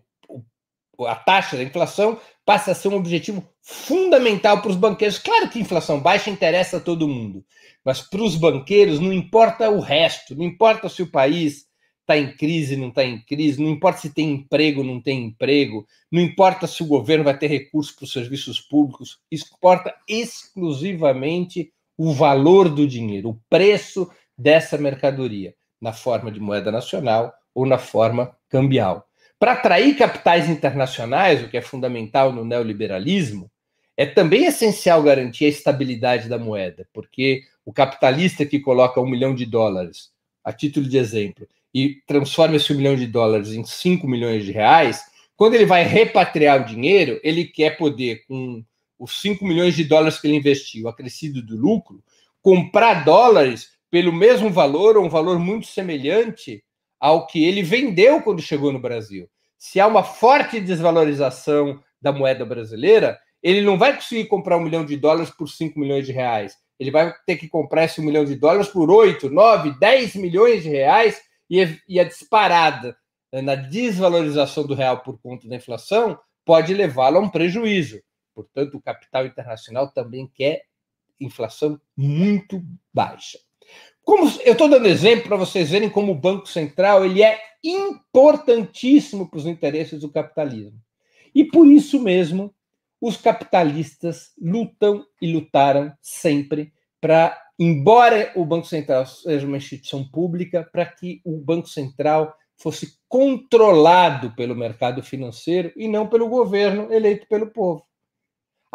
a 1.01 1.15
taxa 1.15 1.57
da 1.57 1.63
inflação 1.63 2.19
passa 2.45 2.73
a 2.73 2.75
ser 2.75 2.89
um 2.89 2.97
objetivo 2.97 3.47
fundamental 3.63 4.61
para 4.61 4.71
os 4.71 4.77
banqueiros. 4.77 5.19
Claro 5.19 5.49
que 5.49 5.59
inflação 5.59 6.01
baixa 6.01 6.31
interessa 6.31 6.77
a 6.77 6.81
todo 6.81 7.09
mundo, 7.09 7.45
mas 7.85 8.01
para 8.01 8.23
os 8.23 8.37
banqueiros 8.37 9.01
não 9.01 9.13
importa 9.13 9.71
o 9.71 9.81
resto, 9.81 10.37
não 10.37 10.45
importa 10.45 10.89
se 10.89 11.03
o 11.03 11.11
país 11.11 11.67
está 12.05 12.19
em 12.19 12.37
crise, 12.37 12.77
não 12.77 12.89
está 12.89 13.03
em 13.03 13.19
crise, 13.25 13.63
não 13.63 13.71
importa 13.71 14.01
se 14.01 14.11
tem 14.11 14.31
emprego, 14.31 14.85
não 14.85 15.01
tem 15.01 15.25
emprego, 15.25 15.87
não 16.13 16.21
importa 16.21 16.67
se 16.67 16.83
o 16.83 16.87
governo 16.87 17.25
vai 17.25 17.37
ter 17.37 17.47
recursos 17.47 17.95
para 17.95 18.05
os 18.05 18.13
serviços 18.13 18.61
públicos, 18.61 19.19
importa 19.33 19.95
exclusivamente 20.07 21.73
o 21.97 22.13
valor 22.13 22.69
do 22.69 22.87
dinheiro, 22.87 23.31
o 23.31 23.41
preço 23.49 24.11
dessa 24.37 24.77
mercadoria, 24.77 25.55
na 25.81 25.93
forma 25.93 26.31
de 26.31 26.41
moeda 26.41 26.71
nacional 26.71 27.33
ou 27.55 27.65
na 27.65 27.79
forma 27.79 28.37
cambial. 28.49 29.07
Para 29.38 29.53
atrair 29.53 29.97
capitais 29.97 30.49
internacionais, 30.49 31.42
o 31.42 31.49
que 31.49 31.57
é 31.57 31.62
fundamental 31.62 32.33
no 32.33 32.44
neoliberalismo, 32.44 33.51
é 33.97 34.07
também 34.07 34.47
essencial 34.47 35.03
garantir 35.03 35.44
a 35.44 35.49
estabilidade 35.49 36.29
da 36.29 36.38
moeda, 36.38 36.87
porque 36.92 37.42
o 37.64 37.73
capitalista 37.73 38.44
que 38.44 38.61
coloca 38.61 39.01
um 39.01 39.09
milhão 39.09 39.35
de 39.35 39.47
dólares, 39.47 40.11
a 40.42 40.53
título 40.53 40.88
de 40.88 40.99
exemplo, 40.99 41.47
e 41.73 42.01
transforma 42.07 42.57
esse 42.57 42.73
milhão 42.75 42.97
de 42.97 43.07
dólares 43.07 43.53
em 43.53 43.64
5 43.64 44.07
milhões 44.07 44.44
de 44.44 44.53
reais, 44.53 45.03
quando 45.37 45.55
ele 45.55 45.66
vai 45.66 45.83
repatriar 45.85 46.62
o 46.62 46.64
dinheiro, 46.64 47.20
ele 47.23 47.44
quer 47.44 47.77
poder, 47.77 48.25
com 48.27 48.64
os 48.99 49.20
5 49.20 49.44
milhões 49.44 49.75
de 49.75 49.85
dólares 49.85 50.20
que 50.20 50.27
ele 50.27 50.37
investiu, 50.37 50.88
acrescido 50.88 51.42
do 51.42 51.57
lucro, 51.57 52.03
comprar 52.40 53.05
dólares 53.05 53.70
pelo 53.90 54.12
mesmo 54.12 54.51
valor 54.51 54.97
ou 54.97 55.05
um 55.05 55.09
valor 55.09 55.38
muito 55.38 55.66
semelhante 55.66 56.62
ao 57.05 57.27
que 57.27 57.45
ele 57.45 57.62
vendeu 57.62 58.23
quando 58.23 58.40
chegou 58.40 58.73
no 58.73 58.81
Brasil. 58.81 59.29
Se 59.59 59.79
há 59.79 59.87
uma 59.87 60.03
forte 60.03 60.59
desvalorização 60.59 61.79
da 62.01 62.11
moeda 62.11 62.47
brasileira, 62.47 63.21
ele 63.43 63.61
não 63.61 63.77
vai 63.77 63.95
conseguir 63.95 64.25
comprar 64.25 64.57
um 64.57 64.62
milhão 64.62 64.87
de 64.87 64.97
dólares 64.97 65.29
por 65.29 65.47
5 65.47 65.79
milhões 65.79 66.07
de 66.07 66.12
reais. 66.12 66.57
Ele 66.81 66.90
vai 66.90 67.14
ter 67.27 67.37
que 67.37 67.47
comprar 67.47 67.85
esse 67.85 68.01
um 68.01 68.05
milhão 68.05 68.25
de 68.25 68.35
dólares 68.35 68.69
por 68.69 68.90
8, 68.90 69.29
9, 69.29 69.79
10 69.79 70.14
milhões 70.17 70.62
de 70.62 70.71
reais 70.71 71.21
e 71.51 71.62
a, 71.62 71.77
e 71.87 72.01
a 72.01 72.05
disparada 72.05 72.97
na 73.31 73.55
desvalorização 73.55 74.67
do 74.67 74.73
real 74.73 75.01
por 75.01 75.21
conta 75.21 75.47
da 75.47 75.57
inflação 75.57 76.19
pode 76.43 76.73
levá-lo 76.73 77.19
a 77.19 77.21
um 77.21 77.29
prejuízo. 77.29 78.01
Portanto, 78.35 78.79
o 78.79 78.83
capital 78.83 79.27
internacional 79.27 79.93
também 79.93 80.27
quer 80.27 80.62
inflação 81.21 81.79
muito 81.95 82.64
baixa. 82.95 83.38
Como 84.05 84.31
eu 84.45 84.53
estou 84.53 84.69
dando 84.69 84.87
exemplo 84.87 85.29
para 85.29 85.37
vocês 85.37 85.71
verem 85.71 85.88
como 85.88 86.12
o 86.12 86.19
Banco 86.19 86.47
Central 86.47 87.05
ele 87.05 87.23
é 87.23 87.38
importantíssimo 87.64 89.29
para 89.29 89.38
os 89.38 89.47
interesses 89.47 90.01
do 90.01 90.11
capitalismo. 90.11 90.79
E 91.35 91.45
por 91.45 91.67
isso 91.67 91.99
mesmo, 91.99 92.55
os 93.01 93.17
capitalistas 93.17 94.33
lutam 94.40 95.05
e 95.21 95.33
lutaram 95.33 95.93
sempre 96.03 96.73
para, 97.01 97.37
embora 97.59 98.31
o 98.37 98.45
Banco 98.45 98.67
Central 98.67 99.07
seja 99.07 99.47
uma 99.47 99.57
instituição 99.57 100.07
pública, 100.07 100.69
para 100.71 100.87
que 100.87 101.21
o 101.25 101.38
Banco 101.38 101.69
Central 101.69 102.37
fosse 102.57 102.99
controlado 103.09 104.35
pelo 104.35 104.55
mercado 104.55 105.03
financeiro 105.03 105.73
e 105.77 105.88
não 105.88 106.07
pelo 106.07 106.29
governo 106.29 106.93
eleito 106.93 107.27
pelo 107.27 107.51
povo. 107.51 107.83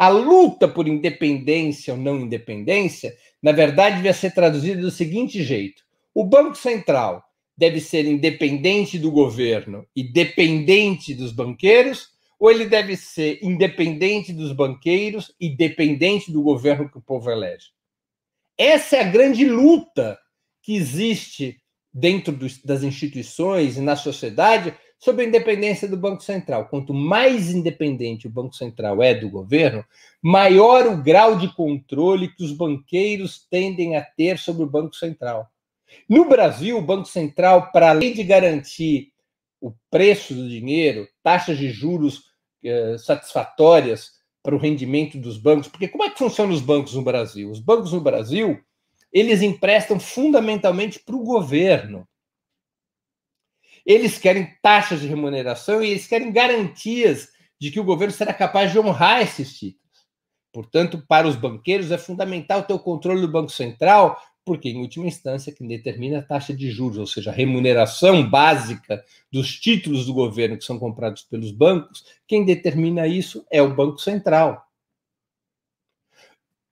A 0.00 0.08
luta 0.08 0.66
por 0.66 0.88
independência 0.88 1.92
ou 1.92 2.00
não 2.00 2.18
independência, 2.18 3.14
na 3.42 3.52
verdade, 3.52 3.96
devia 3.96 4.14
ser 4.14 4.32
traduzida 4.32 4.80
do 4.80 4.90
seguinte 4.90 5.42
jeito: 5.42 5.82
o 6.14 6.24
Banco 6.24 6.54
Central 6.54 7.22
deve 7.54 7.82
ser 7.82 8.06
independente 8.06 8.98
do 8.98 9.10
governo 9.10 9.86
e 9.94 10.02
dependente 10.02 11.12
dos 11.12 11.32
banqueiros, 11.32 12.08
ou 12.38 12.50
ele 12.50 12.64
deve 12.64 12.96
ser 12.96 13.40
independente 13.42 14.32
dos 14.32 14.52
banqueiros 14.52 15.34
e 15.38 15.54
dependente 15.54 16.32
do 16.32 16.42
governo 16.42 16.90
que 16.90 16.96
o 16.96 17.02
povo 17.02 17.30
elege? 17.30 17.66
Essa 18.56 18.96
é 18.96 19.00
a 19.00 19.10
grande 19.10 19.44
luta 19.44 20.18
que 20.62 20.76
existe 20.76 21.60
dentro 21.92 22.34
das 22.64 22.82
instituições 22.82 23.76
e 23.76 23.82
na 23.82 23.96
sociedade 23.96 24.74
sobre 25.00 25.24
a 25.24 25.28
independência 25.28 25.88
do 25.88 25.96
Banco 25.96 26.22
Central. 26.22 26.68
Quanto 26.68 26.92
mais 26.92 27.50
independente 27.50 28.26
o 28.26 28.30
Banco 28.30 28.54
Central 28.54 29.02
é 29.02 29.14
do 29.14 29.30
governo, 29.30 29.82
maior 30.22 30.86
o 30.86 31.02
grau 31.02 31.38
de 31.38 31.52
controle 31.54 32.28
que 32.28 32.44
os 32.44 32.52
banqueiros 32.52 33.46
tendem 33.50 33.96
a 33.96 34.02
ter 34.02 34.38
sobre 34.38 34.62
o 34.62 34.70
Banco 34.70 34.94
Central. 34.94 35.50
No 36.06 36.28
Brasil, 36.28 36.76
o 36.76 36.82
Banco 36.82 37.08
Central, 37.08 37.72
para 37.72 37.90
além 37.90 38.12
de 38.12 38.22
garantir 38.22 39.08
o 39.58 39.72
preço 39.90 40.34
do 40.34 40.48
dinheiro, 40.48 41.08
taxas 41.22 41.56
de 41.56 41.70
juros 41.70 42.30
eh, 42.62 42.96
satisfatórias 42.98 44.20
para 44.42 44.54
o 44.54 44.58
rendimento 44.58 45.18
dos 45.18 45.38
bancos, 45.38 45.68
porque 45.68 45.88
como 45.88 46.04
é 46.04 46.10
que 46.10 46.18
funcionam 46.18 46.54
os 46.54 46.60
bancos 46.60 46.94
no 46.94 47.02
Brasil? 47.02 47.50
Os 47.50 47.60
bancos 47.60 47.92
no 47.92 48.00
Brasil, 48.00 48.58
eles 49.12 49.42
emprestam 49.42 49.98
fundamentalmente 49.98 50.98
para 50.98 51.16
o 51.16 51.24
governo. 51.24 52.06
Eles 53.84 54.18
querem 54.18 54.48
taxas 54.62 55.00
de 55.00 55.06
remuneração 55.06 55.82
e 55.82 55.90
eles 55.90 56.06
querem 56.06 56.32
garantias 56.32 57.28
de 57.60 57.70
que 57.70 57.80
o 57.80 57.84
governo 57.84 58.12
será 58.12 58.32
capaz 58.32 58.72
de 58.72 58.78
honrar 58.78 59.20
esses 59.22 59.58
títulos. 59.58 59.80
Portanto, 60.52 61.04
para 61.06 61.28
os 61.28 61.36
banqueiros 61.36 61.90
é 61.90 61.98
fundamental 61.98 62.62
ter 62.62 62.72
o 62.72 62.78
controle 62.78 63.20
do 63.20 63.30
Banco 63.30 63.50
Central, 63.50 64.20
porque, 64.44 64.70
em 64.70 64.80
última 64.80 65.06
instância, 65.06 65.52
quem 65.52 65.68
determina 65.68 66.18
a 66.18 66.22
taxa 66.22 66.52
de 66.52 66.70
juros, 66.70 66.98
ou 66.98 67.06
seja, 67.06 67.30
a 67.30 67.34
remuneração 67.34 68.28
básica 68.28 69.04
dos 69.30 69.60
títulos 69.60 70.06
do 70.06 70.14
governo 70.14 70.56
que 70.56 70.64
são 70.64 70.78
comprados 70.78 71.22
pelos 71.22 71.52
bancos, 71.52 72.04
quem 72.26 72.44
determina 72.44 73.06
isso 73.06 73.44
é 73.50 73.62
o 73.62 73.74
Banco 73.74 73.98
Central 73.98 74.69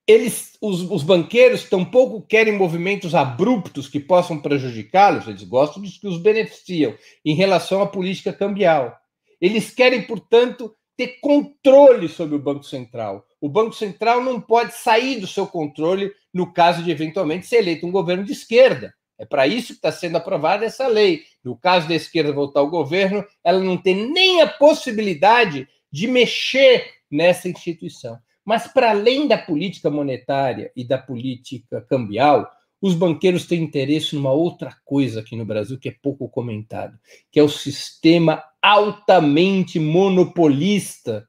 eles, 0.09 0.57
os, 0.63 0.81
os 0.91 1.03
banqueiros 1.03 1.65
tampouco 1.65 2.23
querem 2.23 2.57
movimentos 2.57 3.15
abruptos 3.15 3.87
que 3.87 4.01
possam 4.01 4.41
prejudicá-los, 4.41 5.29
eles 5.29 5.45
gostam 5.45 5.83
de 5.83 6.01
que 6.01 6.09
os 6.09 6.17
beneficiam 6.17 6.95
em 7.23 7.35
relação 7.35 7.83
à 7.83 7.87
política 7.87 8.33
cambial. 8.33 8.97
Eles 9.39 9.71
querem, 9.71 10.01
portanto, 10.01 10.75
ter 10.97 11.19
controle 11.21 12.09
sobre 12.09 12.35
o 12.35 12.41
Banco 12.41 12.65
Central. 12.65 13.23
O 13.39 13.51
Banco 13.51 13.75
Central 13.75 14.25
não 14.25 14.41
pode 14.41 14.75
sair 14.75 15.21
do 15.21 15.27
seu 15.27 15.47
controle 15.47 16.11
no 16.33 16.55
caso 16.55 16.83
de 16.83 16.91
eventualmente 16.91 17.47
ser 17.47 17.59
eleito 17.59 17.87
um 17.87 17.93
governo 17.93 18.25
de 18.25 18.33
esquerda. 18.33 18.95
É 19.19 19.27
para 19.27 19.47
isso 19.47 19.69
que 19.69 19.75
está 19.75 19.93
sendo 19.93 20.17
aprovada 20.17 20.65
essa 20.65 20.87
lei. 20.87 21.25
No 21.45 21.55
caso 21.55 21.87
da 21.87 21.95
esquerda 21.95 22.33
voltar 22.33 22.61
ao 22.61 22.71
governo, 22.71 23.25
ela 23.45 23.61
não 23.61 23.77
tem 23.77 24.11
nem 24.11 24.41
a 24.41 24.47
possibilidade 24.47 25.69
de 25.93 26.07
mexer 26.07 26.95
nessa 27.11 27.49
instituição. 27.49 28.19
Mas, 28.49 28.67
para 28.67 28.93
além 28.93 29.29
da 29.29 29.37
política 29.37 29.91
monetária 29.91 30.73
e 30.75 30.83
da 30.83 30.97
política 30.97 31.83
cambial, 31.83 32.51
os 32.81 32.95
banqueiros 32.95 33.47
têm 33.47 33.63
interesse 33.63 34.17
numa 34.17 34.33
outra 34.33 34.75
coisa 34.87 35.21
aqui 35.21 35.37
no 35.37 35.45
Brasil 35.45 35.79
que 35.79 35.91
é 35.91 35.97
pouco 36.03 36.27
comentado, 36.31 36.99
que 37.31 37.39
é 37.39 37.43
o 37.43 37.49
sistema 37.51 38.43
altamente 38.63 39.79
monopolista 39.79 41.29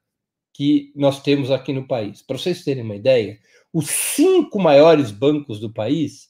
que 0.53 0.93
nós 0.95 1.21
temos 1.21 1.51
aqui 1.51 1.73
no 1.73 1.85
país. 1.85 2.21
Para 2.21 2.37
vocês 2.37 2.63
terem 2.63 2.83
uma 2.83 2.95
ideia, 2.95 3.37
os 3.73 3.89
cinco 3.89 4.57
maiores 4.57 5.11
bancos 5.11 5.59
do 5.59 5.73
país, 5.73 6.29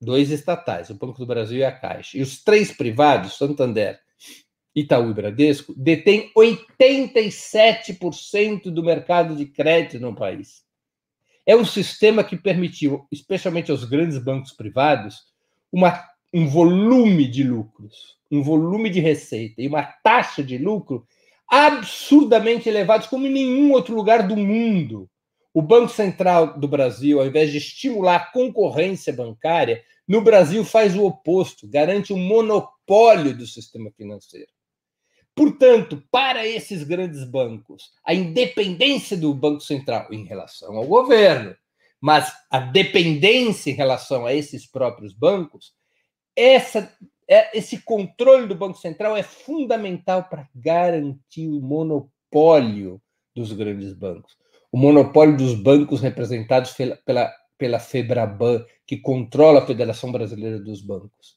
dois 0.00 0.30
estatais, 0.30 0.88
o 0.88 0.94
Banco 0.94 1.18
do 1.18 1.26
Brasil 1.26 1.58
e 1.58 1.64
a 1.64 1.72
Caixa, 1.72 2.16
e 2.16 2.22
os 2.22 2.44
três 2.44 2.70
privados, 2.70 3.36
Santander, 3.36 3.98
Itaú 4.76 5.10
e 5.10 5.14
Bradesco, 5.14 5.74
detém 5.74 6.30
87% 6.36 8.64
do 8.64 8.84
mercado 8.84 9.34
de 9.34 9.46
crédito 9.46 9.98
no 9.98 10.14
país. 10.14 10.62
É 11.46 11.56
um 11.56 11.64
sistema 11.64 12.22
que 12.22 12.36
permitiu, 12.36 13.06
especialmente 13.10 13.70
aos 13.70 13.84
grandes 13.84 14.18
bancos 14.18 14.52
privados, 14.52 15.22
uma, 15.72 16.04
um 16.34 16.46
volume 16.46 17.26
de 17.26 17.42
lucros, 17.42 18.18
um 18.30 18.42
volume 18.42 18.90
de 18.90 19.00
receita 19.00 19.62
e 19.62 19.66
uma 19.66 19.82
taxa 19.82 20.44
de 20.44 20.58
lucro 20.58 21.06
absurdamente 21.48 22.68
elevados, 22.68 23.06
como 23.06 23.26
em 23.26 23.32
nenhum 23.32 23.72
outro 23.72 23.94
lugar 23.94 24.28
do 24.28 24.36
mundo. 24.36 25.08
O 25.54 25.62
Banco 25.62 25.88
Central 25.88 26.58
do 26.58 26.68
Brasil, 26.68 27.18
ao 27.18 27.26
invés 27.26 27.50
de 27.50 27.56
estimular 27.56 28.16
a 28.16 28.30
concorrência 28.30 29.10
bancária, 29.10 29.82
no 30.06 30.20
Brasil 30.20 30.62
faz 30.64 30.94
o 30.94 31.04
oposto, 31.04 31.66
garante 31.66 32.12
um 32.12 32.18
monopólio 32.18 33.34
do 33.34 33.46
sistema 33.46 33.90
financeiro. 33.96 34.54
Portanto, 35.36 36.02
para 36.10 36.46
esses 36.46 36.82
grandes 36.82 37.22
bancos, 37.22 37.92
a 38.02 38.14
independência 38.14 39.18
do 39.18 39.34
Banco 39.34 39.60
Central 39.60 40.08
em 40.10 40.24
relação 40.24 40.74
ao 40.74 40.86
governo, 40.86 41.54
mas 42.00 42.32
a 42.50 42.58
dependência 42.58 43.70
em 43.70 43.74
relação 43.74 44.24
a 44.24 44.32
esses 44.32 44.66
próprios 44.66 45.12
bancos, 45.12 45.74
essa, 46.34 46.90
é, 47.28 47.56
esse 47.56 47.82
controle 47.82 48.46
do 48.46 48.54
Banco 48.54 48.78
Central 48.78 49.14
é 49.14 49.22
fundamental 49.22 50.24
para 50.24 50.48
garantir 50.54 51.48
o 51.48 51.60
monopólio 51.60 52.98
dos 53.34 53.52
grandes 53.52 53.92
bancos. 53.92 54.38
O 54.72 54.78
monopólio 54.78 55.36
dos 55.36 55.54
bancos 55.54 56.00
representados 56.00 56.72
pela, 56.72 56.96
pela, 57.04 57.30
pela 57.58 57.78
FEBRABAN, 57.78 58.64
que 58.86 58.96
controla 58.96 59.58
a 59.58 59.66
Federação 59.66 60.10
Brasileira 60.10 60.58
dos 60.58 60.80
Bancos. 60.80 61.36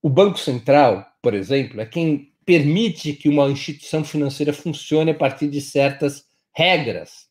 O 0.00 0.08
Banco 0.08 0.38
Central, 0.38 1.04
por 1.20 1.34
exemplo, 1.34 1.80
é 1.80 1.86
quem 1.86 2.32
permite 2.48 3.12
que 3.12 3.28
uma 3.28 3.50
instituição 3.50 4.02
financeira 4.02 4.54
funcione 4.54 5.10
a 5.10 5.14
partir 5.14 5.48
de 5.48 5.60
certas 5.60 6.24
regras. 6.56 7.28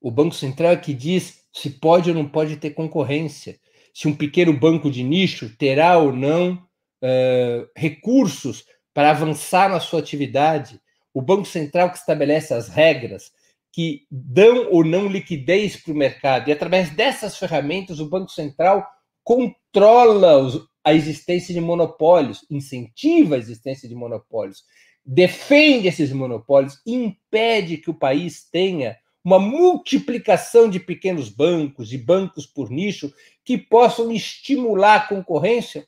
O 0.00 0.10
Banco 0.10 0.34
Central 0.34 0.72
é 0.72 0.76
que 0.78 0.94
diz 0.94 1.42
se 1.52 1.68
pode 1.68 2.08
ou 2.08 2.16
não 2.16 2.26
pode 2.26 2.56
ter 2.56 2.70
concorrência, 2.70 3.60
se 3.92 4.08
um 4.08 4.16
pequeno 4.16 4.58
banco 4.58 4.90
de 4.90 5.02
nicho 5.02 5.54
terá 5.58 5.98
ou 5.98 6.10
não 6.10 6.54
uh, 6.54 7.68
recursos 7.76 8.64
para 8.94 9.10
avançar 9.10 9.68
na 9.68 9.78
sua 9.78 10.00
atividade. 10.00 10.80
O 11.12 11.20
Banco 11.20 11.44
Central 11.44 11.90
que 11.90 11.98
estabelece 11.98 12.54
as 12.54 12.68
regras 12.70 13.30
que 13.70 14.06
dão 14.10 14.70
ou 14.70 14.82
não 14.82 15.06
liquidez 15.06 15.76
para 15.76 15.92
o 15.92 15.96
mercado. 15.96 16.48
E 16.48 16.52
através 16.52 16.88
dessas 16.88 17.36
ferramentas, 17.36 18.00
o 18.00 18.08
Banco 18.08 18.30
Central 18.30 18.86
controla 19.22 20.38
os, 20.38 20.71
a 20.84 20.92
existência 20.92 21.54
de 21.54 21.60
monopólios, 21.60 22.44
incentiva 22.50 23.36
a 23.36 23.38
existência 23.38 23.88
de 23.88 23.94
monopólios, 23.94 24.64
defende 25.04 25.88
esses 25.88 26.12
monopólios, 26.12 26.80
impede 26.86 27.76
que 27.76 27.90
o 27.90 27.94
país 27.94 28.48
tenha 28.50 28.96
uma 29.24 29.38
multiplicação 29.38 30.68
de 30.68 30.80
pequenos 30.80 31.28
bancos, 31.28 31.88
de 31.88 31.98
bancos 31.98 32.46
por 32.46 32.70
nicho, 32.70 33.12
que 33.44 33.56
possam 33.56 34.10
estimular 34.10 34.96
a 34.96 35.06
concorrência 35.06 35.86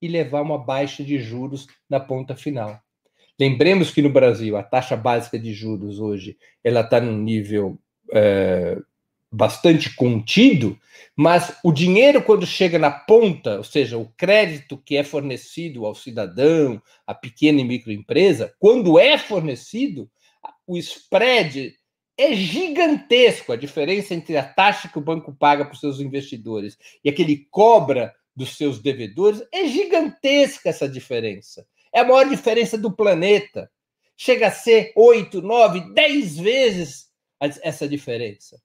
e 0.00 0.08
levar 0.08 0.42
uma 0.42 0.58
baixa 0.58 1.02
de 1.02 1.18
juros 1.18 1.66
na 1.88 1.98
ponta 1.98 2.36
final. 2.36 2.78
Lembremos 3.38 3.90
que 3.90 4.02
no 4.02 4.10
Brasil 4.10 4.56
a 4.56 4.62
taxa 4.62 4.96
básica 4.96 5.38
de 5.38 5.52
juros 5.52 5.98
hoje 5.98 6.36
ela 6.62 6.80
está 6.80 7.00
num 7.00 7.18
nível 7.18 7.78
é, 8.12 8.78
bastante 9.30 9.94
contido, 9.94 10.78
mas 11.14 11.56
o 11.64 11.72
dinheiro, 11.72 12.22
quando 12.22 12.46
chega 12.46 12.78
na 12.78 12.90
ponta, 12.90 13.58
ou 13.58 13.64
seja, 13.64 13.98
o 13.98 14.12
crédito 14.16 14.76
que 14.78 14.96
é 14.96 15.02
fornecido 15.02 15.86
ao 15.86 15.94
cidadão, 15.94 16.80
à 17.06 17.14
pequena 17.14 17.60
e 17.60 17.64
microempresa, 17.64 18.54
quando 18.58 18.98
é 18.98 19.16
fornecido, 19.18 20.10
o 20.66 20.76
spread 20.76 21.74
é 22.18 22.34
gigantesco 22.34 23.52
a 23.52 23.56
diferença 23.56 24.14
entre 24.14 24.36
a 24.36 24.44
taxa 24.44 24.88
que 24.88 24.98
o 24.98 25.02
banco 25.02 25.34
paga 25.34 25.64
para 25.64 25.74
os 25.74 25.80
seus 25.80 26.00
investidores 26.00 26.78
e 27.04 27.10
a 27.10 27.12
que 27.12 27.22
ele 27.22 27.46
cobra 27.50 28.14
dos 28.34 28.56
seus 28.56 28.78
devedores. 28.78 29.42
É 29.52 29.66
gigantesca 29.66 30.70
essa 30.70 30.88
diferença. 30.88 31.66
É 31.92 32.00
a 32.00 32.04
maior 32.04 32.28
diferença 32.28 32.76
do 32.76 32.94
planeta. 32.94 33.70
Chega 34.16 34.48
a 34.48 34.50
ser 34.50 34.92
oito, 34.96 35.42
nove, 35.42 35.92
dez 35.92 36.38
vezes 36.38 37.10
essa 37.40 37.86
diferença. 37.86 38.60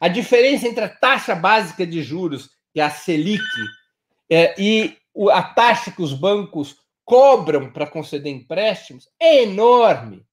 A 0.00 0.08
diferença 0.08 0.66
entre 0.66 0.84
a 0.84 0.88
taxa 0.88 1.34
básica 1.34 1.86
de 1.86 2.02
juros, 2.02 2.50
que 2.72 2.80
é 2.80 2.84
a 2.84 2.90
Selic, 2.90 3.42
é, 4.30 4.54
e 4.60 4.96
a 5.30 5.42
taxa 5.42 5.90
que 5.90 6.02
os 6.02 6.12
bancos 6.12 6.76
cobram 7.04 7.70
para 7.70 7.86
conceder 7.86 8.32
empréstimos 8.32 9.08
é 9.20 9.42
enorme. 9.42 10.24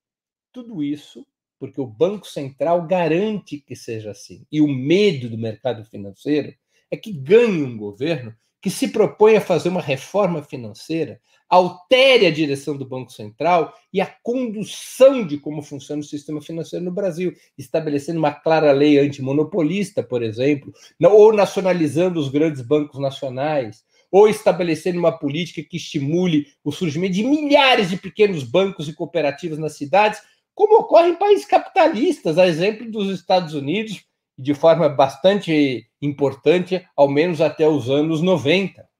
Tudo 0.51 0.83
isso 0.83 1.25
porque 1.61 1.79
o 1.79 1.85
Banco 1.85 2.25
Central 2.25 2.87
garante 2.87 3.59
que 3.59 3.75
seja 3.75 4.09
assim. 4.09 4.47
E 4.51 4.59
o 4.59 4.67
medo 4.67 5.29
do 5.29 5.37
mercado 5.37 5.85
financeiro 5.85 6.55
é 6.89 6.97
que 6.97 7.13
ganhe 7.13 7.61
um 7.61 7.77
governo 7.77 8.35
que 8.59 8.71
se 8.71 8.87
propõe 8.87 9.37
a 9.37 9.41
fazer 9.41 9.69
uma 9.69 9.79
reforma 9.79 10.41
financeira, 10.41 11.21
altere 11.51 12.25
a 12.25 12.31
direção 12.31 12.77
do 12.77 12.87
Banco 12.87 13.11
Central 13.11 13.73
e 13.91 13.99
a 13.99 14.05
condução 14.23 15.27
de 15.27 15.37
como 15.37 15.61
funciona 15.61 16.01
o 16.01 16.05
sistema 16.05 16.41
financeiro 16.41 16.85
no 16.85 16.91
Brasil, 16.91 17.33
estabelecendo 17.57 18.19
uma 18.19 18.31
clara 18.31 18.71
lei 18.71 18.97
antimonopolista, 18.97 20.01
por 20.01 20.23
exemplo, 20.23 20.73
ou 21.03 21.33
nacionalizando 21.33 22.21
os 22.21 22.29
grandes 22.29 22.61
bancos 22.61 23.01
nacionais, 23.01 23.83
ou 24.09 24.29
estabelecendo 24.29 24.97
uma 24.97 25.11
política 25.11 25.61
que 25.61 25.75
estimule 25.75 26.47
o 26.63 26.71
surgimento 26.71 27.15
de 27.15 27.23
milhares 27.23 27.89
de 27.89 27.97
pequenos 27.97 28.43
bancos 28.45 28.87
e 28.87 28.93
cooperativas 28.93 29.59
nas 29.59 29.75
cidades, 29.75 30.21
como 30.55 30.79
ocorre 30.79 31.09
em 31.09 31.15
países 31.15 31.45
capitalistas, 31.45 32.37
a 32.37 32.47
exemplo 32.47 32.89
dos 32.89 33.09
Estados 33.09 33.53
Unidos, 33.53 34.05
de 34.37 34.53
forma 34.53 34.87
bastante 34.87 35.85
importante, 36.01 36.85
ao 36.95 37.09
menos 37.09 37.41
até 37.41 37.67
os 37.67 37.89
anos 37.89 38.21
90. 38.21 38.90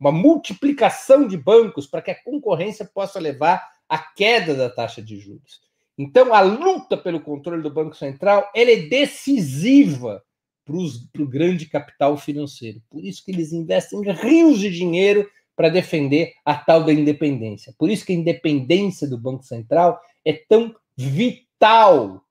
Uma 0.00 0.10
multiplicação 0.10 1.28
de 1.28 1.36
bancos 1.36 1.86
para 1.86 2.00
que 2.00 2.10
a 2.10 2.22
concorrência 2.22 2.86
possa 2.86 3.20
levar 3.20 3.62
à 3.86 3.98
queda 3.98 4.54
da 4.54 4.70
taxa 4.70 5.02
de 5.02 5.18
juros. 5.18 5.60
Então, 5.98 6.32
a 6.32 6.40
luta 6.40 6.96
pelo 6.96 7.20
controle 7.20 7.62
do 7.62 7.70
Banco 7.70 7.94
Central 7.94 8.50
é 8.56 8.64
decisiva 8.76 10.24
para 10.64 11.22
o 11.22 11.28
grande 11.28 11.66
capital 11.66 12.16
financeiro. 12.16 12.80
Por 12.88 13.04
isso 13.04 13.22
que 13.22 13.30
eles 13.30 13.52
investem 13.52 14.00
rios 14.12 14.58
de 14.58 14.70
dinheiro 14.70 15.28
para 15.54 15.68
defender 15.68 16.32
a 16.44 16.54
tal 16.54 16.84
da 16.84 16.92
independência. 16.92 17.74
Por 17.76 17.90
isso 17.90 18.06
que 18.06 18.12
a 18.12 18.16
independência 18.16 19.06
do 19.06 19.18
Banco 19.18 19.42
Central 19.42 20.00
é 20.24 20.32
tão 20.32 20.74
vital 20.96 22.24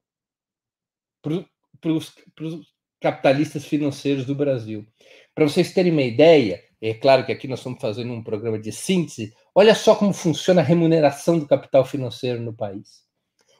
para 1.21 1.91
os 1.91 2.73
capitalistas 2.99 3.65
financeiros 3.65 4.25
do 4.25 4.33
Brasil. 4.33 4.87
Para 5.35 5.47
vocês 5.47 5.71
terem 5.73 5.91
uma 5.91 6.01
ideia, 6.01 6.63
é 6.81 6.93
claro 6.93 7.25
que 7.25 7.31
aqui 7.31 7.47
nós 7.47 7.59
estamos 7.59 7.81
fazendo 7.81 8.13
um 8.13 8.23
programa 8.23 8.57
de 8.57 8.71
síntese, 8.71 9.33
olha 9.53 9.75
só 9.75 9.95
como 9.95 10.13
funciona 10.13 10.61
a 10.61 10.63
remuneração 10.63 11.37
do 11.37 11.47
capital 11.47 11.83
financeiro 11.83 12.41
no 12.41 12.53
país. 12.53 13.03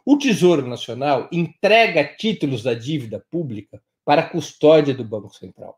O 0.05 0.17
Tesouro 0.17 0.65
Nacional 0.65 1.27
entrega 1.31 2.03
títulos 2.03 2.63
da 2.63 2.73
dívida 2.73 3.23
pública 3.29 3.81
para 4.05 4.21
a 4.21 4.29
custódia 4.29 4.93
do 4.93 5.03
Banco 5.03 5.35
Central. 5.35 5.77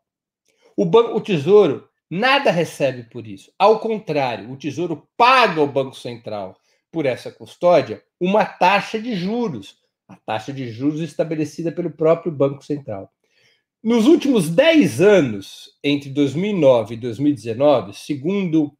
O, 0.76 0.84
banco, 0.84 1.16
o 1.16 1.20
Tesouro 1.20 1.88
nada 2.08 2.50
recebe 2.50 3.02
por 3.04 3.26
isso. 3.26 3.52
Ao 3.58 3.80
contrário, 3.80 4.50
o 4.50 4.56
Tesouro 4.56 5.08
paga 5.16 5.60
ao 5.60 5.66
Banco 5.66 5.96
Central 5.96 6.56
por 6.90 7.06
essa 7.06 7.32
custódia 7.32 8.02
uma 8.20 8.44
taxa 8.44 9.00
de 9.00 9.16
juros, 9.16 9.78
a 10.06 10.16
taxa 10.16 10.52
de 10.52 10.70
juros 10.70 11.00
estabelecida 11.00 11.72
pelo 11.72 11.90
próprio 11.90 12.30
Banco 12.30 12.64
Central. 12.64 13.10
Nos 13.82 14.06
últimos 14.06 14.48
10 14.48 15.00
anos, 15.00 15.76
entre 15.82 16.08
2009 16.08 16.94
e 16.94 16.96
2019, 16.96 17.92
segundo 17.92 18.78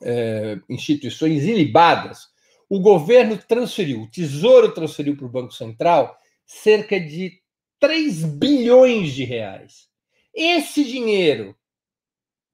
é, 0.00 0.60
instituições 0.68 1.42
ilibadas, 1.42 2.28
o 2.68 2.78
governo 2.78 3.36
transferiu, 3.36 4.02
o 4.02 4.10
Tesouro 4.10 4.72
transferiu 4.72 5.16
para 5.16 5.26
o 5.26 5.28
Banco 5.28 5.52
Central 5.52 6.16
cerca 6.46 7.00
de 7.00 7.40
3 7.80 8.24
bilhões 8.24 9.12
de 9.12 9.24
reais. 9.24 9.88
Esse 10.32 10.84
dinheiro 10.84 11.56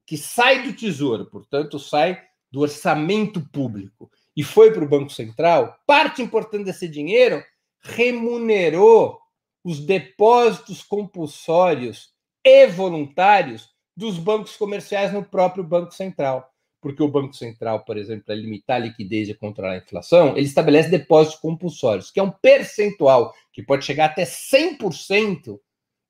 que 0.07 0.17
sai 0.17 0.63
do 0.63 0.73
Tesouro, 0.73 1.27
portanto, 1.27 1.79
sai 1.79 2.19
do 2.51 2.61
orçamento 2.61 3.47
público 3.53 4.11
e 4.35 4.43
foi 4.43 4.73
para 4.73 4.83
o 4.83 4.89
Banco 4.89 5.13
Central, 5.13 5.79
parte 5.87 6.23
importante 6.23 6.65
desse 6.65 6.89
dinheiro 6.89 7.45
remunerou 7.83 9.21
os 9.65 9.81
depósitos 9.81 10.83
compulsórios 10.83 12.11
e 12.45 12.67
voluntários 12.67 13.69
dos 13.97 14.17
bancos 14.17 14.57
comerciais 14.57 15.13
no 15.13 15.25
próprio 15.25 15.65
Banco 15.65 15.93
Central. 15.93 16.49
Porque 16.81 17.03
o 17.03 17.09
Banco 17.09 17.35
Central, 17.35 17.85
por 17.85 17.97
exemplo, 17.97 18.27
para 18.27 18.37
limitar 18.37 18.77
a 18.77 18.85
liquidez 18.85 19.29
e 19.29 19.35
controlar 19.35 19.73
a 19.73 19.79
inflação, 19.79 20.37
ele 20.37 20.47
estabelece 20.47 20.89
depósitos 20.89 21.41
compulsórios, 21.41 22.11
que 22.11 22.21
é 22.21 22.23
um 22.23 22.31
percentual 22.31 23.35
que 23.53 23.63
pode 23.63 23.85
chegar 23.85 24.07
até 24.07 24.23
100% 24.25 25.59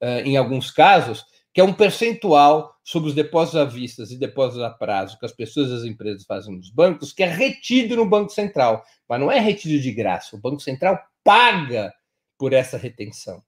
eh, 0.01 0.23
em 0.23 0.37
alguns 0.37 0.71
casos, 0.71 1.25
que 1.53 1.61
é 1.61 1.65
um 1.65 1.73
percentual 1.73 2.73
sobre 2.85 3.09
os 3.09 3.15
depósitos 3.15 3.61
à 3.61 3.65
vista 3.65 4.05
e 4.09 4.17
depósitos 4.17 4.63
a 4.63 4.71
prazo 4.71 5.19
que 5.19 5.27
as 5.27 5.33
pessoas 5.33 5.71
e 5.71 5.75
as 5.75 5.85
empresas 5.85 6.25
fazem 6.25 6.55
nos 6.55 6.71
bancos, 6.71 7.13
que 7.13 7.23
é 7.23 7.27
retido 7.27 7.97
no 7.97 8.07
Banco 8.07 8.31
Central. 8.31 8.85
Mas 9.09 9.19
não 9.19 9.33
é 9.33 9.41
retido 9.41 9.81
de 9.81 9.91
graça. 9.91 10.37
O 10.37 10.41
Banco 10.41 10.61
Central 10.61 11.01
paga 11.25 11.93
por 12.39 12.53
essa 12.53 12.79
retenção, 12.79 13.43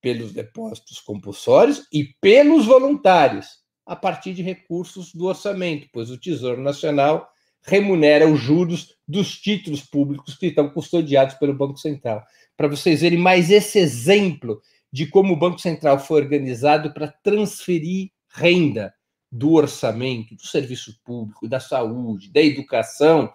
pelos 0.00 0.32
depósitos 0.32 1.00
compulsórios 1.00 1.86
e 1.92 2.04
pelos 2.20 2.66
voluntários, 2.66 3.58
a 3.84 3.96
partir 3.96 4.32
de 4.32 4.42
recursos 4.42 5.12
do 5.12 5.24
orçamento, 5.26 5.88
pois 5.92 6.10
o 6.10 6.18
Tesouro 6.18 6.62
Nacional 6.62 7.28
remunera 7.62 8.28
os 8.28 8.40
juros 8.40 8.96
dos 9.06 9.38
títulos 9.38 9.82
públicos 9.82 10.36
que 10.36 10.46
estão 10.46 10.70
custodiados 10.70 11.34
pelo 11.34 11.54
Banco 11.54 11.78
Central. 11.78 12.24
Para 12.56 12.68
vocês 12.68 13.00
verem 13.00 13.18
mais 13.18 13.50
esse 13.50 13.78
exemplo 13.78 14.62
de 14.92 15.06
como 15.06 15.34
o 15.34 15.38
Banco 15.38 15.58
Central 15.58 15.98
foi 15.98 16.22
organizado 16.22 16.92
para 16.94 17.08
transferir 17.08 18.10
renda 18.28 18.94
do 19.30 19.52
orçamento, 19.54 20.34
do 20.34 20.46
serviço 20.46 20.98
público, 21.04 21.48
da 21.48 21.60
saúde, 21.60 22.30
da 22.32 22.40
educação, 22.40 23.32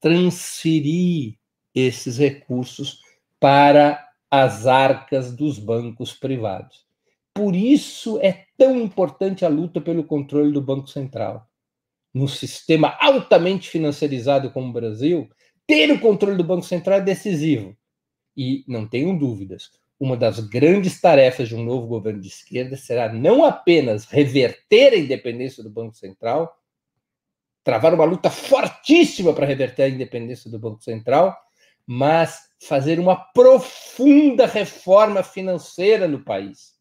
transferir 0.00 1.36
esses 1.74 2.18
recursos 2.18 3.00
para 3.38 4.09
as 4.30 4.66
arcas 4.66 5.34
dos 5.34 5.58
bancos 5.58 6.12
privados. 6.12 6.86
Por 7.34 7.56
isso 7.56 8.18
é 8.20 8.44
tão 8.56 8.80
importante 8.80 9.44
a 9.44 9.48
luta 9.48 9.80
pelo 9.80 10.04
controle 10.04 10.52
do 10.52 10.60
Banco 10.60 10.88
Central. 10.88 11.48
Num 12.12 12.28
sistema 12.28 12.96
altamente 13.00 13.68
financiarizado 13.68 14.50
como 14.50 14.68
o 14.68 14.72
Brasil, 14.72 15.28
ter 15.66 15.90
o 15.90 16.00
controle 16.00 16.36
do 16.36 16.44
Banco 16.44 16.64
Central 16.64 16.98
é 16.98 17.02
decisivo. 17.02 17.76
E 18.36 18.64
não 18.66 18.86
tenham 18.86 19.16
dúvidas, 19.16 19.70
uma 20.00 20.16
das 20.16 20.40
grandes 20.40 20.98
tarefas 20.98 21.48
de 21.48 21.54
um 21.54 21.62
novo 21.62 21.86
governo 21.86 22.22
de 22.22 22.28
esquerda 22.28 22.74
será 22.74 23.12
não 23.12 23.44
apenas 23.44 24.06
reverter 24.06 24.94
a 24.94 24.96
independência 24.96 25.62
do 25.62 25.68
Banco 25.68 25.94
Central, 25.94 26.58
travar 27.62 27.92
uma 27.92 28.04
luta 28.04 28.30
fortíssima 28.30 29.34
para 29.34 29.44
reverter 29.44 29.82
a 29.82 29.88
independência 29.88 30.50
do 30.50 30.58
Banco 30.58 30.82
Central, 30.82 31.36
mas 31.86 32.38
fazer 32.62 32.98
uma 32.98 33.16
profunda 33.16 34.46
reforma 34.46 35.22
financeira 35.22 36.06
no 36.06 36.24
país, 36.24 36.74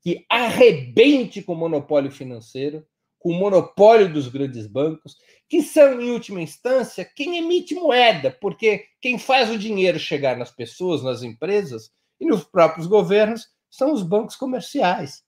que 0.00 0.24
arrebente 0.28 1.42
com 1.42 1.52
o 1.52 1.56
monopólio 1.56 2.10
financeiro, 2.10 2.84
com 3.18 3.30
o 3.30 3.38
monopólio 3.38 4.12
dos 4.12 4.26
grandes 4.26 4.66
bancos, 4.66 5.16
que 5.48 5.62
são, 5.62 6.00
em 6.00 6.10
última 6.10 6.40
instância, 6.40 7.04
quem 7.04 7.38
emite 7.38 7.74
moeda, 7.74 8.36
porque 8.40 8.86
quem 9.00 9.18
faz 9.18 9.48
o 9.50 9.58
dinheiro 9.58 9.98
chegar 9.98 10.36
nas 10.36 10.50
pessoas, 10.50 11.04
nas 11.04 11.22
empresas, 11.22 11.90
e 12.20 12.26
nos 12.26 12.44
próprios 12.44 12.86
governos 12.86 13.46
são 13.70 13.92
os 13.92 14.02
bancos 14.02 14.36
comerciais. 14.36 15.22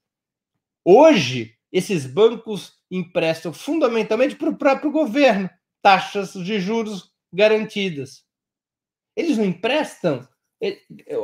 Hoje, 0.85 1.55
esses 1.73 2.07
bancos 2.07 2.75
emprestam 2.91 3.53
fundamentalmente 3.53 4.37
para 4.37 4.51
o 4.51 4.57
próprio 4.57 4.93
governo 4.93 5.51
taxas 5.83 6.33
de 6.33 6.61
juros 6.61 7.11
garantidas. 7.33 8.25
Eles 9.17 9.37
não 9.37 9.45
emprestam. 9.45 10.27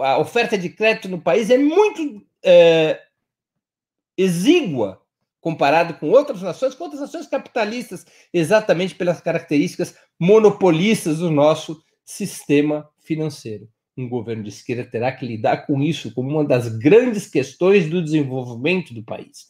A 0.02 0.18
oferta 0.18 0.56
de 0.56 0.68
crédito 0.68 1.08
no 1.08 1.20
país 1.20 1.50
é 1.50 1.58
muito 1.58 2.22
é, 2.44 3.00
exígua 4.16 5.00
comparado 5.40 5.94
com 5.94 6.10
outras 6.10 6.42
nações, 6.42 6.74
com 6.74 6.84
outras 6.84 7.00
nações 7.00 7.26
capitalistas, 7.26 8.04
exatamente 8.32 8.94
pelas 8.94 9.20
características 9.20 9.96
monopolistas 10.18 11.18
do 11.18 11.30
nosso 11.30 11.82
sistema 12.04 12.88
financeiro 12.98 13.68
um 14.00 14.08
governo 14.08 14.42
de 14.42 14.48
esquerda 14.48 14.84
terá 14.84 15.12
que 15.12 15.26
lidar 15.26 15.66
com 15.66 15.82
isso 15.82 16.12
como 16.12 16.30
uma 16.30 16.44
das 16.44 16.68
grandes 16.78 17.28
questões 17.28 17.88
do 17.88 18.02
desenvolvimento 18.02 18.94
do 18.94 19.02
país. 19.02 19.48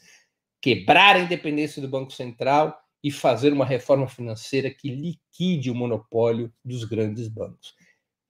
Quebrar 0.60 1.16
a 1.16 1.20
independência 1.20 1.80
do 1.80 1.88
Banco 1.88 2.12
Central 2.12 2.78
e 3.02 3.10
fazer 3.10 3.52
uma 3.52 3.64
reforma 3.64 4.06
financeira 4.08 4.70
que 4.70 4.90
liquide 4.90 5.70
o 5.70 5.74
monopólio 5.74 6.52
dos 6.64 6.84
grandes 6.84 7.28
bancos. 7.28 7.74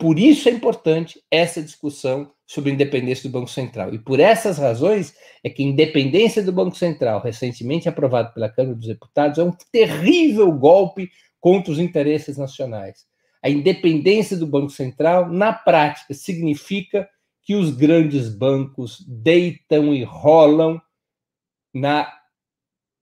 Por 0.01 0.19
isso 0.19 0.49
é 0.49 0.53
importante 0.53 1.23
essa 1.31 1.63
discussão 1.63 2.33
sobre 2.47 2.71
a 2.71 2.73
independência 2.75 3.29
do 3.29 3.33
Banco 3.35 3.51
Central. 3.51 3.93
E 3.93 3.99
por 3.99 4.19
essas 4.19 4.57
razões 4.57 5.15
é 5.45 5.51
que 5.51 5.63
a 5.63 5.67
independência 5.67 6.43
do 6.43 6.51
Banco 6.51 6.75
Central, 6.75 7.21
recentemente 7.21 7.87
aprovado 7.87 8.33
pela 8.33 8.49
Câmara 8.49 8.75
dos 8.75 8.87
Deputados, 8.87 9.39
é 9.39 9.45
um 9.45 9.53
terrível 9.71 10.51
golpe 10.53 11.11
contra 11.39 11.71
os 11.71 11.79
interesses 11.79 12.39
nacionais. 12.39 13.05
A 13.43 13.51
independência 13.51 14.39
do 14.39 14.47
Banco 14.47 14.71
Central, 14.71 15.31
na 15.31 15.53
prática, 15.53 16.15
significa 16.15 17.07
que 17.43 17.55
os 17.55 17.71
grandes 17.71 18.31
bancos 18.31 19.05
deitam 19.07 19.95
e 19.95 20.03
rolam 20.03 20.81
na, 21.75 22.11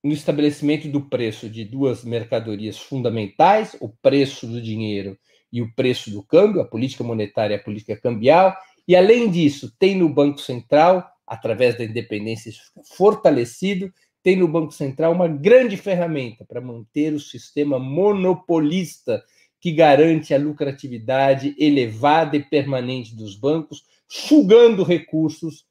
no 0.02 0.12
estabelecimento 0.12 0.88
do 0.88 1.02
preço 1.08 1.48
de 1.48 1.64
duas 1.64 2.02
mercadorias 2.02 2.76
fundamentais, 2.76 3.76
o 3.80 3.88
preço 3.88 4.48
do 4.48 4.60
dinheiro 4.60 5.16
e 5.52 5.62
o 5.62 5.72
preço 5.74 6.10
do 6.10 6.22
câmbio, 6.22 6.60
a 6.60 6.64
política 6.64 7.02
monetária 7.02 7.54
e 7.54 7.58
a 7.58 7.62
política 7.62 7.96
cambial, 7.96 8.56
e, 8.86 8.96
além 8.96 9.30
disso, 9.30 9.74
tem 9.78 9.96
no 9.96 10.08
Banco 10.08 10.40
Central, 10.40 11.06
através 11.26 11.76
da 11.76 11.84
independência, 11.84 12.52
fortalecido, 12.96 13.92
tem 14.22 14.36
no 14.36 14.48
Banco 14.48 14.72
Central 14.72 15.12
uma 15.12 15.28
grande 15.28 15.76
ferramenta 15.76 16.44
para 16.44 16.60
manter 16.60 17.12
o 17.12 17.20
sistema 17.20 17.78
monopolista 17.78 19.22
que 19.60 19.72
garante 19.72 20.32
a 20.32 20.38
lucratividade 20.38 21.54
elevada 21.58 22.36
e 22.36 22.42
permanente 22.42 23.14
dos 23.14 23.34
bancos, 23.34 23.84
sugando 24.06 24.82
recursos 24.82 25.66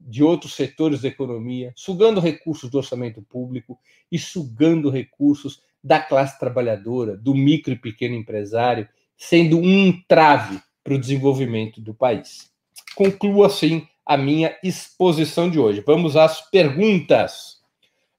de 0.00 0.22
outros 0.22 0.54
setores 0.54 1.02
da 1.02 1.08
economia, 1.08 1.72
sugando 1.76 2.20
recursos 2.20 2.70
do 2.70 2.78
orçamento 2.78 3.22
público 3.22 3.78
e 4.10 4.18
sugando 4.18 4.90
recursos 4.90 5.62
da 5.82 6.00
classe 6.00 6.38
trabalhadora, 6.38 7.16
do 7.16 7.34
micro 7.34 7.72
e 7.72 7.78
pequeno 7.78 8.14
empresário, 8.14 8.88
sendo 9.28 9.58
um 9.58 9.86
entrave 9.86 10.60
para 10.82 10.94
o 10.94 10.98
desenvolvimento 10.98 11.80
do 11.80 11.94
país 11.94 12.52
concluo 12.94 13.44
assim 13.44 13.86
a 14.04 14.16
minha 14.16 14.56
exposição 14.62 15.50
de 15.50 15.58
hoje. 15.58 15.82
Vamos 15.86 16.16
às 16.16 16.40
perguntas. 16.50 17.60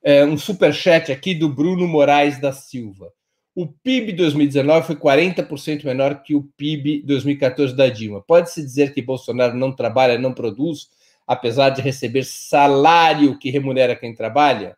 É, 0.04 0.26
um 0.26 0.38
superchat 0.38 1.12
aqui 1.12 1.34
do 1.34 1.48
Bruno 1.48 1.88
Moraes 1.88 2.40
da 2.40 2.52
Silva. 2.52 3.12
O 3.56 3.68
PIB 3.68 4.14
2019 4.14 4.88
foi 4.88 4.96
40% 4.96 5.86
menor 5.86 6.24
que 6.24 6.36
o 6.36 6.44
PIB 6.58 7.04
2014 7.04 7.76
da 7.76 7.88
Dilma. 7.88 8.22
Pode-se 8.22 8.62
dizer 8.62 8.94
que 8.94 9.02
Bolsonaro 9.02 9.56
não 9.56 9.72
trabalha, 9.72 10.18
não 10.18 10.34
produz, 10.34 10.90
apesar 11.26 11.70
de 11.70 11.82
receber 11.82 12.26
salário 12.26 13.38
que 13.38 13.52
remunera 13.52 13.96
quem 13.96 14.14
trabalha? 14.14 14.76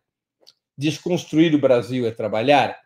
Desconstruir 0.78 1.55
o 1.55 1.59
Brasil 1.59 2.05
é 2.05 2.11
trabalhar? 2.11 2.78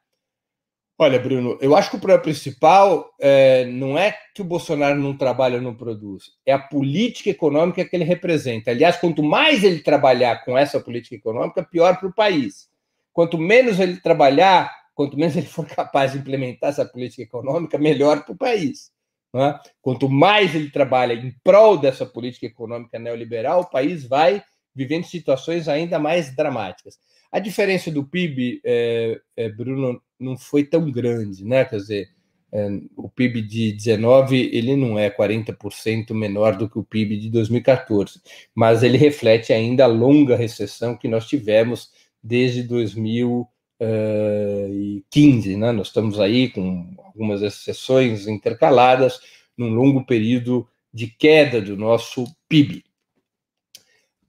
Olha, 1.01 1.17
Bruno, 1.17 1.57
eu 1.61 1.77
acho 1.77 1.91
que 1.91 1.95
o 1.95 1.99
problema 1.99 2.21
principal 2.21 3.15
é, 3.21 3.63
não 3.63 3.97
é 3.97 4.13
que 4.35 4.41
o 4.41 4.45
Bolsonaro 4.45 4.99
não 4.99 5.15
trabalha 5.15 5.55
ou 5.55 5.61
não 5.61 5.73
produz, 5.73 6.25
é 6.45 6.51
a 6.51 6.59
política 6.59 7.29
econômica 7.29 7.85
que 7.85 7.95
ele 7.95 8.03
representa. 8.03 8.71
Aliás, 8.71 8.97
quanto 8.97 9.23
mais 9.23 9.63
ele 9.63 9.79
trabalhar 9.79 10.43
com 10.43 10.57
essa 10.57 10.77
política 10.77 11.15
econômica, 11.15 11.63
pior 11.63 11.97
para 11.97 12.09
o 12.09 12.13
país. 12.13 12.67
Quanto 13.13 13.37
menos 13.37 13.79
ele 13.79 13.95
trabalhar, 14.01 14.75
quanto 14.93 15.17
menos 15.17 15.37
ele 15.37 15.45
for 15.45 15.65
capaz 15.73 16.11
de 16.11 16.17
implementar 16.17 16.71
essa 16.71 16.83
política 16.83 17.23
econômica, 17.23 17.77
melhor 17.77 18.25
para 18.25 18.33
o 18.33 18.37
país. 18.37 18.91
É? 19.33 19.57
Quanto 19.81 20.09
mais 20.09 20.53
ele 20.53 20.69
trabalha 20.69 21.13
em 21.13 21.33
prol 21.41 21.77
dessa 21.77 22.05
política 22.05 22.45
econômica 22.45 22.99
neoliberal, 22.99 23.61
o 23.61 23.69
país 23.69 24.05
vai 24.05 24.43
vivendo 24.75 25.05
situações 25.05 25.69
ainda 25.69 25.97
mais 25.97 26.35
dramáticas. 26.35 26.99
A 27.31 27.39
diferença 27.39 27.91
do 27.91 28.03
PIB, 28.03 28.59
é, 28.63 29.21
é, 29.37 29.49
Bruno, 29.49 30.01
não 30.19 30.35
foi 30.37 30.63
tão 30.63 30.91
grande, 30.91 31.45
né? 31.45 31.63
Quer 31.63 31.77
dizer, 31.77 32.09
é, 32.51 32.67
o 32.97 33.07
PIB 33.07 33.43
de 33.43 33.71
19 33.73 34.49
ele 34.51 34.75
não 34.75 34.97
é 34.97 35.11
40% 35.11 36.11
menor 36.13 36.57
do 36.57 36.67
que 36.67 36.79
o 36.79 36.83
PIB 36.83 37.17
de 37.17 37.29
2014, 37.29 38.19
mas 38.55 38.81
ele 38.81 38.97
reflete 38.97 39.53
ainda 39.53 39.83
a 39.83 39.87
longa 39.87 40.35
recessão 40.35 40.97
que 40.97 41.07
nós 41.07 41.27
tivemos 41.27 41.91
desde 42.23 42.63
2015, 42.63 45.55
né? 45.55 45.71
Nós 45.71 45.87
estamos 45.87 46.19
aí 46.19 46.49
com 46.49 46.91
algumas 46.97 47.43
exceções 47.43 48.27
intercaladas 48.27 49.19
num 49.55 49.69
longo 49.69 50.03
período 50.05 50.67
de 50.91 51.05
queda 51.07 51.61
do 51.61 51.77
nosso 51.77 52.25
PIB. 52.47 52.83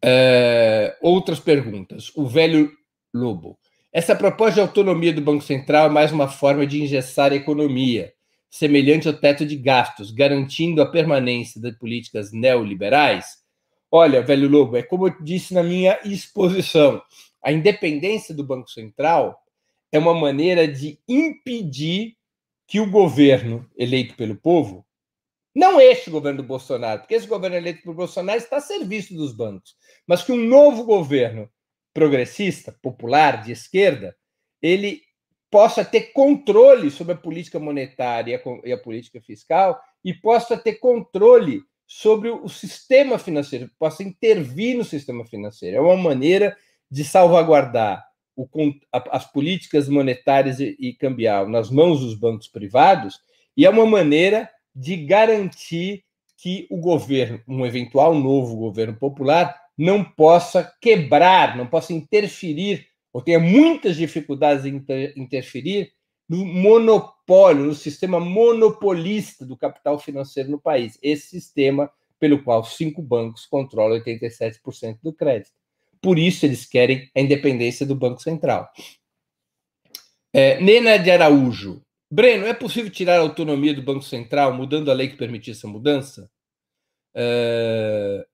É, 0.02 0.96
outras 1.00 1.40
perguntas. 1.40 2.12
O 2.14 2.26
velho 2.26 2.70
Lobo. 3.12 3.58
Essa 3.92 4.14
proposta 4.14 4.54
de 4.54 4.60
autonomia 4.60 5.12
do 5.12 5.20
Banco 5.20 5.42
Central 5.42 5.86
é 5.86 5.90
mais 5.90 6.12
uma 6.12 6.28
forma 6.28 6.66
de 6.66 6.82
engessar 6.82 7.32
a 7.32 7.36
economia, 7.36 8.12
semelhante 8.48 9.08
ao 9.08 9.14
teto 9.14 9.44
de 9.44 9.56
gastos, 9.56 10.10
garantindo 10.10 10.80
a 10.80 10.86
permanência 10.86 11.60
das 11.60 11.76
políticas 11.76 12.32
neoliberais? 12.32 13.38
Olha, 13.90 14.22
velho 14.22 14.48
Lobo, 14.48 14.76
é 14.76 14.82
como 14.82 15.08
eu 15.08 15.22
disse 15.22 15.52
na 15.52 15.62
minha 15.62 15.98
exposição: 16.04 17.02
a 17.42 17.50
independência 17.50 18.34
do 18.34 18.44
Banco 18.44 18.70
Central 18.70 19.42
é 19.90 19.98
uma 19.98 20.14
maneira 20.14 20.68
de 20.68 20.98
impedir 21.08 22.16
que 22.66 22.78
o 22.78 22.88
governo 22.88 23.68
eleito 23.76 24.14
pelo 24.14 24.36
povo, 24.36 24.86
não 25.52 25.80
este 25.80 26.08
governo 26.08 26.42
do 26.42 26.46
Bolsonaro, 26.46 27.00
porque 27.00 27.14
esse 27.14 27.26
governo 27.26 27.56
eleito 27.56 27.82
pelo 27.82 27.96
Bolsonaro 27.96 28.38
está 28.38 28.58
a 28.58 28.60
serviço 28.60 29.12
dos 29.14 29.32
bancos, 29.32 29.74
mas 30.06 30.22
que 30.22 30.30
um 30.30 30.36
novo 30.36 30.84
governo 30.84 31.50
progressista, 31.92 32.76
popular, 32.82 33.42
de 33.42 33.52
esquerda, 33.52 34.16
ele 34.62 35.02
possa 35.50 35.84
ter 35.84 36.12
controle 36.12 36.90
sobre 36.90 37.14
a 37.14 37.16
política 37.16 37.58
monetária 37.58 38.40
e 38.64 38.72
a 38.72 38.78
política 38.78 39.20
fiscal 39.20 39.80
e 40.04 40.14
possa 40.14 40.56
ter 40.56 40.74
controle 40.74 41.62
sobre 41.86 42.30
o 42.30 42.48
sistema 42.48 43.18
financeiro, 43.18 43.68
possa 43.76 44.04
intervir 44.04 44.76
no 44.76 44.84
sistema 44.84 45.26
financeiro. 45.26 45.76
É 45.76 45.80
uma 45.80 45.96
maneira 45.96 46.56
de 46.88 47.02
salvaguardar 47.02 48.04
o, 48.36 48.48
as 49.10 49.30
políticas 49.30 49.88
monetárias 49.88 50.60
e, 50.60 50.76
e 50.78 50.94
cambial 50.94 51.48
nas 51.48 51.68
mãos 51.68 52.00
dos 52.00 52.14
bancos 52.14 52.46
privados 52.46 53.18
e 53.56 53.66
é 53.66 53.70
uma 53.70 53.84
maneira 53.84 54.48
de 54.74 54.96
garantir 54.96 56.04
que 56.36 56.66
o 56.70 56.78
governo, 56.78 57.42
um 57.46 57.66
eventual 57.66 58.14
novo 58.14 58.56
governo 58.56 58.96
popular, 58.96 59.54
não 59.80 60.04
possa 60.04 60.70
quebrar, 60.78 61.56
não 61.56 61.66
possa 61.66 61.94
interferir, 61.94 62.86
ou 63.10 63.22
tenha 63.22 63.40
muitas 63.40 63.96
dificuldades 63.96 64.66
em 64.66 64.76
inter 64.76 65.14
interferir 65.16 65.94
no 66.28 66.44
monopólio, 66.44 67.64
no 67.64 67.74
sistema 67.74 68.20
monopolista 68.20 69.44
do 69.46 69.56
capital 69.56 69.98
financeiro 69.98 70.50
no 70.50 70.60
país. 70.60 70.98
Esse 71.02 71.28
sistema 71.28 71.90
pelo 72.18 72.42
qual 72.44 72.62
cinco 72.62 73.00
bancos 73.00 73.46
controlam 73.46 73.98
87% 73.98 74.98
do 75.02 75.14
crédito. 75.14 75.52
Por 76.02 76.18
isso, 76.18 76.44
eles 76.44 76.66
querem 76.66 77.10
a 77.16 77.20
independência 77.20 77.86
do 77.86 77.94
Banco 77.94 78.22
Central. 78.22 78.70
É, 80.30 80.60
Nena 80.60 80.98
de 80.98 81.10
Araújo. 81.10 81.82
Breno, 82.12 82.46
é 82.46 82.52
possível 82.52 82.90
tirar 82.90 83.16
a 83.16 83.22
autonomia 83.22 83.72
do 83.72 83.82
Banco 83.82 84.02
Central 84.02 84.52
mudando 84.52 84.90
a 84.90 84.94
lei 84.94 85.08
que 85.08 85.16
permitir 85.16 85.52
essa 85.52 85.66
mudança? 85.66 86.30
É, 87.14 88.26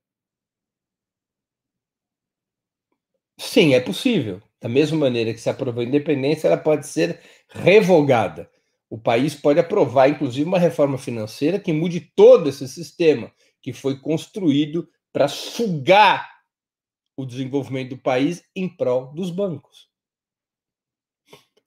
Sim, 3.47 3.75
é 3.75 3.81
possível. 3.81 4.43
Da 4.61 4.69
mesma 4.69 4.99
maneira 4.99 5.33
que 5.33 5.41
se 5.41 5.49
aprovou 5.49 5.83
a 5.83 5.87
independência, 5.87 6.49
ela 6.49 6.57
pode 6.57 6.87
ser 6.87 7.21
revogada. 7.49 8.51
O 8.91 8.99
país 8.99 9.35
pode 9.35 9.61
aprovar, 9.61 10.09
inclusive, 10.09 10.47
uma 10.47 10.59
reforma 10.59 10.99
financeira 10.99 11.59
que 11.59 11.73
mude 11.73 12.01
todo 12.01 12.49
esse 12.49 12.67
sistema 12.67 13.31
que 13.63 13.73
foi 13.73 13.99
construído 14.01 14.89
para 15.13 15.29
sugar 15.29 16.29
o 17.17 17.25
desenvolvimento 17.25 17.91
do 17.91 17.99
país 17.99 18.43
em 18.55 18.69
prol 18.69 19.13
dos 19.15 19.31
bancos. 19.31 19.89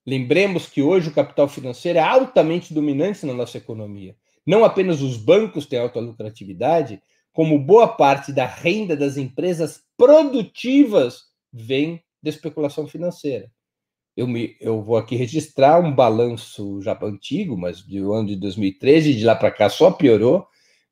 Lembremos 0.06 0.68
que 0.68 0.82
hoje 0.82 1.10
o 1.10 1.14
capital 1.14 1.48
financeiro 1.48 1.98
é 1.98 2.02
altamente 2.02 2.74
dominante 2.74 3.26
na 3.26 3.34
nossa 3.34 3.58
economia. 3.58 4.16
Não 4.46 4.66
apenas 4.66 5.02
os 5.02 5.18
bancos 5.18 5.66
têm 5.66 5.80
alta 5.80 6.00
lucratividade, 6.00 7.02
como 7.32 7.58
boa 7.58 7.88
parte 7.88 8.34
da 8.34 8.46
renda 8.46 8.98
das 8.98 9.18
empresas 9.18 9.82
produtivas 9.98 11.29
vem 11.52 12.04
da 12.22 12.30
especulação 12.30 12.88
financeira. 12.88 13.52
Eu, 14.16 14.28
me, 14.28 14.58
eu 14.60 14.82
vou 14.82 14.98
aqui 14.98 15.16
registrar 15.16 15.80
um 15.80 15.94
balanço 15.94 16.82
já 16.82 16.98
antigo, 17.02 17.58
mas 17.58 17.82
do 17.82 18.14
ano 18.14 18.28
de 18.28 18.36
2013, 18.36 19.16
de 19.16 19.24
lá 19.24 19.36
para 19.36 19.52
cá 19.52 19.70
só 19.70 19.92
piorou. 19.92 20.46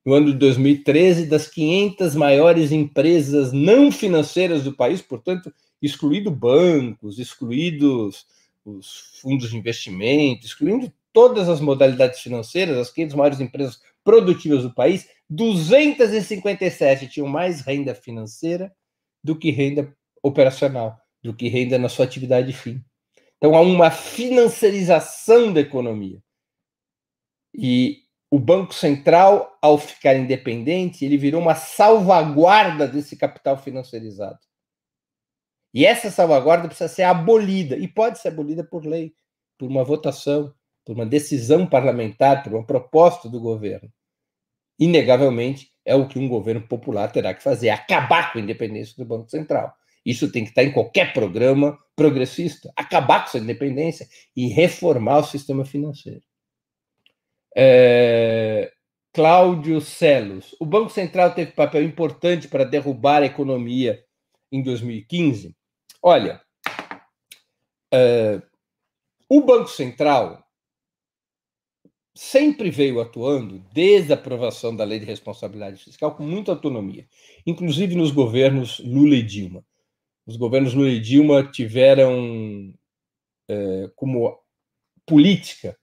No 0.05 0.14
ano 0.14 0.28
de 0.28 0.38
2013, 0.38 1.26
das 1.26 1.47
500 1.49 2.16
maiores 2.16 2.72
empresas 2.72 3.51
não 3.51 3.91
financeiras 3.91 4.64
do 4.64 4.74
país, 4.74 5.01
portanto, 5.01 5.53
excluído 5.82 6.32
bancos, 6.32 7.20
excluídos 7.20 8.26
os 8.64 9.20
fundos 9.22 9.49
de 9.49 9.58
investimento, 9.58 10.45
excluindo 10.45 10.91
todas 11.12 11.49
as 11.49 11.60
modalidades 11.60 12.20
financeiras, 12.20 12.78
as 12.78 12.91
500 12.91 13.16
maiores 13.16 13.39
empresas 13.41 13.82
produtivas 14.03 14.64
do 14.64 14.74
país, 14.74 15.08
257 15.30 17.08
tinham 17.10 17.28
mais 17.28 17.62
renda 17.62 17.93
financeira 17.93 18.72
do 19.22 19.36
que 19.36 19.51
renda 19.51 19.93
operacional 20.28 20.99
do 21.23 21.34
que 21.34 21.47
renda 21.47 21.78
na 21.78 21.89
sua 21.89 22.05
atividade 22.05 22.53
fim. 22.53 22.84
Então 23.38 23.55
há 23.55 23.61
uma 23.61 23.91
financiarização 23.91 25.53
da 25.53 25.61
economia. 25.61 26.21
E 27.53 28.03
o 28.30 28.39
Banco 28.39 28.73
Central, 28.73 29.57
ao 29.61 29.78
ficar 29.78 30.15
independente, 30.15 31.05
ele 31.05 31.17
virou 31.17 31.41
uma 31.41 31.55
salvaguarda 31.55 32.88
desse 32.88 33.15
capital 33.15 33.57
financiarizado. 33.57 34.39
E 35.73 35.86
essa 35.86 36.09
salvaguarda 36.11 36.67
precisa 36.67 36.89
ser 36.89 37.03
abolida, 37.03 37.78
e 37.78 37.88
pode 37.88 38.19
ser 38.19 38.30
abolida 38.30 38.63
por 38.63 38.86
lei, 38.86 39.13
por 39.57 39.69
uma 39.69 39.84
votação, 39.84 40.53
por 40.84 40.95
uma 40.95 41.05
decisão 41.05 41.67
parlamentar, 41.67 42.43
por 42.43 42.53
uma 42.53 42.65
proposta 42.65 43.30
do 43.30 43.39
governo. 43.39 43.91
Inegavelmente, 44.80 45.71
é 45.86 45.95
o 45.95 46.07
que 46.07 46.19
um 46.19 46.28
governo 46.28 46.67
popular 46.67 47.11
terá 47.11 47.34
que 47.34 47.43
fazer, 47.43 47.69
acabar 47.69 48.32
com 48.32 48.39
a 48.39 48.41
independência 48.41 48.95
do 48.97 49.05
Banco 49.05 49.30
Central. 49.30 49.73
Isso 50.08 50.32
tem 50.32 50.45
que 50.45 50.51
estar 50.51 50.64
em 50.64 50.72
qualquer 50.72 51.12
programa 51.12 51.78
progressista, 51.93 52.72
acabar 52.78 53.20
com 53.20 53.26
essa 53.26 53.39
independência 53.39 54.08
e 54.34 54.47
reformar 54.47 55.18
o 55.18 55.24
sistema 55.24 55.66
financeiro. 55.66 56.24
É... 57.53 58.72
Cláudio 59.14 59.82
Celos. 59.82 60.55
O 60.62 60.66
Banco 60.66 60.91
Central 60.91 61.36
teve 61.36 61.51
papel 61.51 61.84
importante 61.84 62.47
para 62.47 62.64
derrubar 62.64 63.22
a 63.22 63.26
economia 63.26 64.01
em 64.49 64.64
2015? 64.64 65.53
Olha, 66.01 66.41
é... 67.93 68.41
o 69.28 69.41
Banco 69.41 69.68
Central 69.68 70.41
sempre 72.16 72.72
veio 72.72 73.01
atuando, 73.01 73.60
desde 73.74 74.14
a 74.14 74.16
aprovação 74.16 74.74
da 74.74 74.86
Lei 74.86 74.99
de 74.99 75.05
Responsabilidade 75.05 75.84
Fiscal, 75.84 76.16
com 76.16 76.24
muita 76.24 76.53
autonomia, 76.53 77.05
inclusive 77.45 77.93
nos 77.93 78.12
governos 78.12 78.80
Lula 78.80 79.16
e 79.16 79.22
Dilma. 79.22 79.66
Os 80.28 80.36
governos 80.36 80.73
Lula 80.73 80.89
e 80.89 80.99
Dilma 80.99 81.41
tiveram 81.41 82.73
é, 83.49 83.89
como 83.95 84.38
política 85.05 85.78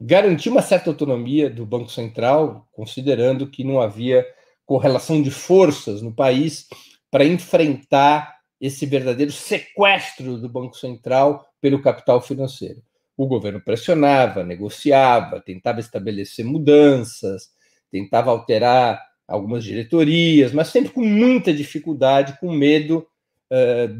garantir 0.00 0.48
uma 0.48 0.62
certa 0.62 0.88
autonomia 0.88 1.50
do 1.50 1.66
Banco 1.66 1.90
Central, 1.90 2.66
considerando 2.72 3.50
que 3.50 3.62
não 3.64 3.80
havia 3.80 4.26
correlação 4.64 5.20
de 5.20 5.30
forças 5.30 6.00
no 6.00 6.14
país 6.14 6.66
para 7.10 7.24
enfrentar 7.24 8.38
esse 8.60 8.86
verdadeiro 8.86 9.32
sequestro 9.32 10.38
do 10.38 10.48
Banco 10.48 10.76
Central 10.76 11.46
pelo 11.60 11.82
capital 11.82 12.22
financeiro. 12.22 12.82
O 13.16 13.26
governo 13.26 13.60
pressionava, 13.60 14.44
negociava, 14.44 15.40
tentava 15.40 15.80
estabelecer 15.80 16.44
mudanças, 16.44 17.50
tentava 17.90 18.30
alterar 18.30 19.02
algumas 19.26 19.64
diretorias, 19.64 20.52
mas 20.52 20.68
sempre 20.68 20.90
com 20.90 21.02
muita 21.02 21.52
dificuldade, 21.52 22.38
com 22.40 22.50
medo 22.52 23.06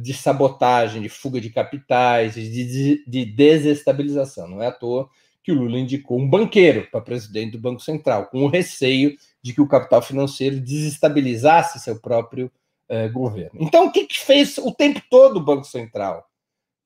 de 0.02 0.12
sabotagem, 0.12 1.00
de 1.00 1.08
fuga 1.08 1.40
de 1.40 1.50
capitais, 1.50 2.34
de, 2.34 3.04
de 3.06 3.24
desestabilização. 3.24 4.46
Não 4.48 4.62
é 4.62 4.66
à 4.66 4.72
toa 4.72 5.08
que 5.42 5.52
o 5.52 5.54
Lula 5.54 5.78
indicou 5.78 6.18
um 6.18 6.28
banqueiro 6.28 6.86
para 6.90 7.00
presidente 7.00 7.52
do 7.52 7.58
Banco 7.58 7.80
Central, 7.80 8.26
com 8.26 8.44
o 8.44 8.48
receio 8.48 9.16
de 9.42 9.54
que 9.54 9.62
o 9.62 9.66
capital 9.66 10.02
financeiro 10.02 10.60
desestabilizasse 10.60 11.80
seu 11.80 11.98
próprio 11.98 12.52
uh, 12.90 13.10
governo. 13.10 13.58
Então, 13.58 13.86
o 13.86 13.90
que, 13.90 14.04
que 14.04 14.18
fez 14.18 14.58
o 14.58 14.70
tempo 14.72 15.00
todo 15.08 15.38
o 15.38 15.44
Banco 15.44 15.64
Central? 15.64 16.26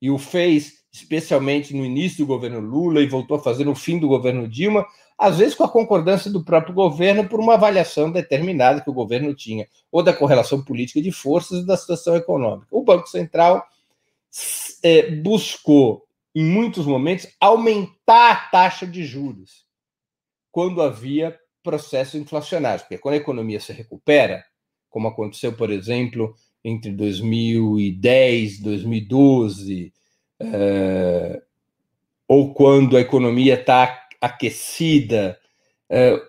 E 0.01 0.09
o 0.09 0.17
fez 0.17 0.83
especialmente 0.93 1.75
no 1.75 1.83
início 1.83 2.19
do 2.19 2.27
governo 2.27 2.61
Lula 2.61 3.01
e 3.01 3.07
voltou 3.07 3.35
a 3.35 3.41
fazer 3.41 3.65
no 3.65 3.75
fim 3.75 3.99
do 3.99 4.07
governo 4.07 4.47
Dilma, 4.47 4.85
às 5.23 5.37
vezes 5.37 5.55
com 5.55 5.63
a 5.63 5.69
concordância 5.69 6.29
do 6.29 6.43
próprio 6.43 6.73
governo 6.75 7.29
por 7.29 7.39
uma 7.39 7.53
avaliação 7.53 8.11
determinada 8.11 8.81
que 8.81 8.89
o 8.89 8.93
governo 8.93 9.33
tinha, 9.33 9.65
ou 9.89 10.03
da 10.03 10.13
correlação 10.13 10.61
política 10.61 11.01
de 11.01 11.13
forças 11.13 11.65
da 11.65 11.77
situação 11.77 12.17
econômica. 12.17 12.67
O 12.69 12.83
Banco 12.83 13.07
Central 13.07 13.65
é, 14.83 15.11
buscou, 15.11 16.05
em 16.35 16.43
muitos 16.43 16.85
momentos, 16.85 17.25
aumentar 17.39 18.31
a 18.31 18.35
taxa 18.49 18.85
de 18.85 19.05
juros 19.05 19.65
quando 20.51 20.81
havia 20.81 21.39
processos 21.63 22.15
inflacionários, 22.15 22.81
porque 22.81 22.97
quando 22.97 23.13
a 23.13 23.17
economia 23.17 23.61
se 23.61 23.71
recupera, 23.71 24.43
como 24.89 25.07
aconteceu, 25.07 25.53
por 25.53 25.71
exemplo, 25.71 26.35
entre 26.61 26.91
2010 26.91 28.59
e 28.59 28.61
2012, 28.61 29.93
é, 30.41 31.41
ou 32.27 32.53
quando 32.53 32.97
a 32.97 33.01
economia 33.01 33.53
está 33.53 34.02
aquecida, 34.25 35.37
é, 35.89 36.21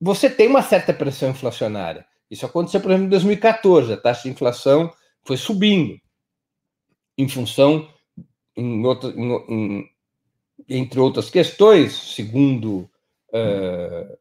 você 0.00 0.28
tem 0.28 0.48
uma 0.48 0.62
certa 0.62 0.92
pressão 0.92 1.30
inflacionária. 1.30 2.06
Isso 2.30 2.44
aconteceu, 2.44 2.80
por 2.80 2.90
exemplo, 2.90 3.06
em 3.06 3.10
2014, 3.10 3.92
a 3.92 3.96
taxa 3.96 4.22
de 4.24 4.30
inflação 4.30 4.92
foi 5.24 5.36
subindo, 5.36 5.98
em 7.16 7.28
função, 7.28 7.88
em 8.56 8.82
em, 8.82 9.32
em, 9.48 9.90
entre 10.68 11.00
outras 11.00 11.30
questões, 11.30 11.92
segundo 11.92 12.90
uh, 13.32 14.18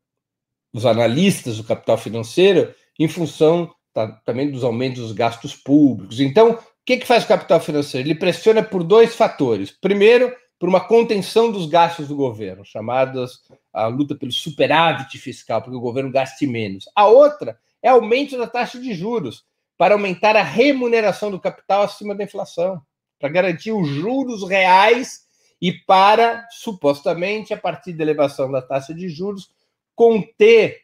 os 0.73 0.85
analistas 0.85 1.57
do 1.57 1.63
capital 1.63 1.97
financeiro, 1.97 2.73
em 2.99 3.07
função 3.07 3.73
tá, 3.93 4.07
também 4.25 4.51
dos 4.51 4.63
aumentos 4.63 5.01
dos 5.01 5.11
gastos 5.11 5.55
públicos. 5.55 6.19
Então, 6.19 6.59
que, 6.87 6.97
que 6.97 7.05
faz 7.05 7.25
o 7.25 7.27
capital 7.27 7.59
financeiro? 7.59 8.07
Ele 8.07 8.15
pressiona 8.15 8.63
por 8.63 8.81
dois 8.81 9.13
fatores. 9.13 9.69
Primeiro, 9.69 10.33
por 10.59 10.67
uma 10.67 10.85
contenção 10.85 11.51
dos 11.51 11.67
gastos 11.67 12.07
do 12.07 12.15
governo, 12.15 12.65
chamadas 12.65 13.41
a 13.71 13.87
luta 13.87 14.15
pelo 14.15 14.31
superávit 14.31 15.17
fiscal, 15.17 15.61
porque 15.61 15.77
o 15.77 15.81
governo 15.81 16.11
gaste 16.11 16.47
menos. 16.47 16.85
A 16.95 17.05
outra 17.07 17.59
é 17.81 17.89
aumento 17.89 18.37
da 18.37 18.47
taxa 18.47 18.79
de 18.79 18.93
juros, 18.93 19.45
para 19.77 19.93
aumentar 19.93 20.35
a 20.35 20.41
remuneração 20.41 21.29
do 21.29 21.39
capital 21.39 21.83
acima 21.83 22.15
da 22.15 22.23
inflação, 22.23 22.81
para 23.19 23.29
garantir 23.29 23.71
os 23.71 23.87
juros 23.87 24.47
reais 24.47 25.27
e 25.61 25.71
para, 25.71 26.47
supostamente, 26.49 27.53
a 27.53 27.57
partir 27.57 27.93
da 27.93 28.03
elevação 28.03 28.51
da 28.51 28.61
taxa 28.61 28.93
de 28.93 29.07
juros, 29.07 29.51
conter 29.95 30.81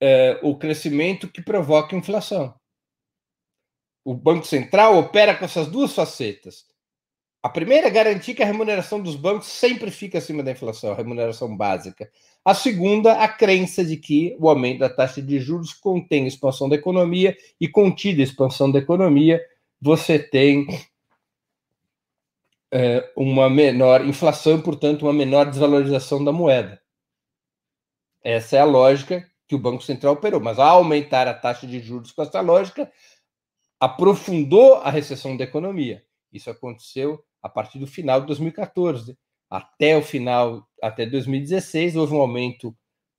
eh, 0.00 0.38
o 0.42 0.56
crescimento 0.56 1.28
que 1.28 1.42
provoca 1.42 1.94
inflação 1.94 2.54
o 4.06 4.14
Banco 4.14 4.46
Central 4.46 4.96
opera 4.96 5.34
com 5.34 5.44
essas 5.44 5.66
duas 5.66 5.92
facetas. 5.92 6.64
A 7.46 7.48
primeira 7.48 7.86
é 7.86 7.90
garantir 7.90 8.34
que 8.34 8.42
a 8.42 8.46
remuneração 8.46 9.00
dos 9.00 9.14
bancos 9.14 9.46
sempre 9.46 9.88
fica 9.92 10.18
acima 10.18 10.42
da 10.42 10.50
inflação, 10.50 10.90
a 10.90 10.96
remuneração 10.96 11.56
básica. 11.56 12.10
A 12.44 12.52
segunda, 12.52 13.12
a 13.22 13.28
crença 13.28 13.84
de 13.84 13.96
que 13.96 14.36
o 14.40 14.48
aumento 14.48 14.80
da 14.80 14.90
taxa 14.90 15.22
de 15.22 15.38
juros 15.38 15.72
contém 15.72 16.26
expansão 16.26 16.68
da 16.68 16.74
economia 16.74 17.36
e, 17.60 17.68
contida 17.68 18.20
a 18.20 18.24
expansão 18.24 18.68
da 18.68 18.80
economia, 18.80 19.40
você 19.80 20.18
tem 20.18 20.66
é, 22.72 23.12
uma 23.16 23.48
menor 23.48 24.04
inflação 24.04 24.58
e, 24.58 24.62
portanto, 24.62 25.02
uma 25.02 25.12
menor 25.12 25.48
desvalorização 25.48 26.24
da 26.24 26.32
moeda. 26.32 26.82
Essa 28.24 28.56
é 28.56 28.60
a 28.60 28.64
lógica 28.64 29.24
que 29.46 29.54
o 29.54 29.60
Banco 29.60 29.84
Central 29.84 30.14
operou. 30.14 30.40
Mas 30.40 30.58
ao 30.58 30.78
aumentar 30.78 31.28
a 31.28 31.34
taxa 31.34 31.64
de 31.64 31.78
juros 31.78 32.10
com 32.10 32.22
essa 32.22 32.40
lógica, 32.40 32.90
aprofundou 33.78 34.78
a 34.78 34.90
recessão 34.90 35.36
da 35.36 35.44
economia. 35.44 36.04
Isso 36.32 36.50
aconteceu 36.50 37.24
a 37.42 37.48
partir 37.48 37.78
do 37.78 37.86
final 37.86 38.20
de 38.20 38.26
2014. 38.28 39.16
Até 39.48 39.96
o 39.96 40.02
final, 40.02 40.66
até 40.82 41.06
2016, 41.06 41.96
houve 41.96 42.14
um 42.14 42.20
aumento 42.20 42.76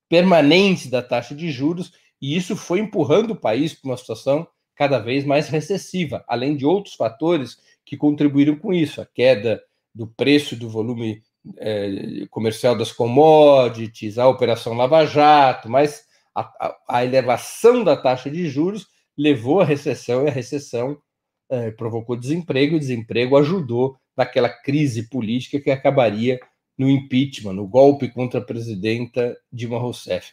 permanente 0.10 0.90
da 0.90 1.02
taxa 1.02 1.36
de 1.36 1.52
juros 1.52 1.92
e 2.22 2.36
isso 2.36 2.56
foi 2.56 2.80
empurrando 2.80 3.32
o 3.32 3.40
país 3.40 3.74
para 3.74 3.92
uma 3.92 3.98
situação 3.98 4.48
cada 4.76 5.00
vez 5.00 5.26
mais 5.26 5.50
recessiva, 5.50 6.24
além 6.28 6.56
de 6.56 6.66
outros 6.66 6.96
fatores 6.96 7.58
que 7.86 7.98
contribuíram 7.98 8.56
com 8.56 8.74
isso, 8.74 9.02
a 9.02 9.06
queda 9.06 9.62
do 9.94 10.08
preço 10.08 10.56
do 10.56 10.70
volume 10.70 11.24
eh, 11.58 12.28
comercial 12.30 12.78
das 12.78 12.92
commodities, 12.92 14.18
a 14.18 14.28
operação 14.28 14.74
Lava 14.74 15.06
Jato, 15.06 15.70
mas 15.70 16.06
a, 16.36 16.42
a, 16.42 16.78
a 16.90 17.06
elevação 17.06 17.84
da 17.84 17.98
taxa 17.98 18.30
de 18.30 18.48
juros 18.48 18.88
levou 19.18 19.62
à 19.62 19.66
recessão 19.66 20.26
e 20.26 20.28
a 20.28 20.32
recessão 20.32 21.02
é, 21.50 21.72
provocou 21.72 22.16
desemprego, 22.16 22.76
e 22.76 22.80
desemprego 22.80 23.38
ajudou 23.38 23.98
naquela 24.16 24.50
crise 24.50 25.10
política 25.10 25.60
que 25.60 25.72
acabaria 25.72 26.40
no 26.78 26.90
impeachment, 26.90 27.54
no 27.54 27.68
golpe 27.68 28.08
contra 28.10 28.40
a 28.40 28.44
presidenta 28.44 29.38
Dilma 29.52 29.80
Rousseff. 29.80 30.32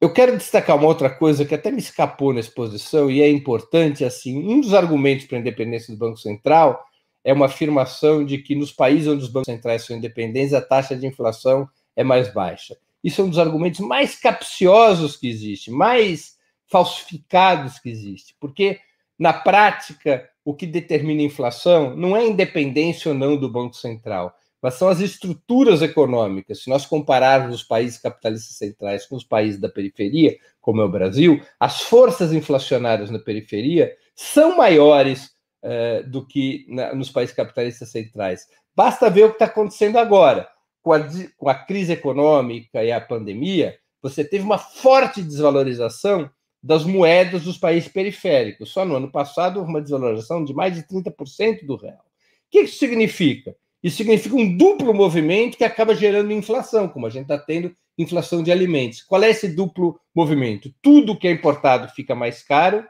Eu 0.00 0.12
quero 0.12 0.36
destacar 0.36 0.76
uma 0.76 0.88
outra 0.88 1.08
coisa 1.08 1.44
que 1.44 1.54
até 1.54 1.70
me 1.70 1.78
escapou 1.78 2.32
na 2.32 2.40
exposição 2.40 3.08
e 3.08 3.22
é 3.22 3.30
importante 3.30 4.04
assim, 4.04 4.36
um 4.36 4.60
dos 4.60 4.74
argumentos 4.74 5.26
para 5.26 5.38
a 5.38 5.40
independência 5.40 5.94
do 5.94 5.98
Banco 5.98 6.16
Central 6.16 6.84
é 7.24 7.32
uma 7.32 7.46
afirmação 7.46 8.24
de 8.24 8.38
que 8.38 8.56
nos 8.56 8.72
países 8.72 9.06
onde 9.06 9.22
os 9.22 9.30
bancos 9.30 9.46
centrais 9.46 9.84
são 9.84 9.96
independentes 9.96 10.54
a 10.54 10.60
taxa 10.60 10.96
de 10.96 11.06
inflação 11.06 11.68
é 11.94 12.02
mais 12.02 12.32
baixa. 12.32 12.76
Isso 13.04 13.20
é 13.20 13.24
um 13.24 13.28
dos 13.28 13.38
argumentos 13.38 13.80
mais 13.80 14.16
capciosos 14.16 15.16
que 15.16 15.28
existe, 15.28 15.70
mais 15.70 16.36
falsificados 16.66 17.78
que 17.78 17.90
existem, 17.90 18.34
porque 18.40 18.80
na 19.18 19.32
prática 19.32 20.28
o 20.44 20.54
que 20.54 20.66
determina 20.66 21.22
inflação 21.22 21.96
não 21.96 22.16
é 22.16 22.20
a 22.20 22.26
independência 22.26 23.10
ou 23.10 23.16
não 23.16 23.36
do 23.36 23.50
Banco 23.50 23.76
Central, 23.76 24.34
mas 24.60 24.74
são 24.74 24.88
as 24.88 25.00
estruturas 25.00 25.82
econômicas. 25.82 26.62
Se 26.62 26.70
nós 26.70 26.86
compararmos 26.86 27.54
os 27.54 27.62
países 27.62 27.98
capitalistas 27.98 28.56
centrais 28.56 29.06
com 29.06 29.16
os 29.16 29.24
países 29.24 29.60
da 29.60 29.68
periferia, 29.68 30.36
como 30.60 30.80
é 30.80 30.84
o 30.84 30.90
Brasil, 30.90 31.40
as 31.58 31.82
forças 31.82 32.32
inflacionárias 32.32 33.10
na 33.10 33.18
periferia 33.18 33.92
são 34.14 34.56
maiores 34.56 35.32
uh, 35.64 36.08
do 36.08 36.26
que 36.26 36.64
na, 36.68 36.94
nos 36.94 37.10
países 37.10 37.34
capitalistas 37.34 37.90
centrais. 37.90 38.46
Basta 38.74 39.10
ver 39.10 39.24
o 39.24 39.28
que 39.28 39.34
está 39.34 39.46
acontecendo 39.46 39.98
agora. 39.98 40.48
com 40.82 40.92
a, 40.92 41.00
com 41.36 41.48
a 41.48 41.54
crise 41.54 41.92
econômica 41.92 42.84
e 42.84 42.90
a 42.90 43.00
pandemia, 43.00 43.76
você 44.02 44.24
teve 44.24 44.44
uma 44.44 44.58
forte 44.58 45.22
desvalorização 45.22 46.28
das 46.62 46.84
moedas 46.84 47.42
dos 47.42 47.58
países 47.58 47.88
periféricos. 47.90 48.70
Só 48.70 48.84
no 48.84 48.94
ano 48.94 49.10
passado, 49.10 49.60
uma 49.60 49.80
desvalorização 49.80 50.44
de 50.44 50.54
mais 50.54 50.74
de 50.74 50.82
30% 50.84 51.66
do 51.66 51.76
real. 51.76 52.04
O 52.04 52.50
que 52.50 52.60
isso 52.60 52.78
significa? 52.78 53.56
Isso 53.82 53.96
significa 53.96 54.36
um 54.36 54.56
duplo 54.56 54.94
movimento 54.94 55.56
que 55.56 55.64
acaba 55.64 55.94
gerando 55.94 56.32
inflação, 56.32 56.88
como 56.88 57.06
a 57.06 57.10
gente 57.10 57.22
está 57.22 57.38
tendo 57.38 57.74
inflação 57.98 58.42
de 58.42 58.52
alimentos. 58.52 59.02
Qual 59.02 59.22
é 59.22 59.30
esse 59.30 59.48
duplo 59.48 59.98
movimento? 60.14 60.72
Tudo 60.80 61.18
que 61.18 61.26
é 61.26 61.32
importado 61.32 61.88
fica 61.88 62.14
mais 62.14 62.42
caro 62.44 62.86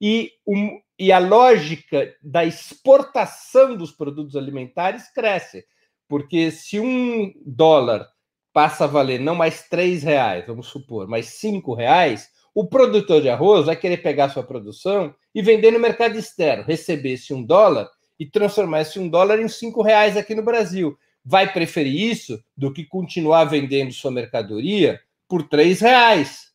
e, 0.00 0.32
um, 0.46 0.78
e 0.98 1.10
a 1.10 1.18
lógica 1.18 2.14
da 2.22 2.44
exportação 2.44 3.74
dos 3.74 3.90
produtos 3.90 4.36
alimentares 4.36 5.10
cresce. 5.10 5.64
Porque 6.06 6.50
se 6.50 6.78
um 6.78 7.32
dólar 7.44 8.06
passa 8.52 8.84
a 8.84 8.88
valer 8.88 9.20
não 9.20 9.34
mais 9.34 9.68
três 9.68 10.02
reais, 10.02 10.46
vamos 10.46 10.66
supor, 10.66 11.06
mas 11.06 11.26
cinco 11.26 11.74
reais, 11.74 12.28
o 12.58 12.66
produtor 12.66 13.22
de 13.22 13.28
arroz 13.28 13.66
vai 13.66 13.76
querer 13.76 13.98
pegar 13.98 14.30
sua 14.30 14.42
produção 14.42 15.14
e 15.32 15.40
vender 15.40 15.70
no 15.70 15.78
mercado 15.78 16.18
externo, 16.18 16.64
receber 16.64 17.12
esse 17.12 17.32
um 17.32 17.40
dólar 17.40 17.88
e 18.18 18.26
transformar 18.28 18.80
esse 18.80 18.98
um 18.98 19.08
dólar 19.08 19.38
em 19.38 19.46
cinco 19.46 19.80
reais 19.80 20.16
aqui 20.16 20.34
no 20.34 20.42
Brasil. 20.42 20.98
Vai 21.24 21.52
preferir 21.52 21.94
isso 21.94 22.42
do 22.56 22.72
que 22.72 22.84
continuar 22.84 23.44
vendendo 23.44 23.92
sua 23.92 24.10
mercadoria 24.10 25.00
por 25.28 25.48
três 25.48 25.80
reais. 25.80 26.48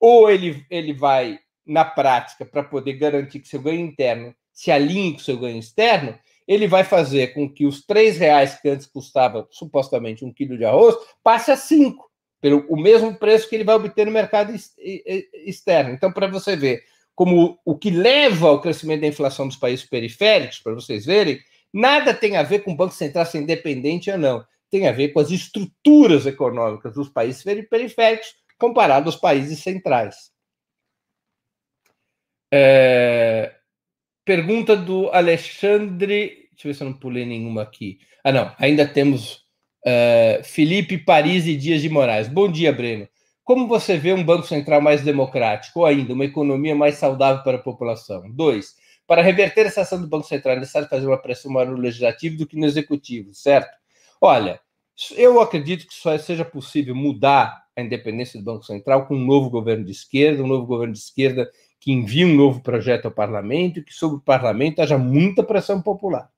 Ou 0.00 0.28
ele, 0.28 0.66
ele 0.68 0.92
vai, 0.92 1.38
na 1.64 1.84
prática, 1.84 2.44
para 2.44 2.64
poder 2.64 2.94
garantir 2.94 3.38
que 3.38 3.46
seu 3.46 3.62
ganho 3.62 3.78
interno 3.78 4.34
se 4.52 4.72
alinhe 4.72 5.12
com 5.12 5.20
seu 5.20 5.38
ganho 5.38 5.60
externo, 5.60 6.18
ele 6.44 6.66
vai 6.66 6.82
fazer 6.82 7.34
com 7.34 7.48
que 7.48 7.66
os 7.66 7.86
três 7.86 8.18
reais 8.18 8.60
que 8.60 8.68
antes 8.68 8.88
custava 8.88 9.46
supostamente 9.48 10.24
um 10.24 10.32
quilo 10.32 10.58
de 10.58 10.64
arroz 10.64 10.96
passe 11.22 11.52
a 11.52 11.56
cinco, 11.56 12.10
pelo 12.42 12.66
o 12.68 12.76
mesmo 12.76 13.14
preço 13.14 13.48
que 13.48 13.54
ele 13.54 13.64
vai 13.64 13.76
obter 13.76 14.04
no 14.04 14.12
mercado 14.12 14.52
externo. 15.46 15.94
Então, 15.94 16.12
para 16.12 16.26
você 16.26 16.56
ver, 16.56 16.82
como 17.14 17.56
o 17.64 17.78
que 17.78 17.88
leva 17.88 18.48
ao 18.48 18.60
crescimento 18.60 19.02
da 19.02 19.06
inflação 19.06 19.46
dos 19.46 19.56
países 19.56 19.86
periféricos, 19.86 20.58
para 20.58 20.74
vocês 20.74 21.06
verem, 21.06 21.40
nada 21.72 22.12
tem 22.12 22.36
a 22.36 22.42
ver 22.42 22.64
com 22.64 22.72
o 22.72 22.76
Banco 22.76 22.94
Central 22.94 23.24
ser 23.24 23.38
independente 23.38 24.10
ou 24.10 24.18
não. 24.18 24.44
Tem 24.68 24.88
a 24.88 24.92
ver 24.92 25.10
com 25.10 25.20
as 25.20 25.30
estruturas 25.30 26.26
econômicas 26.26 26.94
dos 26.94 27.08
países 27.08 27.44
periféricos 27.70 28.34
comparado 28.58 29.08
aos 29.08 29.16
países 29.16 29.60
centrais. 29.60 30.32
É... 32.52 33.54
Pergunta 34.24 34.76
do 34.76 35.08
Alexandre. 35.10 36.48
Deixa 36.50 36.66
eu 36.66 36.72
ver 36.72 36.74
se 36.74 36.82
eu 36.82 36.88
não 36.88 36.98
pulei 36.98 37.24
nenhuma 37.24 37.62
aqui. 37.62 38.00
Ah, 38.24 38.32
não. 38.32 38.52
Ainda 38.58 38.86
temos 38.86 39.44
uh, 39.86 40.42
Felipe 40.44 40.98
Paris 40.98 41.46
e 41.46 41.56
Dias 41.56 41.82
de 41.82 41.88
Moraes. 41.88 42.28
Bom 42.28 42.50
dia, 42.50 42.72
Breno. 42.72 43.08
Como 43.44 43.66
você 43.66 43.96
vê 43.96 44.12
um 44.12 44.24
Banco 44.24 44.46
Central 44.46 44.80
mais 44.80 45.02
democrático 45.02 45.80
ou 45.80 45.86
ainda 45.86 46.12
uma 46.12 46.24
economia 46.24 46.74
mais 46.74 46.96
saudável 46.96 47.42
para 47.42 47.56
a 47.56 47.62
população? 47.62 48.30
Dois, 48.30 48.76
para 49.06 49.20
reverter 49.20 49.66
essa 49.66 49.82
ação 49.82 50.00
do 50.00 50.06
Banco 50.06 50.26
Central 50.26 50.56
é 50.56 50.60
necessário 50.60 50.88
fazer 50.88 51.06
uma 51.06 51.18
pressão 51.18 51.50
maior 51.50 51.70
no 51.70 51.76
legislativo 51.76 52.38
do 52.38 52.46
que 52.46 52.56
no 52.56 52.66
executivo, 52.66 53.34
certo? 53.34 53.76
Olha, 54.20 54.60
eu 55.16 55.40
acredito 55.40 55.86
que 55.86 55.94
só 55.94 56.16
seja 56.18 56.44
possível 56.44 56.94
mudar 56.94 57.64
a 57.76 57.82
independência 57.82 58.38
do 58.38 58.44
Banco 58.44 58.64
Central 58.64 59.06
com 59.06 59.16
um 59.16 59.24
novo 59.24 59.50
governo 59.50 59.84
de 59.84 59.90
esquerda, 59.90 60.42
um 60.42 60.46
novo 60.46 60.66
governo 60.66 60.92
de 60.92 61.00
esquerda 61.00 61.50
que 61.80 61.90
envie 61.90 62.24
um 62.24 62.36
novo 62.36 62.60
projeto 62.60 63.06
ao 63.06 63.10
parlamento 63.10 63.80
e 63.80 63.84
que 63.84 63.92
sobre 63.92 64.18
o 64.18 64.20
parlamento 64.20 64.80
haja 64.80 64.96
muita 64.96 65.42
pressão 65.42 65.82
popular. 65.82 66.30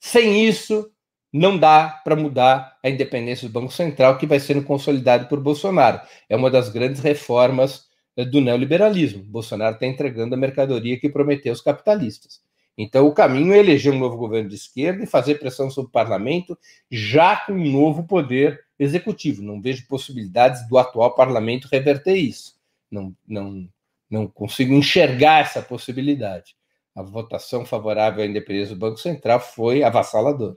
Sem 0.00 0.48
isso, 0.48 0.90
não 1.32 1.56
dá 1.56 1.88
para 2.04 2.14
mudar 2.14 2.76
a 2.82 2.90
independência 2.90 3.48
do 3.48 3.52
Banco 3.52 3.72
Central, 3.72 4.18
que 4.18 4.26
vai 4.26 4.38
sendo 4.38 4.62
consolidado 4.62 5.28
por 5.28 5.40
Bolsonaro. 5.40 6.00
É 6.28 6.36
uma 6.36 6.50
das 6.50 6.68
grandes 6.68 7.00
reformas 7.00 7.86
eh, 8.16 8.24
do 8.24 8.40
neoliberalismo. 8.40 9.24
Bolsonaro 9.24 9.74
está 9.74 9.86
entregando 9.86 10.34
a 10.34 10.38
mercadoria 10.38 11.00
que 11.00 11.08
prometeu 11.08 11.52
aos 11.52 11.62
capitalistas. 11.62 12.40
Então, 12.76 13.06
o 13.06 13.14
caminho 13.14 13.52
é 13.54 13.58
eleger 13.58 13.92
um 13.92 13.98
novo 13.98 14.16
governo 14.16 14.48
de 14.48 14.56
esquerda 14.56 15.04
e 15.04 15.06
fazer 15.06 15.36
pressão 15.36 15.70
sobre 15.70 15.88
o 15.88 15.92
parlamento, 15.92 16.58
já 16.90 17.36
com 17.36 17.52
um 17.52 17.70
novo 17.70 18.04
poder 18.04 18.60
executivo. 18.78 19.42
Não 19.42 19.60
vejo 19.60 19.86
possibilidades 19.86 20.66
do 20.68 20.78
atual 20.78 21.14
parlamento 21.14 21.68
reverter 21.70 22.16
isso. 22.16 22.54
Não, 22.90 23.14
não, 23.26 23.68
não 24.10 24.26
consigo 24.26 24.74
enxergar 24.74 25.40
essa 25.40 25.62
possibilidade. 25.62 26.54
A 26.94 27.02
votação 27.02 27.64
favorável 27.64 28.22
à 28.22 28.26
independência 28.26 28.74
do 28.74 28.78
Banco 28.78 28.98
Central 28.98 29.40
foi 29.40 29.82
avassaladora 29.82 30.56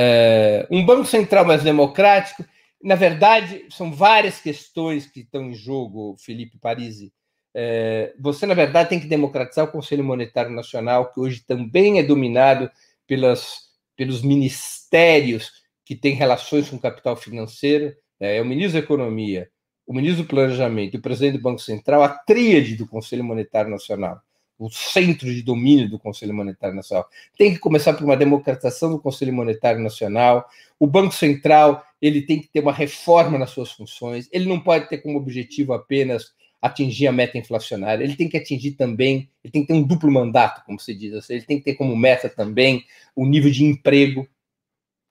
é, 0.00 0.64
um 0.70 0.86
Banco 0.86 1.06
Central 1.06 1.44
mais 1.44 1.64
democrático. 1.64 2.44
Na 2.80 2.94
verdade, 2.94 3.66
são 3.68 3.92
várias 3.92 4.40
questões 4.40 5.10
que 5.10 5.20
estão 5.20 5.50
em 5.50 5.54
jogo, 5.54 6.14
Felipe 6.20 6.56
Parisi. 6.56 7.12
É, 7.52 8.14
você, 8.20 8.46
na 8.46 8.54
verdade, 8.54 8.90
tem 8.90 9.00
que 9.00 9.08
democratizar 9.08 9.64
o 9.64 9.72
Conselho 9.72 10.04
Monetário 10.04 10.52
Nacional, 10.52 11.10
que 11.10 11.18
hoje 11.18 11.42
também 11.44 11.98
é 11.98 12.04
dominado 12.04 12.70
pelas, 13.08 13.56
pelos 13.96 14.22
ministérios 14.22 15.50
que 15.84 15.96
têm 15.96 16.14
relações 16.14 16.70
com 16.70 16.76
o 16.76 16.80
capital 16.80 17.16
financeiro. 17.16 17.92
É, 18.20 18.36
é 18.36 18.40
o 18.40 18.44
ministro 18.44 18.74
da 18.74 18.84
Economia, 18.84 19.50
o 19.84 19.92
ministro 19.92 20.22
do 20.22 20.28
Planejamento 20.28 20.94
e 20.94 20.98
o 20.98 21.02
presidente 21.02 21.38
do 21.38 21.42
Banco 21.42 21.60
Central, 21.60 22.04
a 22.04 22.10
tríade 22.10 22.76
do 22.76 22.86
Conselho 22.86 23.24
Monetário 23.24 23.68
Nacional 23.68 24.22
o 24.58 24.68
centro 24.68 25.32
de 25.32 25.42
domínio 25.42 25.88
do 25.88 25.98
Conselho 25.98 26.34
Monetário 26.34 26.74
Nacional. 26.74 27.08
Tem 27.36 27.52
que 27.52 27.60
começar 27.60 27.94
por 27.94 28.04
uma 28.04 28.16
democratização 28.16 28.90
do 28.90 28.98
Conselho 28.98 29.32
Monetário 29.32 29.80
Nacional. 29.80 30.48
O 30.78 30.86
Banco 30.86 31.14
Central 31.14 31.84
ele 32.02 32.22
tem 32.22 32.40
que 32.40 32.48
ter 32.48 32.60
uma 32.60 32.72
reforma 32.72 33.38
nas 33.38 33.50
suas 33.50 33.70
funções. 33.70 34.28
Ele 34.32 34.48
não 34.48 34.60
pode 34.60 34.88
ter 34.88 34.98
como 34.98 35.18
objetivo 35.18 35.72
apenas 35.72 36.32
atingir 36.60 37.06
a 37.06 37.12
meta 37.12 37.38
inflacionária. 37.38 38.02
Ele 38.02 38.16
tem 38.16 38.28
que 38.28 38.36
atingir 38.36 38.72
também, 38.72 39.30
ele 39.44 39.52
tem 39.52 39.62
que 39.62 39.68
ter 39.68 39.74
um 39.74 39.82
duplo 39.82 40.10
mandato, 40.10 40.64
como 40.64 40.78
se 40.78 40.94
diz 40.94 41.14
assim. 41.14 41.34
Ele 41.34 41.44
tem 41.44 41.58
que 41.58 41.64
ter 41.64 41.74
como 41.74 41.96
meta 41.96 42.28
também 42.28 42.84
o 43.14 43.24
nível 43.24 43.50
de 43.50 43.64
emprego. 43.64 44.28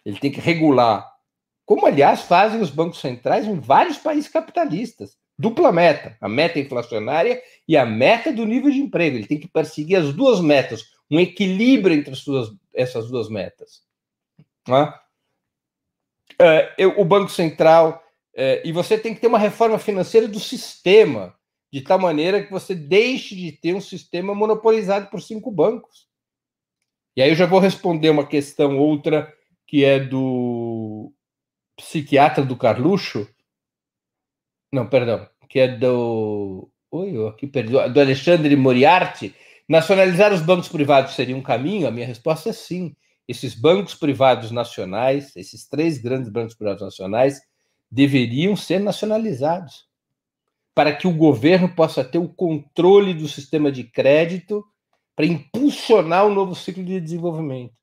Ele 0.05 0.19
tem 0.19 0.31
que 0.31 0.39
regular, 0.39 1.09
como 1.65 1.85
aliás 1.85 2.21
fazem 2.21 2.61
os 2.61 2.69
bancos 2.69 3.01
centrais 3.01 3.45
em 3.45 3.59
vários 3.59 3.97
países 3.97 4.29
capitalistas 4.29 5.17
dupla 5.37 5.71
meta, 5.71 6.17
a 6.19 6.27
meta 6.27 6.59
inflacionária 6.59 7.41
e 7.67 7.77
a 7.77 7.85
meta 7.85 8.31
do 8.33 8.45
nível 8.45 8.71
de 8.71 8.79
emprego. 8.79 9.17
Ele 9.17 9.27
tem 9.27 9.39
que 9.39 9.47
perseguir 9.47 9.97
as 9.97 10.13
duas 10.13 10.41
metas, 10.41 10.85
um 11.09 11.19
equilíbrio 11.19 11.95
entre 11.95 12.13
duas, 12.25 12.49
essas 12.73 13.09
duas 13.09 13.29
metas. 13.29 13.83
É, 16.39 16.73
eu, 16.77 16.99
o 16.99 17.05
Banco 17.05 17.29
Central, 17.29 18.03
é, 18.35 18.61
e 18.67 18.71
você 18.71 18.97
tem 18.97 19.13
que 19.13 19.21
ter 19.21 19.27
uma 19.27 19.39
reforma 19.39 19.79
financeira 19.79 20.27
do 20.27 20.39
sistema, 20.39 21.35
de 21.71 21.81
tal 21.81 21.99
maneira 21.99 22.43
que 22.43 22.51
você 22.51 22.73
deixe 22.73 23.35
de 23.35 23.51
ter 23.51 23.73
um 23.73 23.81
sistema 23.81 24.33
monopolizado 24.33 25.07
por 25.09 25.21
cinco 25.21 25.51
bancos. 25.51 26.07
E 27.15 27.21
aí 27.21 27.29
eu 27.29 27.35
já 27.35 27.45
vou 27.45 27.59
responder 27.59 28.09
uma 28.09 28.25
questão 28.25 28.77
outra 28.77 29.33
que 29.65 29.83
é 29.83 29.99
do 29.99 31.11
psiquiatra 31.75 32.45
do 32.45 32.55
Carluxo, 32.55 33.27
não, 34.71 34.87
perdão. 34.87 35.27
Que 35.49 35.59
é 35.59 35.67
do. 35.67 36.69
Oi, 36.91 37.15
eu 37.15 37.27
aqui 37.27 37.47
perdi. 37.47 37.71
Do 37.71 37.99
Alexandre 37.99 38.55
Moriarty. 38.55 39.33
Nacionalizar 39.67 40.33
os 40.33 40.41
bancos 40.41 40.69
privados 40.69 41.13
seria 41.13 41.35
um 41.35 41.41
caminho? 41.41 41.87
A 41.87 41.91
minha 41.91 42.07
resposta 42.07 42.49
é 42.49 42.53
sim. 42.53 42.95
Esses 43.27 43.53
bancos 43.53 43.93
privados 43.93 44.51
nacionais, 44.51 45.35
esses 45.35 45.67
três 45.67 45.97
grandes 45.97 46.29
bancos 46.29 46.55
privados 46.55 46.81
nacionais, 46.81 47.41
deveriam 47.91 48.55
ser 48.55 48.79
nacionalizados 48.79 49.85
para 50.73 50.95
que 50.95 51.07
o 51.07 51.13
governo 51.13 51.67
possa 51.67 52.03
ter 52.03 52.19
o 52.19 52.29
controle 52.29 53.13
do 53.13 53.27
sistema 53.27 53.71
de 53.71 53.83
crédito 53.83 54.63
para 55.15 55.25
impulsionar 55.25 56.25
o 56.25 56.33
novo 56.33 56.55
ciclo 56.55 56.83
de 56.83 57.01
desenvolvimento. 57.01 57.73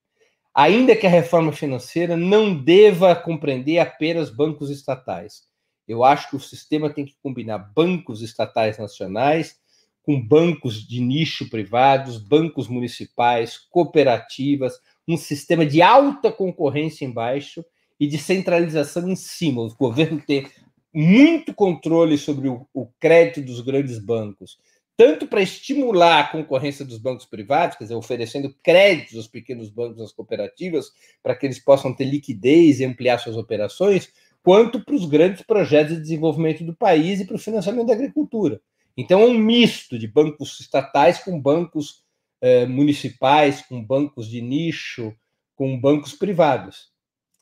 Ainda 0.54 0.94
que 0.96 1.06
a 1.06 1.10
reforma 1.10 1.52
financeira 1.52 2.16
não 2.16 2.54
deva 2.54 3.14
compreender 3.14 3.78
apenas 3.78 4.30
bancos 4.30 4.70
estatais 4.70 5.42
eu 5.86 6.04
acho 6.04 6.30
que 6.30 6.36
o 6.36 6.40
sistema 6.40 6.90
tem 6.90 7.04
que 7.04 7.16
combinar 7.22 7.58
bancos 7.58 8.22
estatais 8.22 8.78
nacionais 8.78 9.58
com 10.02 10.20
bancos 10.20 10.86
de 10.86 11.00
nicho 11.00 11.48
privados, 11.48 12.18
bancos 12.18 12.68
municipais, 12.68 13.56
cooperativas, 13.70 14.74
um 15.08 15.16
sistema 15.16 15.64
de 15.64 15.80
alta 15.80 16.30
concorrência 16.30 17.04
embaixo 17.04 17.64
e 17.98 18.06
de 18.06 18.18
centralização 18.18 19.08
em 19.08 19.16
cima. 19.16 19.62
O 19.62 19.74
governo 19.74 20.20
ter 20.20 20.50
muito 20.92 21.54
controle 21.54 22.18
sobre 22.18 22.48
o, 22.48 22.68
o 22.72 22.86
crédito 23.00 23.42
dos 23.42 23.60
grandes 23.60 23.98
bancos, 23.98 24.58
tanto 24.96 25.26
para 25.26 25.42
estimular 25.42 26.20
a 26.20 26.28
concorrência 26.28 26.84
dos 26.84 26.98
bancos 26.98 27.26
privados, 27.26 27.76
quer 27.76 27.84
dizer, 27.84 27.96
oferecendo 27.96 28.54
créditos 28.62 29.16
aos 29.16 29.26
pequenos 29.26 29.68
bancos, 29.68 30.00
às 30.00 30.12
cooperativas, 30.12 30.92
para 31.22 31.34
que 31.34 31.46
eles 31.46 31.58
possam 31.58 31.92
ter 31.92 32.04
liquidez 32.04 32.78
e 32.78 32.84
ampliar 32.84 33.18
suas 33.18 33.36
operações, 33.36 34.12
quanto 34.44 34.84
para 34.84 34.94
os 34.94 35.06
grandes 35.06 35.42
projetos 35.42 35.96
de 35.96 36.02
desenvolvimento 36.02 36.62
do 36.62 36.76
país 36.76 37.18
e 37.18 37.24
para 37.24 37.36
o 37.36 37.38
financiamento 37.38 37.86
da 37.86 37.94
agricultura. 37.94 38.60
Então, 38.94 39.20
é 39.22 39.26
um 39.26 39.38
misto 39.38 39.98
de 39.98 40.06
bancos 40.06 40.60
estatais 40.60 41.18
com 41.18 41.40
bancos 41.40 42.04
eh, 42.42 42.66
municipais, 42.66 43.62
com 43.62 43.82
bancos 43.82 44.28
de 44.28 44.42
nicho, 44.42 45.14
com 45.56 45.80
bancos 45.80 46.12
privados. 46.12 46.92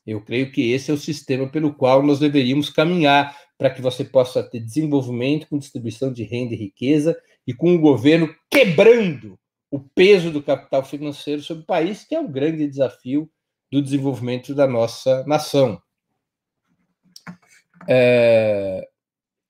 Eu 0.07 0.21
creio 0.21 0.49
que 0.49 0.71
esse 0.71 0.91
é 0.91 0.93
o 0.93 0.97
sistema 0.97 1.47
pelo 1.47 1.73
qual 1.73 2.01
nós 2.01 2.19
deveríamos 2.19 2.69
caminhar 2.69 3.37
para 3.57 3.69
que 3.69 3.81
você 3.81 4.05
possa 4.05 4.41
ter 4.41 4.61
desenvolvimento 4.61 5.47
com 5.47 5.57
distribuição 5.57 6.11
de 6.11 6.23
renda 6.23 6.53
e 6.53 6.57
riqueza 6.57 7.17
e 7.45 7.53
com 7.53 7.75
o 7.75 7.79
governo 7.79 8.33
quebrando 8.49 9.37
o 9.69 9.79
peso 9.79 10.31
do 10.31 10.41
capital 10.41 10.85
financeiro 10.85 11.41
sobre 11.41 11.63
o 11.63 11.67
país, 11.67 12.05
que 12.05 12.15
é 12.15 12.19
o 12.19 12.29
grande 12.29 12.65
desafio 12.67 13.29
do 13.69 13.81
desenvolvimento 13.81 14.55
da 14.55 14.67
nossa 14.67 15.25
nação. 15.25 15.81
É, 17.87 18.87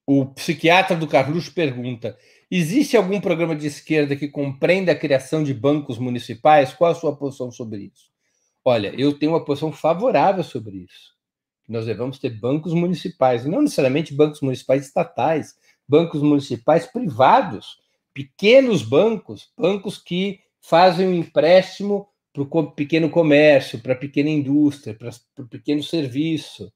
o 0.05 0.25
psiquiatra 0.25 0.95
do 0.95 1.07
Carluxo 1.07 1.53
pergunta: 1.53 2.17
existe 2.49 2.97
algum 2.97 3.21
programa 3.21 3.55
de 3.55 3.67
esquerda 3.67 4.15
que 4.15 4.27
compreenda 4.27 4.91
a 4.91 4.97
criação 4.97 5.43
de 5.43 5.53
bancos 5.53 5.97
municipais? 5.97 6.73
Qual 6.73 6.91
a 6.91 6.95
sua 6.95 7.15
posição 7.15 7.51
sobre 7.51 7.91
isso? 7.93 8.11
Olha, 8.65 8.93
eu 8.97 9.17
tenho 9.17 9.33
uma 9.33 9.43
posição 9.43 9.71
favorável 9.71 10.43
sobre 10.43 10.77
isso. 10.77 11.13
Nós 11.67 11.85
devemos 11.85 12.19
ter 12.19 12.29
bancos 12.29 12.73
municipais, 12.73 13.45
não 13.45 13.61
necessariamente 13.61 14.13
bancos 14.13 14.41
municipais 14.41 14.85
estatais, 14.85 15.55
bancos 15.87 16.21
municipais 16.21 16.85
privados, 16.85 17.77
pequenos 18.13 18.83
bancos, 18.83 19.51
bancos 19.57 19.97
que 19.97 20.39
fazem 20.61 21.07
um 21.07 21.13
empréstimo 21.13 22.07
para 22.33 22.43
o 22.43 22.71
pequeno 22.71 23.09
comércio, 23.09 23.79
para 23.79 23.93
a 23.93 23.97
pequena 23.97 24.29
indústria, 24.29 24.93
para 24.95 25.09
o 25.39 25.47
pequeno 25.47 25.83
serviço. 25.83 26.71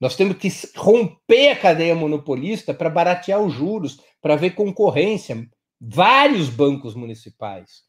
Nós 0.00 0.14
temos 0.14 0.36
que 0.36 0.48
romper 0.76 1.50
a 1.50 1.56
cadeia 1.56 1.94
monopolista 1.94 2.72
para 2.72 2.88
baratear 2.88 3.40
os 3.40 3.52
juros, 3.52 4.00
para 4.20 4.36
ver 4.36 4.50
concorrência. 4.50 5.48
Vários 5.80 6.48
bancos 6.48 6.94
municipais. 6.94 7.82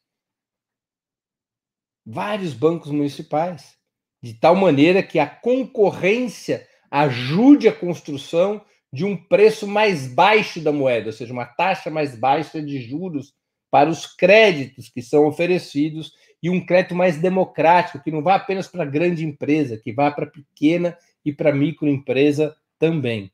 Vários 2.06 2.54
bancos 2.54 2.92
municipais. 2.92 3.78
De 4.22 4.34
tal 4.34 4.56
maneira 4.56 5.04
que 5.04 5.20
a 5.20 5.28
concorrência 5.28 6.68
ajude 6.90 7.68
a 7.68 7.74
construção 7.74 8.66
de 8.92 9.06
um 9.06 9.16
preço 9.16 9.68
mais 9.68 10.12
baixo 10.12 10.60
da 10.60 10.72
moeda, 10.72 11.08
ou 11.08 11.14
seja, 11.14 11.32
uma 11.32 11.46
taxa 11.46 11.92
mais 11.92 12.16
baixa 12.16 12.60
de 12.60 12.82
juros 12.82 13.34
para 13.70 13.88
os 13.88 14.08
créditos 14.08 14.90
que 14.90 15.02
são 15.04 15.28
oferecidos 15.28 16.12
e 16.42 16.50
um 16.50 16.66
crédito 16.66 16.96
mais 16.96 17.22
democrático, 17.22 18.02
que 18.04 18.10
não 18.10 18.24
vá 18.24 18.36
apenas 18.36 18.68
para 18.68 18.82
a 18.82 18.88
grande 18.88 19.24
empresa, 19.24 19.78
que 19.78 19.94
vá 19.94 20.10
para 20.10 20.26
a 20.26 20.32
pequena 20.32 20.98
e 21.26 21.34
para 21.34 21.54
microempresa 21.54 22.56
também. 22.78 23.32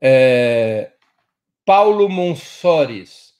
É... 0.00 0.92
Paulo 1.64 2.08
Monsores. 2.08 3.32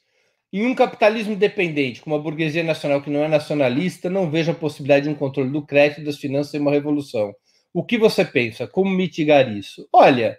Em 0.53 0.67
um 0.67 0.75
capitalismo 0.75 1.35
dependente, 1.35 2.03
com 2.03 2.11
uma 2.11 2.19
burguesia 2.19 2.63
nacional 2.63 3.01
que 3.01 3.09
não 3.09 3.25
é 3.25 3.29
nacionalista, 3.29 4.11
não 4.11 4.31
vejo 4.31 4.51
a 4.53 4.55
possibilidade 4.55 5.05
de 5.05 5.11
um 5.11 5.15
controle 5.15 5.51
do 5.51 5.65
crédito 5.65 6.03
e 6.03 6.05
das 6.05 6.19
finanças 6.19 6.53
em 6.55 6.59
uma 6.59 6.71
revolução. 6.71 7.35
O 7.73 7.83
que 7.83 7.97
você 7.97 8.23
pensa? 8.25 8.67
Como 8.67 8.91
mitigar 8.91 9.51
isso? 9.51 9.89
Olha, 9.91 10.39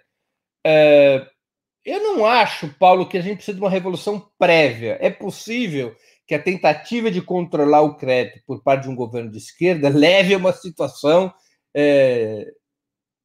é, 0.64 1.26
eu 1.84 2.00
não 2.02 2.24
acho, 2.24 2.72
Paulo, 2.78 3.08
que 3.08 3.18
a 3.18 3.20
gente 3.20 3.36
precisa 3.36 3.56
de 3.56 3.62
uma 3.62 3.70
revolução 3.70 4.30
prévia. 4.38 4.96
É 5.00 5.10
possível 5.10 5.94
que 6.26 6.34
a 6.34 6.42
tentativa 6.42 7.10
de 7.10 7.20
controlar 7.20 7.82
o 7.82 7.96
crédito 7.96 8.42
por 8.46 8.62
parte 8.62 8.84
de 8.84 8.88
um 8.88 8.94
governo 8.94 9.30
de 9.30 9.38
esquerda 9.38 9.88
leve 9.88 10.34
a 10.34 10.38
uma 10.38 10.52
situação 10.52 11.32
é, 11.74 12.50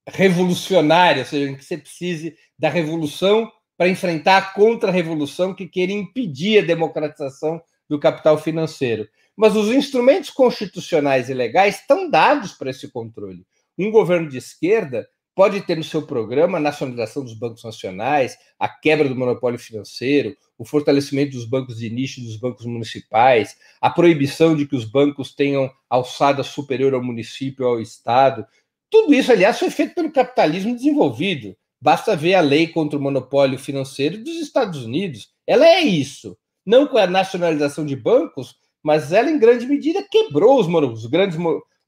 revolucionária, 0.07 1.21
ou 1.21 1.25
seja, 1.25 1.49
em 1.49 1.55
que 1.55 1.63
você 1.63 1.77
precise 1.77 2.35
da 2.57 2.69
revolução 2.69 3.49
para 3.77 3.87
enfrentar 3.87 4.37
a 4.37 4.53
contra-revolução 4.53 5.53
que 5.53 5.67
queira 5.67 5.93
impedir 5.93 6.59
a 6.59 6.67
democratização 6.67 7.61
do 7.87 7.99
capital 7.99 8.37
financeiro. 8.37 9.07
Mas 9.35 9.55
os 9.55 9.69
instrumentos 9.69 10.29
constitucionais 10.29 11.29
e 11.29 11.33
legais 11.33 11.79
estão 11.79 12.09
dados 12.09 12.51
para 12.51 12.69
esse 12.69 12.89
controle. 12.91 13.45
Um 13.77 13.89
governo 13.89 14.27
de 14.27 14.37
esquerda 14.37 15.07
pode 15.39 15.61
ter 15.61 15.77
no 15.77 15.85
seu 15.85 16.01
programa 16.01 16.57
a 16.57 16.59
nacionalização 16.59 17.23
dos 17.23 17.33
bancos 17.33 17.63
nacionais, 17.63 18.37
a 18.59 18.67
quebra 18.67 19.07
do 19.07 19.15
monopólio 19.15 19.57
financeiro, 19.57 20.35
o 20.57 20.65
fortalecimento 20.65 21.31
dos 21.31 21.45
bancos 21.45 21.77
de 21.77 21.89
nicho 21.89 22.19
dos 22.19 22.35
bancos 22.35 22.65
municipais, 22.65 23.55
a 23.79 23.89
proibição 23.89 24.53
de 24.53 24.65
que 24.65 24.75
os 24.75 24.83
bancos 24.83 25.33
tenham 25.33 25.71
alçada 25.89 26.43
superior 26.43 26.93
ao 26.93 27.01
município 27.01 27.65
ou 27.65 27.75
ao 27.75 27.81
Estado. 27.81 28.45
Tudo 28.89 29.13
isso, 29.13 29.31
aliás, 29.31 29.57
foi 29.57 29.69
feito 29.69 29.95
pelo 29.95 30.11
capitalismo 30.11 30.75
desenvolvido. 30.75 31.55
Basta 31.79 32.17
ver 32.17 32.33
a 32.33 32.41
lei 32.41 32.67
contra 32.67 32.99
o 32.99 33.01
monopólio 33.01 33.57
financeiro 33.57 34.21
dos 34.21 34.35
Estados 34.41 34.83
Unidos. 34.83 35.29
Ela 35.47 35.65
é 35.65 35.79
isso. 35.79 36.37
Não 36.65 36.85
com 36.85 36.97
a 36.97 37.07
nacionalização 37.07 37.85
de 37.85 37.95
bancos, 37.95 38.57
mas 38.83 39.13
ela, 39.13 39.31
em 39.31 39.39
grande 39.39 39.65
medida, 39.65 40.05
quebrou 40.11 40.59
os, 40.59 40.67
os 40.67 41.05
grandes 41.05 41.37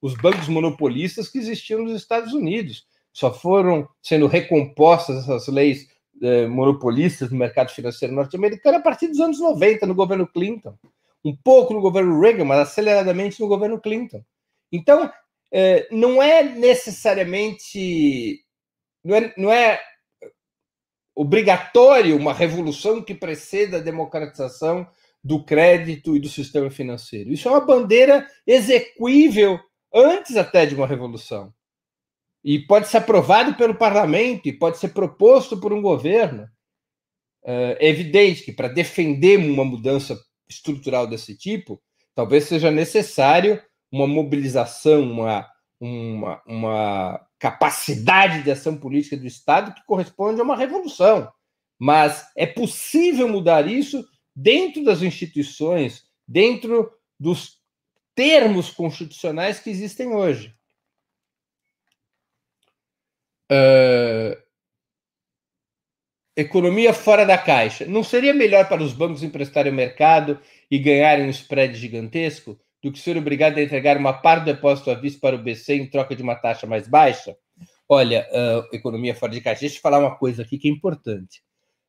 os 0.02 0.16
bancos 0.16 0.48
monopolistas 0.48 1.28
que 1.28 1.38
existiam 1.38 1.84
nos 1.84 1.94
Estados 1.94 2.32
Unidos. 2.32 2.90
Só 3.14 3.34
foram 3.34 3.88
sendo 4.02 4.28
recompostas 4.28 5.24
essas 5.24 5.48
leis 5.48 5.88
eh, 6.22 6.48
monopolistas 6.48 7.32
no 7.32 7.38
mercado 7.38 7.72
financeiro 7.72 8.14
norte-americano 8.14 8.78
a 8.78 8.82
partir 8.82 9.08
dos 9.08 9.20
anos 9.20 9.40
90, 9.40 9.86
no 9.86 9.96
governo 9.96 10.28
Clinton. 10.28 10.78
Um 11.24 11.36
pouco 11.36 11.74
no 11.74 11.82
governo 11.82 12.20
Reagan, 12.20 12.46
mas 12.46 12.60
aceleradamente 12.60 13.40
no 13.42 13.48
governo 13.48 13.80
Clinton. 13.80 14.24
Então, 14.72 15.12
eh, 15.52 15.88
não 15.92 16.22
é 16.22 16.44
necessariamente. 16.44 18.44
Não 19.04 19.16
é, 19.16 19.34
não 19.38 19.52
é 19.52 19.82
obrigatório 21.16 22.16
uma 22.16 22.34
revolução 22.34 23.02
que 23.02 23.14
preceda 23.14 23.78
a 23.78 23.82
democratização 23.82 24.88
do 25.24 25.44
crédito 25.44 26.16
e 26.16 26.20
do 26.20 26.30
sistema 26.30 26.72
financeiro. 26.72 27.32
Isso 27.32 27.48
é 27.48 27.52
uma 27.52 27.62
bandeira 27.62 28.26
execuível 28.46 29.60
antes 29.94 30.36
até 30.36 30.66
de 30.66 30.74
uma 30.74 30.88
revolução. 30.88 31.54
E 32.44 32.60
pode 32.60 32.88
ser 32.88 32.98
aprovado 32.98 33.56
pelo 33.56 33.76
parlamento 33.76 34.48
e 34.48 34.54
pode 34.54 34.78
ser 34.78 34.90
proposto 34.90 35.60
por 35.60 35.72
um 35.72 35.82
governo. 35.82 36.48
É 37.44 37.88
evidente 37.88 38.44
que 38.44 38.52
para 38.52 38.68
defender 38.68 39.38
uma 39.38 39.66
mudança 39.66 40.20
estrutural 40.48 41.08
desse 41.08 41.38
tipo, 41.38 41.82
talvez 42.14 42.46
seja 42.46 42.70
necessário 42.70 43.62
uma 43.92 44.08
mobilização, 44.08 45.02
uma, 45.02 45.48
uma, 45.80 46.42
uma 46.46 47.28
capacidade 47.40 48.44
de 48.44 48.52
ação 48.52 48.78
política 48.78 49.18
do 49.18 49.26
Estado 49.26 49.74
que 49.74 49.86
corresponde 49.86 50.40
a 50.40 50.44
uma 50.44 50.56
revolução. 50.56 51.32
Mas 51.80 52.28
é 52.38 52.46
possível 52.46 53.28
mudar 53.28 53.68
isso 53.68 54.06
dentro 54.36 54.84
das 54.84 55.02
instituições, 55.02 56.04
dentro 56.28 56.92
dos 57.20 57.60
termos 58.16 58.70
constitucionais 58.70 59.60
que 59.60 59.70
existem 59.70 60.14
hoje. 60.14 60.56
Uh, 63.52 64.38
economia 66.36 66.94
fora 66.94 67.26
da 67.26 67.38
caixa. 67.38 67.86
Não 67.86 68.04
seria 68.04 68.34
melhor 68.34 68.68
para 68.70 68.82
os 68.82 68.94
bancos 68.94 69.24
emprestarem 69.24 69.72
o 69.72 69.76
mercado 69.76 70.40
e 70.70 70.80
ganharem 70.80 71.26
um 71.26 71.30
spread 71.30 71.78
gigantesco 71.78 72.58
do 72.82 72.92
que 72.92 73.00
ser 73.00 73.18
obrigado 73.18 73.58
a 73.58 73.62
entregar 73.62 73.98
uma 73.98 74.14
parte 74.14 74.46
do 74.46 74.54
depósito 74.54 74.90
à 74.90 74.96
vista 74.96 75.20
para 75.20 75.36
o 75.36 75.44
BC 75.44 75.76
em 75.76 75.90
troca 75.90 76.16
de 76.16 76.24
uma 76.24 76.36
taxa 76.36 76.66
mais 76.66 76.88
baixa? 76.88 77.36
Olha, 77.88 78.28
uh, 78.32 78.76
economia 78.76 79.14
fora 79.14 79.34
de 79.34 79.42
caixa. 79.42 79.62
Deixa 79.62 79.78
eu 79.78 79.82
falar 79.82 80.00
uma 80.00 80.16
coisa 80.16 80.44
aqui 80.44 80.58
que 80.58 80.70
é 80.70 80.72
importante. 80.72 81.44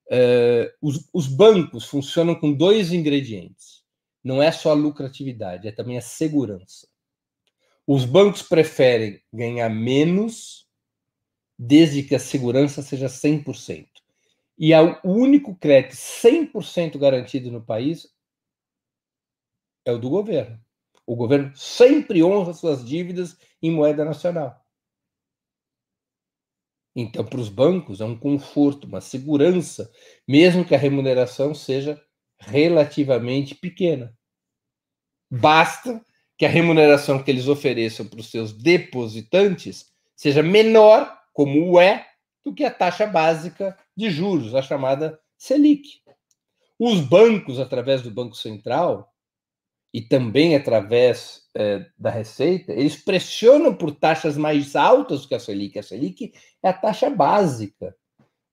Uh, 0.08 0.68
os, 0.82 1.08
os 1.14 1.28
bancos 1.28 1.86
funcionam 1.86 2.34
com 2.34 2.52
dois 2.52 2.92
ingredientes 2.92 3.82
não 4.22 4.42
é 4.42 4.52
só 4.52 4.70
a 4.70 4.74
lucratividade, 4.74 5.66
é 5.66 5.72
também 5.72 5.98
a 5.98 6.02
segurança. 6.02 6.86
Os 7.86 8.04
bancos 8.04 8.42
preferem 8.42 9.20
ganhar 9.32 9.68
menos 9.68 10.61
desde 11.64 12.02
que 12.02 12.14
a 12.14 12.18
segurança 12.18 12.82
seja 12.82 13.06
100%. 13.06 13.86
E 14.58 14.74
o 14.74 14.98
único 15.04 15.54
crédito 15.54 15.94
100% 15.94 16.98
garantido 16.98 17.52
no 17.52 17.64
país 17.64 18.12
é 19.84 19.92
o 19.92 19.98
do 19.98 20.10
governo. 20.10 20.60
O 21.06 21.14
governo 21.14 21.54
sempre 21.56 22.22
honra 22.22 22.52
suas 22.52 22.84
dívidas 22.84 23.36
em 23.62 23.70
moeda 23.70 24.04
nacional. 24.04 24.60
Então, 26.96 27.24
para 27.24 27.40
os 27.40 27.48
bancos, 27.48 28.00
é 28.00 28.04
um 28.04 28.18
conforto, 28.18 28.86
uma 28.86 29.00
segurança, 29.00 29.90
mesmo 30.26 30.64
que 30.64 30.74
a 30.74 30.78
remuneração 30.78 31.54
seja 31.54 32.02
relativamente 32.38 33.54
pequena. 33.54 34.12
Basta 35.30 36.04
que 36.36 36.44
a 36.44 36.48
remuneração 36.48 37.22
que 37.22 37.30
eles 37.30 37.46
ofereçam 37.46 38.04
para 38.06 38.18
os 38.18 38.30
seus 38.30 38.52
depositantes 38.52 39.92
seja 40.14 40.42
menor, 40.42 41.21
como 41.32 41.80
é, 41.80 42.06
do 42.44 42.54
que 42.54 42.64
a 42.64 42.70
taxa 42.70 43.06
básica 43.06 43.78
de 43.96 44.10
juros, 44.10 44.54
a 44.54 44.62
chamada 44.62 45.18
Selic. 45.36 46.00
Os 46.78 47.00
bancos, 47.00 47.60
através 47.60 48.02
do 48.02 48.10
Banco 48.10 48.34
Central 48.34 49.12
e 49.94 50.00
também 50.00 50.56
através 50.56 51.42
é, 51.54 51.86
da 51.98 52.10
Receita, 52.10 52.72
eles 52.72 52.96
pressionam 52.96 53.74
por 53.74 53.94
taxas 53.94 54.36
mais 54.36 54.74
altas 54.74 55.26
que 55.26 55.34
a 55.34 55.40
Selic. 55.40 55.78
A 55.78 55.82
Selic 55.82 56.32
é 56.62 56.68
a 56.68 56.72
taxa 56.72 57.10
básica. 57.10 57.94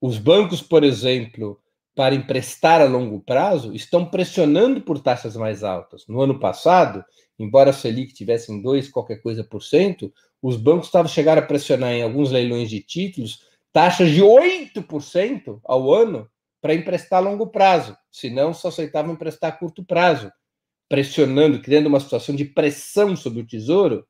Os 0.01 0.17
bancos, 0.17 0.61
por 0.61 0.83
exemplo, 0.83 1.61
para 1.99 2.15
emprestar 2.15 2.79
a 2.79 2.85
longo 2.85 3.19
prazo 3.19 3.75
estão 3.75 4.05
pressionando 4.05 4.79
por 4.79 5.01
taxas 5.01 5.35
mais 5.35 5.65
altas. 5.65 6.07
No 6.07 6.21
ano 6.21 6.39
passado, 6.39 7.03
embora 7.37 7.71
a 7.71 7.73
Selic 7.73 8.13
tivesse 8.13 8.53
em 8.53 8.61
2 8.61 8.87
qualquer 8.87 9.17
coisa 9.17 9.43
por 9.43 9.61
cento, 9.61 10.09
os 10.41 10.55
bancos 10.55 10.85
estavam 10.85 11.09
chegaram 11.09 11.41
a 11.41 11.45
pressionar 11.45 11.91
em 11.91 12.01
alguns 12.01 12.31
leilões 12.31 12.69
de 12.69 12.79
títulos 12.79 13.41
taxas 13.73 14.11
de 14.11 14.21
8% 14.21 15.59
ao 15.65 15.93
ano 15.93 16.25
para 16.61 16.73
emprestar 16.73 17.19
a 17.19 17.29
longo 17.29 17.47
prazo, 17.47 17.97
senão 18.09 18.53
só 18.53 18.69
aceitavam 18.69 19.11
emprestar 19.11 19.49
a 19.49 19.57
curto 19.57 19.83
prazo, 19.83 20.31
pressionando, 20.87 21.61
criando 21.61 21.87
uma 21.87 21.99
situação 21.99 22.33
de 22.33 22.45
pressão 22.45 23.13
sobre 23.13 23.41
o 23.41 23.45
tesouro, 23.45 24.07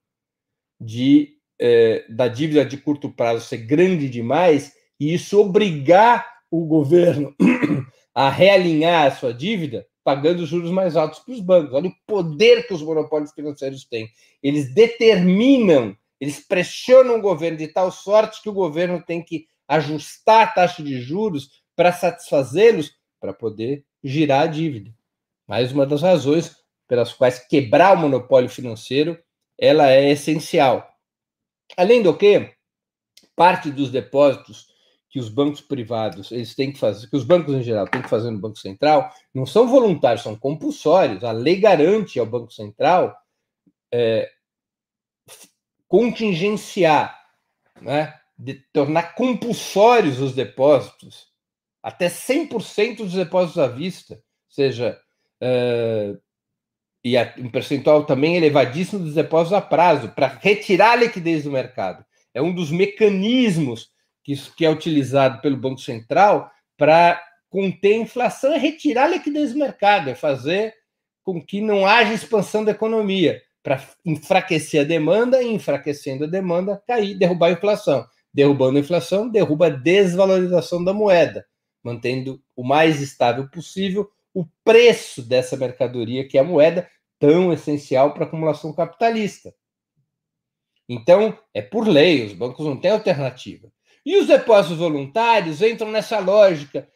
de 0.79 1.39
eh, 1.59 2.05
da 2.07 2.27
dívida 2.27 2.63
de 2.63 2.77
curto 2.77 3.09
prazo 3.09 3.47
ser 3.47 3.57
grande 3.57 4.07
demais 4.07 4.73
e 4.99 5.11
isso 5.11 5.41
obrigar 5.41 6.38
o 6.51 6.65
governo 6.65 7.35
a 8.13 8.29
realinhar 8.29 9.07
a 9.07 9.11
sua 9.11 9.33
dívida 9.33 9.85
pagando 10.03 10.45
juros 10.45 10.71
mais 10.71 10.95
altos 10.95 11.19
para 11.19 11.33
os 11.33 11.39
bancos. 11.39 11.73
Olha 11.73 11.89
o 11.89 11.95
poder 12.07 12.65
que 12.67 12.73
os 12.73 12.81
monopólios 12.81 13.31
financeiros 13.31 13.85
têm. 13.85 14.09
Eles 14.41 14.73
determinam, 14.73 15.95
eles 16.19 16.39
pressionam 16.39 17.19
o 17.19 17.21
governo 17.21 17.57
de 17.57 17.67
tal 17.67 17.91
sorte 17.91 18.41
que 18.41 18.49
o 18.49 18.53
governo 18.53 19.03
tem 19.05 19.23
que 19.23 19.45
ajustar 19.67 20.47
a 20.47 20.51
taxa 20.51 20.81
de 20.81 20.99
juros 20.99 21.61
para 21.75 21.93
satisfazê-los, 21.93 22.95
para 23.19 23.33
poder 23.33 23.85
girar 24.03 24.41
a 24.41 24.47
dívida. 24.47 24.91
Mais 25.47 25.71
uma 25.71 25.85
das 25.85 26.01
razões 26.01 26.55
pelas 26.87 27.13
quais 27.13 27.39
quebrar 27.39 27.95
o 27.95 27.99
monopólio 27.99 28.49
financeiro 28.49 29.17
ela 29.59 29.91
é 29.91 30.09
essencial. 30.09 30.89
Além 31.77 32.01
do 32.01 32.17
que, 32.17 32.51
parte 33.35 33.69
dos 33.69 33.91
depósitos 33.91 34.68
que 35.09 35.19
os 35.19 35.27
bancos 35.27 35.59
privados 35.59 36.31
eles 36.31 36.53
têm 36.53 36.71
que 36.71 36.79
fazer, 36.79 37.09
que 37.09 37.15
os 37.17 37.23
bancos 37.23 37.53
em 37.55 37.63
geral 37.63 37.87
têm 37.87 38.01
que 38.01 38.09
fazer 38.09 38.29
no 38.29 38.39
Banco 38.39 38.59
Central, 38.59 39.11
não 39.33 39.45
são 39.45 39.67
voluntários, 39.67 40.21
são 40.21 40.35
compulsórios. 40.35 41.23
A 41.23 41.31
lei 41.31 41.59
garante 41.59 42.19
ao 42.19 42.27
Banco 42.27 42.51
Central 42.51 43.17
é, 43.91 44.29
contingenciar, 45.87 47.19
né, 47.81 48.13
de 48.37 48.53
tornar 48.71 49.15
compulsórios 49.15 50.19
os 50.19 50.33
depósitos, 50.33 51.27
até 51.81 52.07
100% 52.07 52.97
dos 52.97 53.13
depósitos 53.13 53.57
à 53.57 53.67
vista, 53.67 54.13
ou 54.13 54.53
seja, 54.53 54.99
é, 55.41 56.15
e 57.03 57.17
um 57.39 57.49
percentual 57.49 58.05
também 58.05 58.35
elevadíssimo 58.35 59.03
dos 59.03 59.15
depósitos 59.15 59.53
a 59.53 59.61
prazo, 59.61 60.09
para 60.09 60.27
retirar 60.27 60.91
a 60.91 60.95
liquidez 60.97 61.45
do 61.45 61.51
mercado. 61.51 62.05
É 62.33 62.41
um 62.41 62.53
dos 62.53 62.69
mecanismos 62.69 63.89
que, 64.29 64.51
que 64.55 64.65
é 64.65 64.69
utilizado 64.69 65.41
pelo 65.41 65.57
Banco 65.57 65.81
Central 65.81 66.51
para 66.77 67.21
conter 67.49 67.93
a 67.93 67.97
inflação, 67.97 68.53
é 68.53 68.57
retirar 68.57 69.05
a 69.05 69.09
liquidez 69.09 69.53
do 69.53 69.59
mercado, 69.59 70.09
é 70.09 70.15
fazer 70.15 70.75
com 71.23 71.43
que 71.43 71.61
não 71.61 71.85
haja 71.85 72.13
expansão 72.13 72.63
da 72.63 72.71
economia, 72.71 73.41
para 73.63 73.83
enfraquecer 74.05 74.81
a 74.81 74.83
demanda 74.83 75.41
e, 75.41 75.51
enfraquecendo 75.51 76.23
a 76.23 76.27
demanda, 76.27 76.81
cair, 76.87 77.15
derrubar 77.15 77.47
a 77.47 77.51
inflação. 77.51 78.05
Derrubando 78.33 78.77
a 78.77 78.81
inflação, 78.81 79.27
derruba 79.27 79.67
a 79.67 79.69
desvalorização 79.69 80.83
da 80.83 80.93
moeda, 80.93 81.45
mantendo 81.83 82.41
o 82.55 82.63
mais 82.63 83.01
estável 83.01 83.49
possível 83.49 84.09
o 84.33 84.45
preço 84.63 85.21
dessa 85.21 85.57
mercadoria, 85.57 86.27
que 86.27 86.37
é 86.37 86.41
a 86.41 86.43
moeda, 86.43 86.87
tão 87.17 87.51
essencial 87.51 88.13
para 88.13 88.23
a 88.23 88.27
acumulação 88.27 88.71
capitalista. 88.71 89.53
Então, 90.87 91.37
é 91.53 91.61
por 91.61 91.87
lei, 91.87 92.25
os 92.25 92.33
bancos 92.33 92.65
não 92.65 92.79
têm 92.79 92.91
alternativa. 92.91 93.71
E 94.05 94.17
os 94.17 94.27
depósitos 94.27 94.77
voluntários 94.77 95.61
entram 95.61 95.91
nessa 95.91 96.19
lógica. 96.19 96.87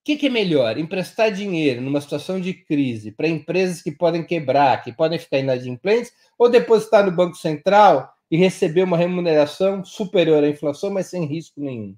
O 0.00 0.04
que, 0.04 0.16
que 0.16 0.26
é 0.26 0.30
melhor? 0.30 0.76
Emprestar 0.78 1.32
dinheiro 1.32 1.80
numa 1.80 2.00
situação 2.00 2.40
de 2.40 2.52
crise 2.52 3.12
para 3.12 3.28
empresas 3.28 3.82
que 3.82 3.92
podem 3.92 4.24
quebrar, 4.24 4.82
que 4.82 4.92
podem 4.92 5.18
ficar 5.18 5.38
inadimplentes, 5.38 6.12
ou 6.38 6.50
depositar 6.50 7.04
no 7.04 7.12
Banco 7.12 7.36
Central 7.36 8.12
e 8.30 8.36
receber 8.36 8.82
uma 8.82 8.96
remuneração 8.96 9.84
superior 9.84 10.44
à 10.44 10.48
inflação, 10.48 10.90
mas 10.90 11.06
sem 11.06 11.24
risco 11.24 11.60
nenhum? 11.60 11.96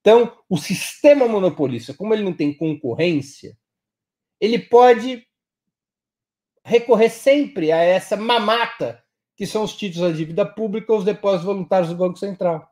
Então, 0.00 0.32
o 0.48 0.56
sistema 0.56 1.26
monopolista, 1.26 1.92
como 1.92 2.14
ele 2.14 2.22
não 2.22 2.32
tem 2.32 2.54
concorrência, 2.54 3.56
ele 4.40 4.58
pode 4.58 5.26
recorrer 6.64 7.10
sempre 7.10 7.72
a 7.72 7.78
essa 7.78 8.16
mamata 8.16 9.02
que 9.36 9.46
são 9.46 9.64
os 9.64 9.74
títulos 9.74 10.10
da 10.10 10.16
dívida 10.16 10.46
pública 10.46 10.92
ou 10.92 10.98
os 10.98 11.04
depósitos 11.04 11.46
voluntários 11.46 11.90
do 11.90 11.96
Banco 11.96 12.18
Central 12.18 12.69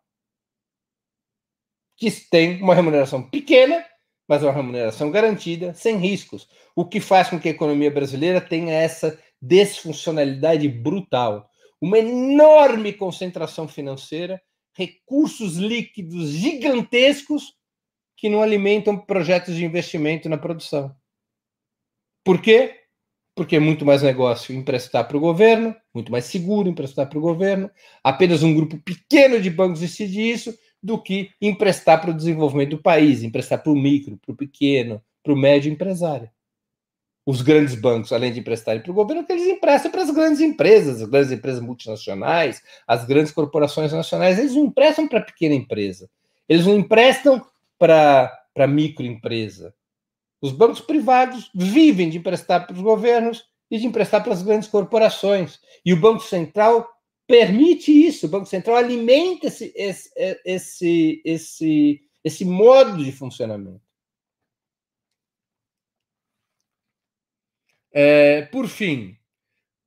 que 1.98 2.10
tem 2.30 2.62
uma 2.62 2.76
remuneração 2.76 3.20
pequena, 3.20 3.84
mas 4.28 4.42
uma 4.42 4.52
remuneração 4.52 5.10
garantida, 5.10 5.74
sem 5.74 5.96
riscos, 5.96 6.48
o 6.76 6.84
que 6.86 7.00
faz 7.00 7.28
com 7.28 7.40
que 7.40 7.48
a 7.48 7.50
economia 7.50 7.90
brasileira 7.90 8.40
tenha 8.40 8.72
essa 8.72 9.18
desfuncionalidade 9.42 10.68
brutal, 10.68 11.50
uma 11.80 11.98
enorme 11.98 12.92
concentração 12.92 13.66
financeira, 13.66 14.40
recursos 14.76 15.56
líquidos 15.56 16.30
gigantescos 16.30 17.54
que 18.16 18.28
não 18.28 18.42
alimentam 18.42 18.96
projetos 18.96 19.56
de 19.56 19.64
investimento 19.64 20.28
na 20.28 20.38
produção. 20.38 20.94
Por 22.24 22.40
quê? 22.40 22.76
Porque 23.34 23.56
é 23.56 23.60
muito 23.60 23.84
mais 23.84 24.02
negócio 24.02 24.54
emprestar 24.54 25.06
para 25.06 25.16
o 25.16 25.20
governo, 25.20 25.74
muito 25.94 26.12
mais 26.12 26.26
seguro 26.26 26.68
emprestar 26.68 27.08
para 27.08 27.18
o 27.18 27.22
governo. 27.22 27.70
Apenas 28.04 28.42
um 28.42 28.54
grupo 28.54 28.78
pequeno 28.78 29.40
de 29.40 29.50
bancos 29.50 29.80
decide 29.80 30.20
isso 30.20 30.56
do 30.82 31.00
que 31.00 31.30
emprestar 31.40 32.00
para 32.00 32.10
o 32.10 32.14
desenvolvimento 32.14 32.70
do 32.70 32.82
país, 32.82 33.22
emprestar 33.22 33.62
para 33.62 33.72
o 33.72 33.76
micro, 33.76 34.16
para 34.18 34.32
o 34.32 34.36
pequeno, 34.36 35.02
para 35.22 35.32
o 35.32 35.36
médio 35.36 35.72
empresário. 35.72 36.30
Os 37.26 37.42
grandes 37.42 37.74
bancos, 37.74 38.12
além 38.12 38.32
de 38.32 38.40
emprestarem 38.40 38.80
para 38.80 38.90
o 38.90 38.94
governo, 38.94 39.26
eles 39.28 39.46
emprestam 39.46 39.90
para 39.90 40.02
as 40.02 40.10
grandes 40.10 40.40
empresas, 40.40 41.02
as 41.02 41.08
grandes 41.08 41.30
empresas 41.30 41.60
multinacionais, 41.60 42.62
as 42.86 43.04
grandes 43.04 43.32
corporações 43.32 43.92
nacionais, 43.92 44.38
eles 44.38 44.54
não 44.54 44.64
emprestam 44.64 45.06
para 45.06 45.18
a 45.18 45.24
pequena 45.24 45.54
empresa, 45.54 46.08
eles 46.48 46.64
não 46.64 46.78
emprestam 46.78 47.44
para 47.78 48.32
a 48.56 48.66
microempresa. 48.66 49.74
Os 50.40 50.52
bancos 50.52 50.80
privados 50.80 51.50
vivem 51.54 52.08
de 52.08 52.18
emprestar 52.18 52.66
para 52.66 52.74
os 52.74 52.80
governos 52.80 53.44
e 53.70 53.78
de 53.78 53.86
emprestar 53.86 54.22
para 54.22 54.32
as 54.32 54.42
grandes 54.42 54.68
corporações. 54.68 55.58
E 55.84 55.92
o 55.92 56.00
Banco 56.00 56.22
Central 56.22 56.88
permite 57.28 57.92
isso. 57.92 58.26
O 58.26 58.30
Banco 58.30 58.46
Central 58.46 58.76
alimenta 58.76 59.46
esse, 59.46 59.72
esse, 59.76 60.10
esse, 60.44 61.22
esse, 61.24 62.00
esse 62.24 62.44
modo 62.44 63.04
de 63.04 63.12
funcionamento. 63.12 63.86
É, 67.92 68.42
por 68.42 68.66
fim, 68.66 69.16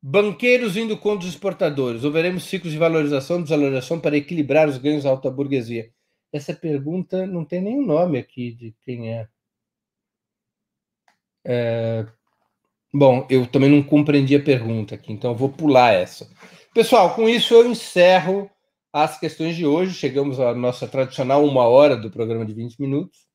banqueiros 0.02 0.78
indo 0.78 0.98
contra 0.98 1.28
os 1.28 1.34
exportadores. 1.34 2.04
Ouveremos 2.04 2.44
ciclos 2.44 2.72
de 2.72 2.78
valorização 2.78 3.40
e 3.40 3.44
desvalorização 3.44 4.00
para 4.00 4.18
equilibrar 4.18 4.70
os 4.70 4.78
ganhos 4.78 5.04
da 5.04 5.10
alta 5.10 5.32
burguesia. 5.32 5.92
Essa 6.32 6.54
pergunta 6.54 7.26
não 7.26 7.44
tem 7.44 7.62
nenhum 7.62 7.86
nome 7.86 8.20
aqui 8.20 8.54
de 8.54 8.74
quem 8.86 9.14
é. 9.14 9.28
é. 11.46 12.06
Bom, 12.94 13.26
eu 13.30 13.48
também 13.48 13.70
não 13.70 13.82
compreendi 13.82 14.36
a 14.36 14.44
pergunta 14.44 14.96
aqui, 14.96 15.14
então 15.14 15.32
eu 15.32 15.36
vou 15.36 15.50
pular 15.50 15.94
essa. 15.94 16.30
Pessoal, 16.74 17.14
com 17.14 17.28
isso 17.28 17.54
eu 17.54 17.70
encerro 17.70 18.50
as 18.94 19.20
questões 19.20 19.58
de 19.58 19.66
hoje. 19.66 19.94
Chegamos 19.94 20.40
à 20.40 20.56
nossa 20.56 20.88
tradicional 20.88 21.46
uma 21.46 21.68
hora 21.68 21.98
do 21.98 22.10
programa 22.10 22.46
de 22.46 22.54
20 22.54 22.80
minutos. 22.80 23.28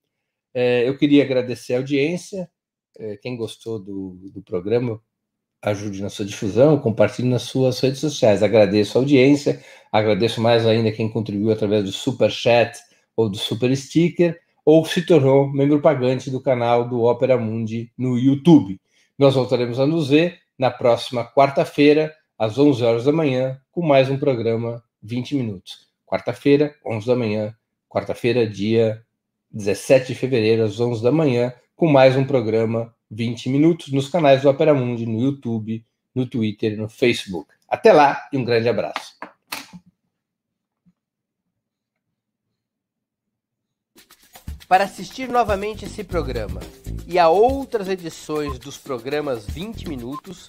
É, 0.55 0.89
eu 0.89 0.97
queria 0.97 1.23
agradecer 1.23 1.75
a 1.75 1.79
audiência. 1.79 2.51
É, 2.99 3.19
quem 3.19 3.37
gostou 3.37 3.79
do, 3.79 4.17
do 4.33 4.43
programa, 4.43 4.99
ajude 5.61 6.01
na 6.01 6.09
sua 6.09 6.25
difusão, 6.25 6.79
compartilhe 6.79 7.29
nas 7.29 7.43
suas 7.43 7.79
redes 7.79 8.01
sociais. 8.01 8.43
Agradeço 8.43 8.97
a 8.97 9.03
audiência, 9.03 9.63
agradeço 9.93 10.41
mais 10.41 10.67
ainda 10.67 10.91
quem 10.91 11.07
contribuiu 11.07 11.53
através 11.53 11.85
do 11.85 11.93
Super 11.93 12.31
Chat 12.31 12.79
ou 13.15 13.29
do 13.29 13.37
Super 13.37 13.77
Sticker, 13.77 14.41
ou 14.65 14.83
se 14.87 15.05
tornou 15.05 15.47
membro 15.47 15.83
pagante 15.83 16.31
do 16.31 16.41
canal 16.41 16.89
do 16.89 17.03
Opera 17.03 17.37
Mundi 17.37 17.93
no 17.99 18.19
YouTube. 18.19 18.81
Nós 19.19 19.35
voltaremos 19.35 19.79
a 19.79 19.87
nos 19.87 20.09
ver 20.09 20.39
na 20.59 20.71
próxima 20.71 21.23
quarta-feira 21.23 22.15
às 22.39 22.59
11 22.59 22.83
horas 22.85 23.05
da 23.05 23.13
manhã, 23.13 23.61
com 23.71 23.83
mais 23.83 24.11
um 24.11 24.19
programa 24.19 24.83
20 25.03 25.35
minutos. 25.35 25.87
Quarta-feira, 26.05 26.75
11 26.85 27.07
da 27.07 27.17
manhã, 27.17 27.55
quarta-feira, 27.89 28.47
dia 28.47 29.03
17 29.51 30.09
de 30.09 30.15
fevereiro, 30.15 30.65
às 30.65 30.79
11 30.79 31.03
da 31.03 31.11
manhã, 31.11 31.53
com 31.75 31.87
mais 31.87 32.17
um 32.17 32.25
programa 32.25 32.95
20 33.11 33.49
minutos 33.49 33.93
nos 33.93 34.09
canais 34.09 34.43
do 34.43 34.49
Opera 34.49 34.75
Mundi, 34.75 35.07
no 35.07 35.21
YouTube, 35.21 35.85
no 36.17 36.27
Twitter 36.27 36.79
no 36.79 36.89
Facebook. 36.89 37.53
Até 37.69 37.93
lá 37.93 38.27
e 38.33 38.39
um 38.39 38.45
grande 38.45 38.69
abraço. 38.69 39.15
Para 44.67 44.85
assistir 44.85 45.29
novamente 45.29 45.85
esse 45.85 46.03
programa 46.03 46.61
e 47.07 47.19
a 47.19 47.29
outras 47.29 47.89
edições 47.89 48.59
dos 48.59 48.77
programas 48.77 49.47
20 49.47 49.89
minutos, 49.89 50.49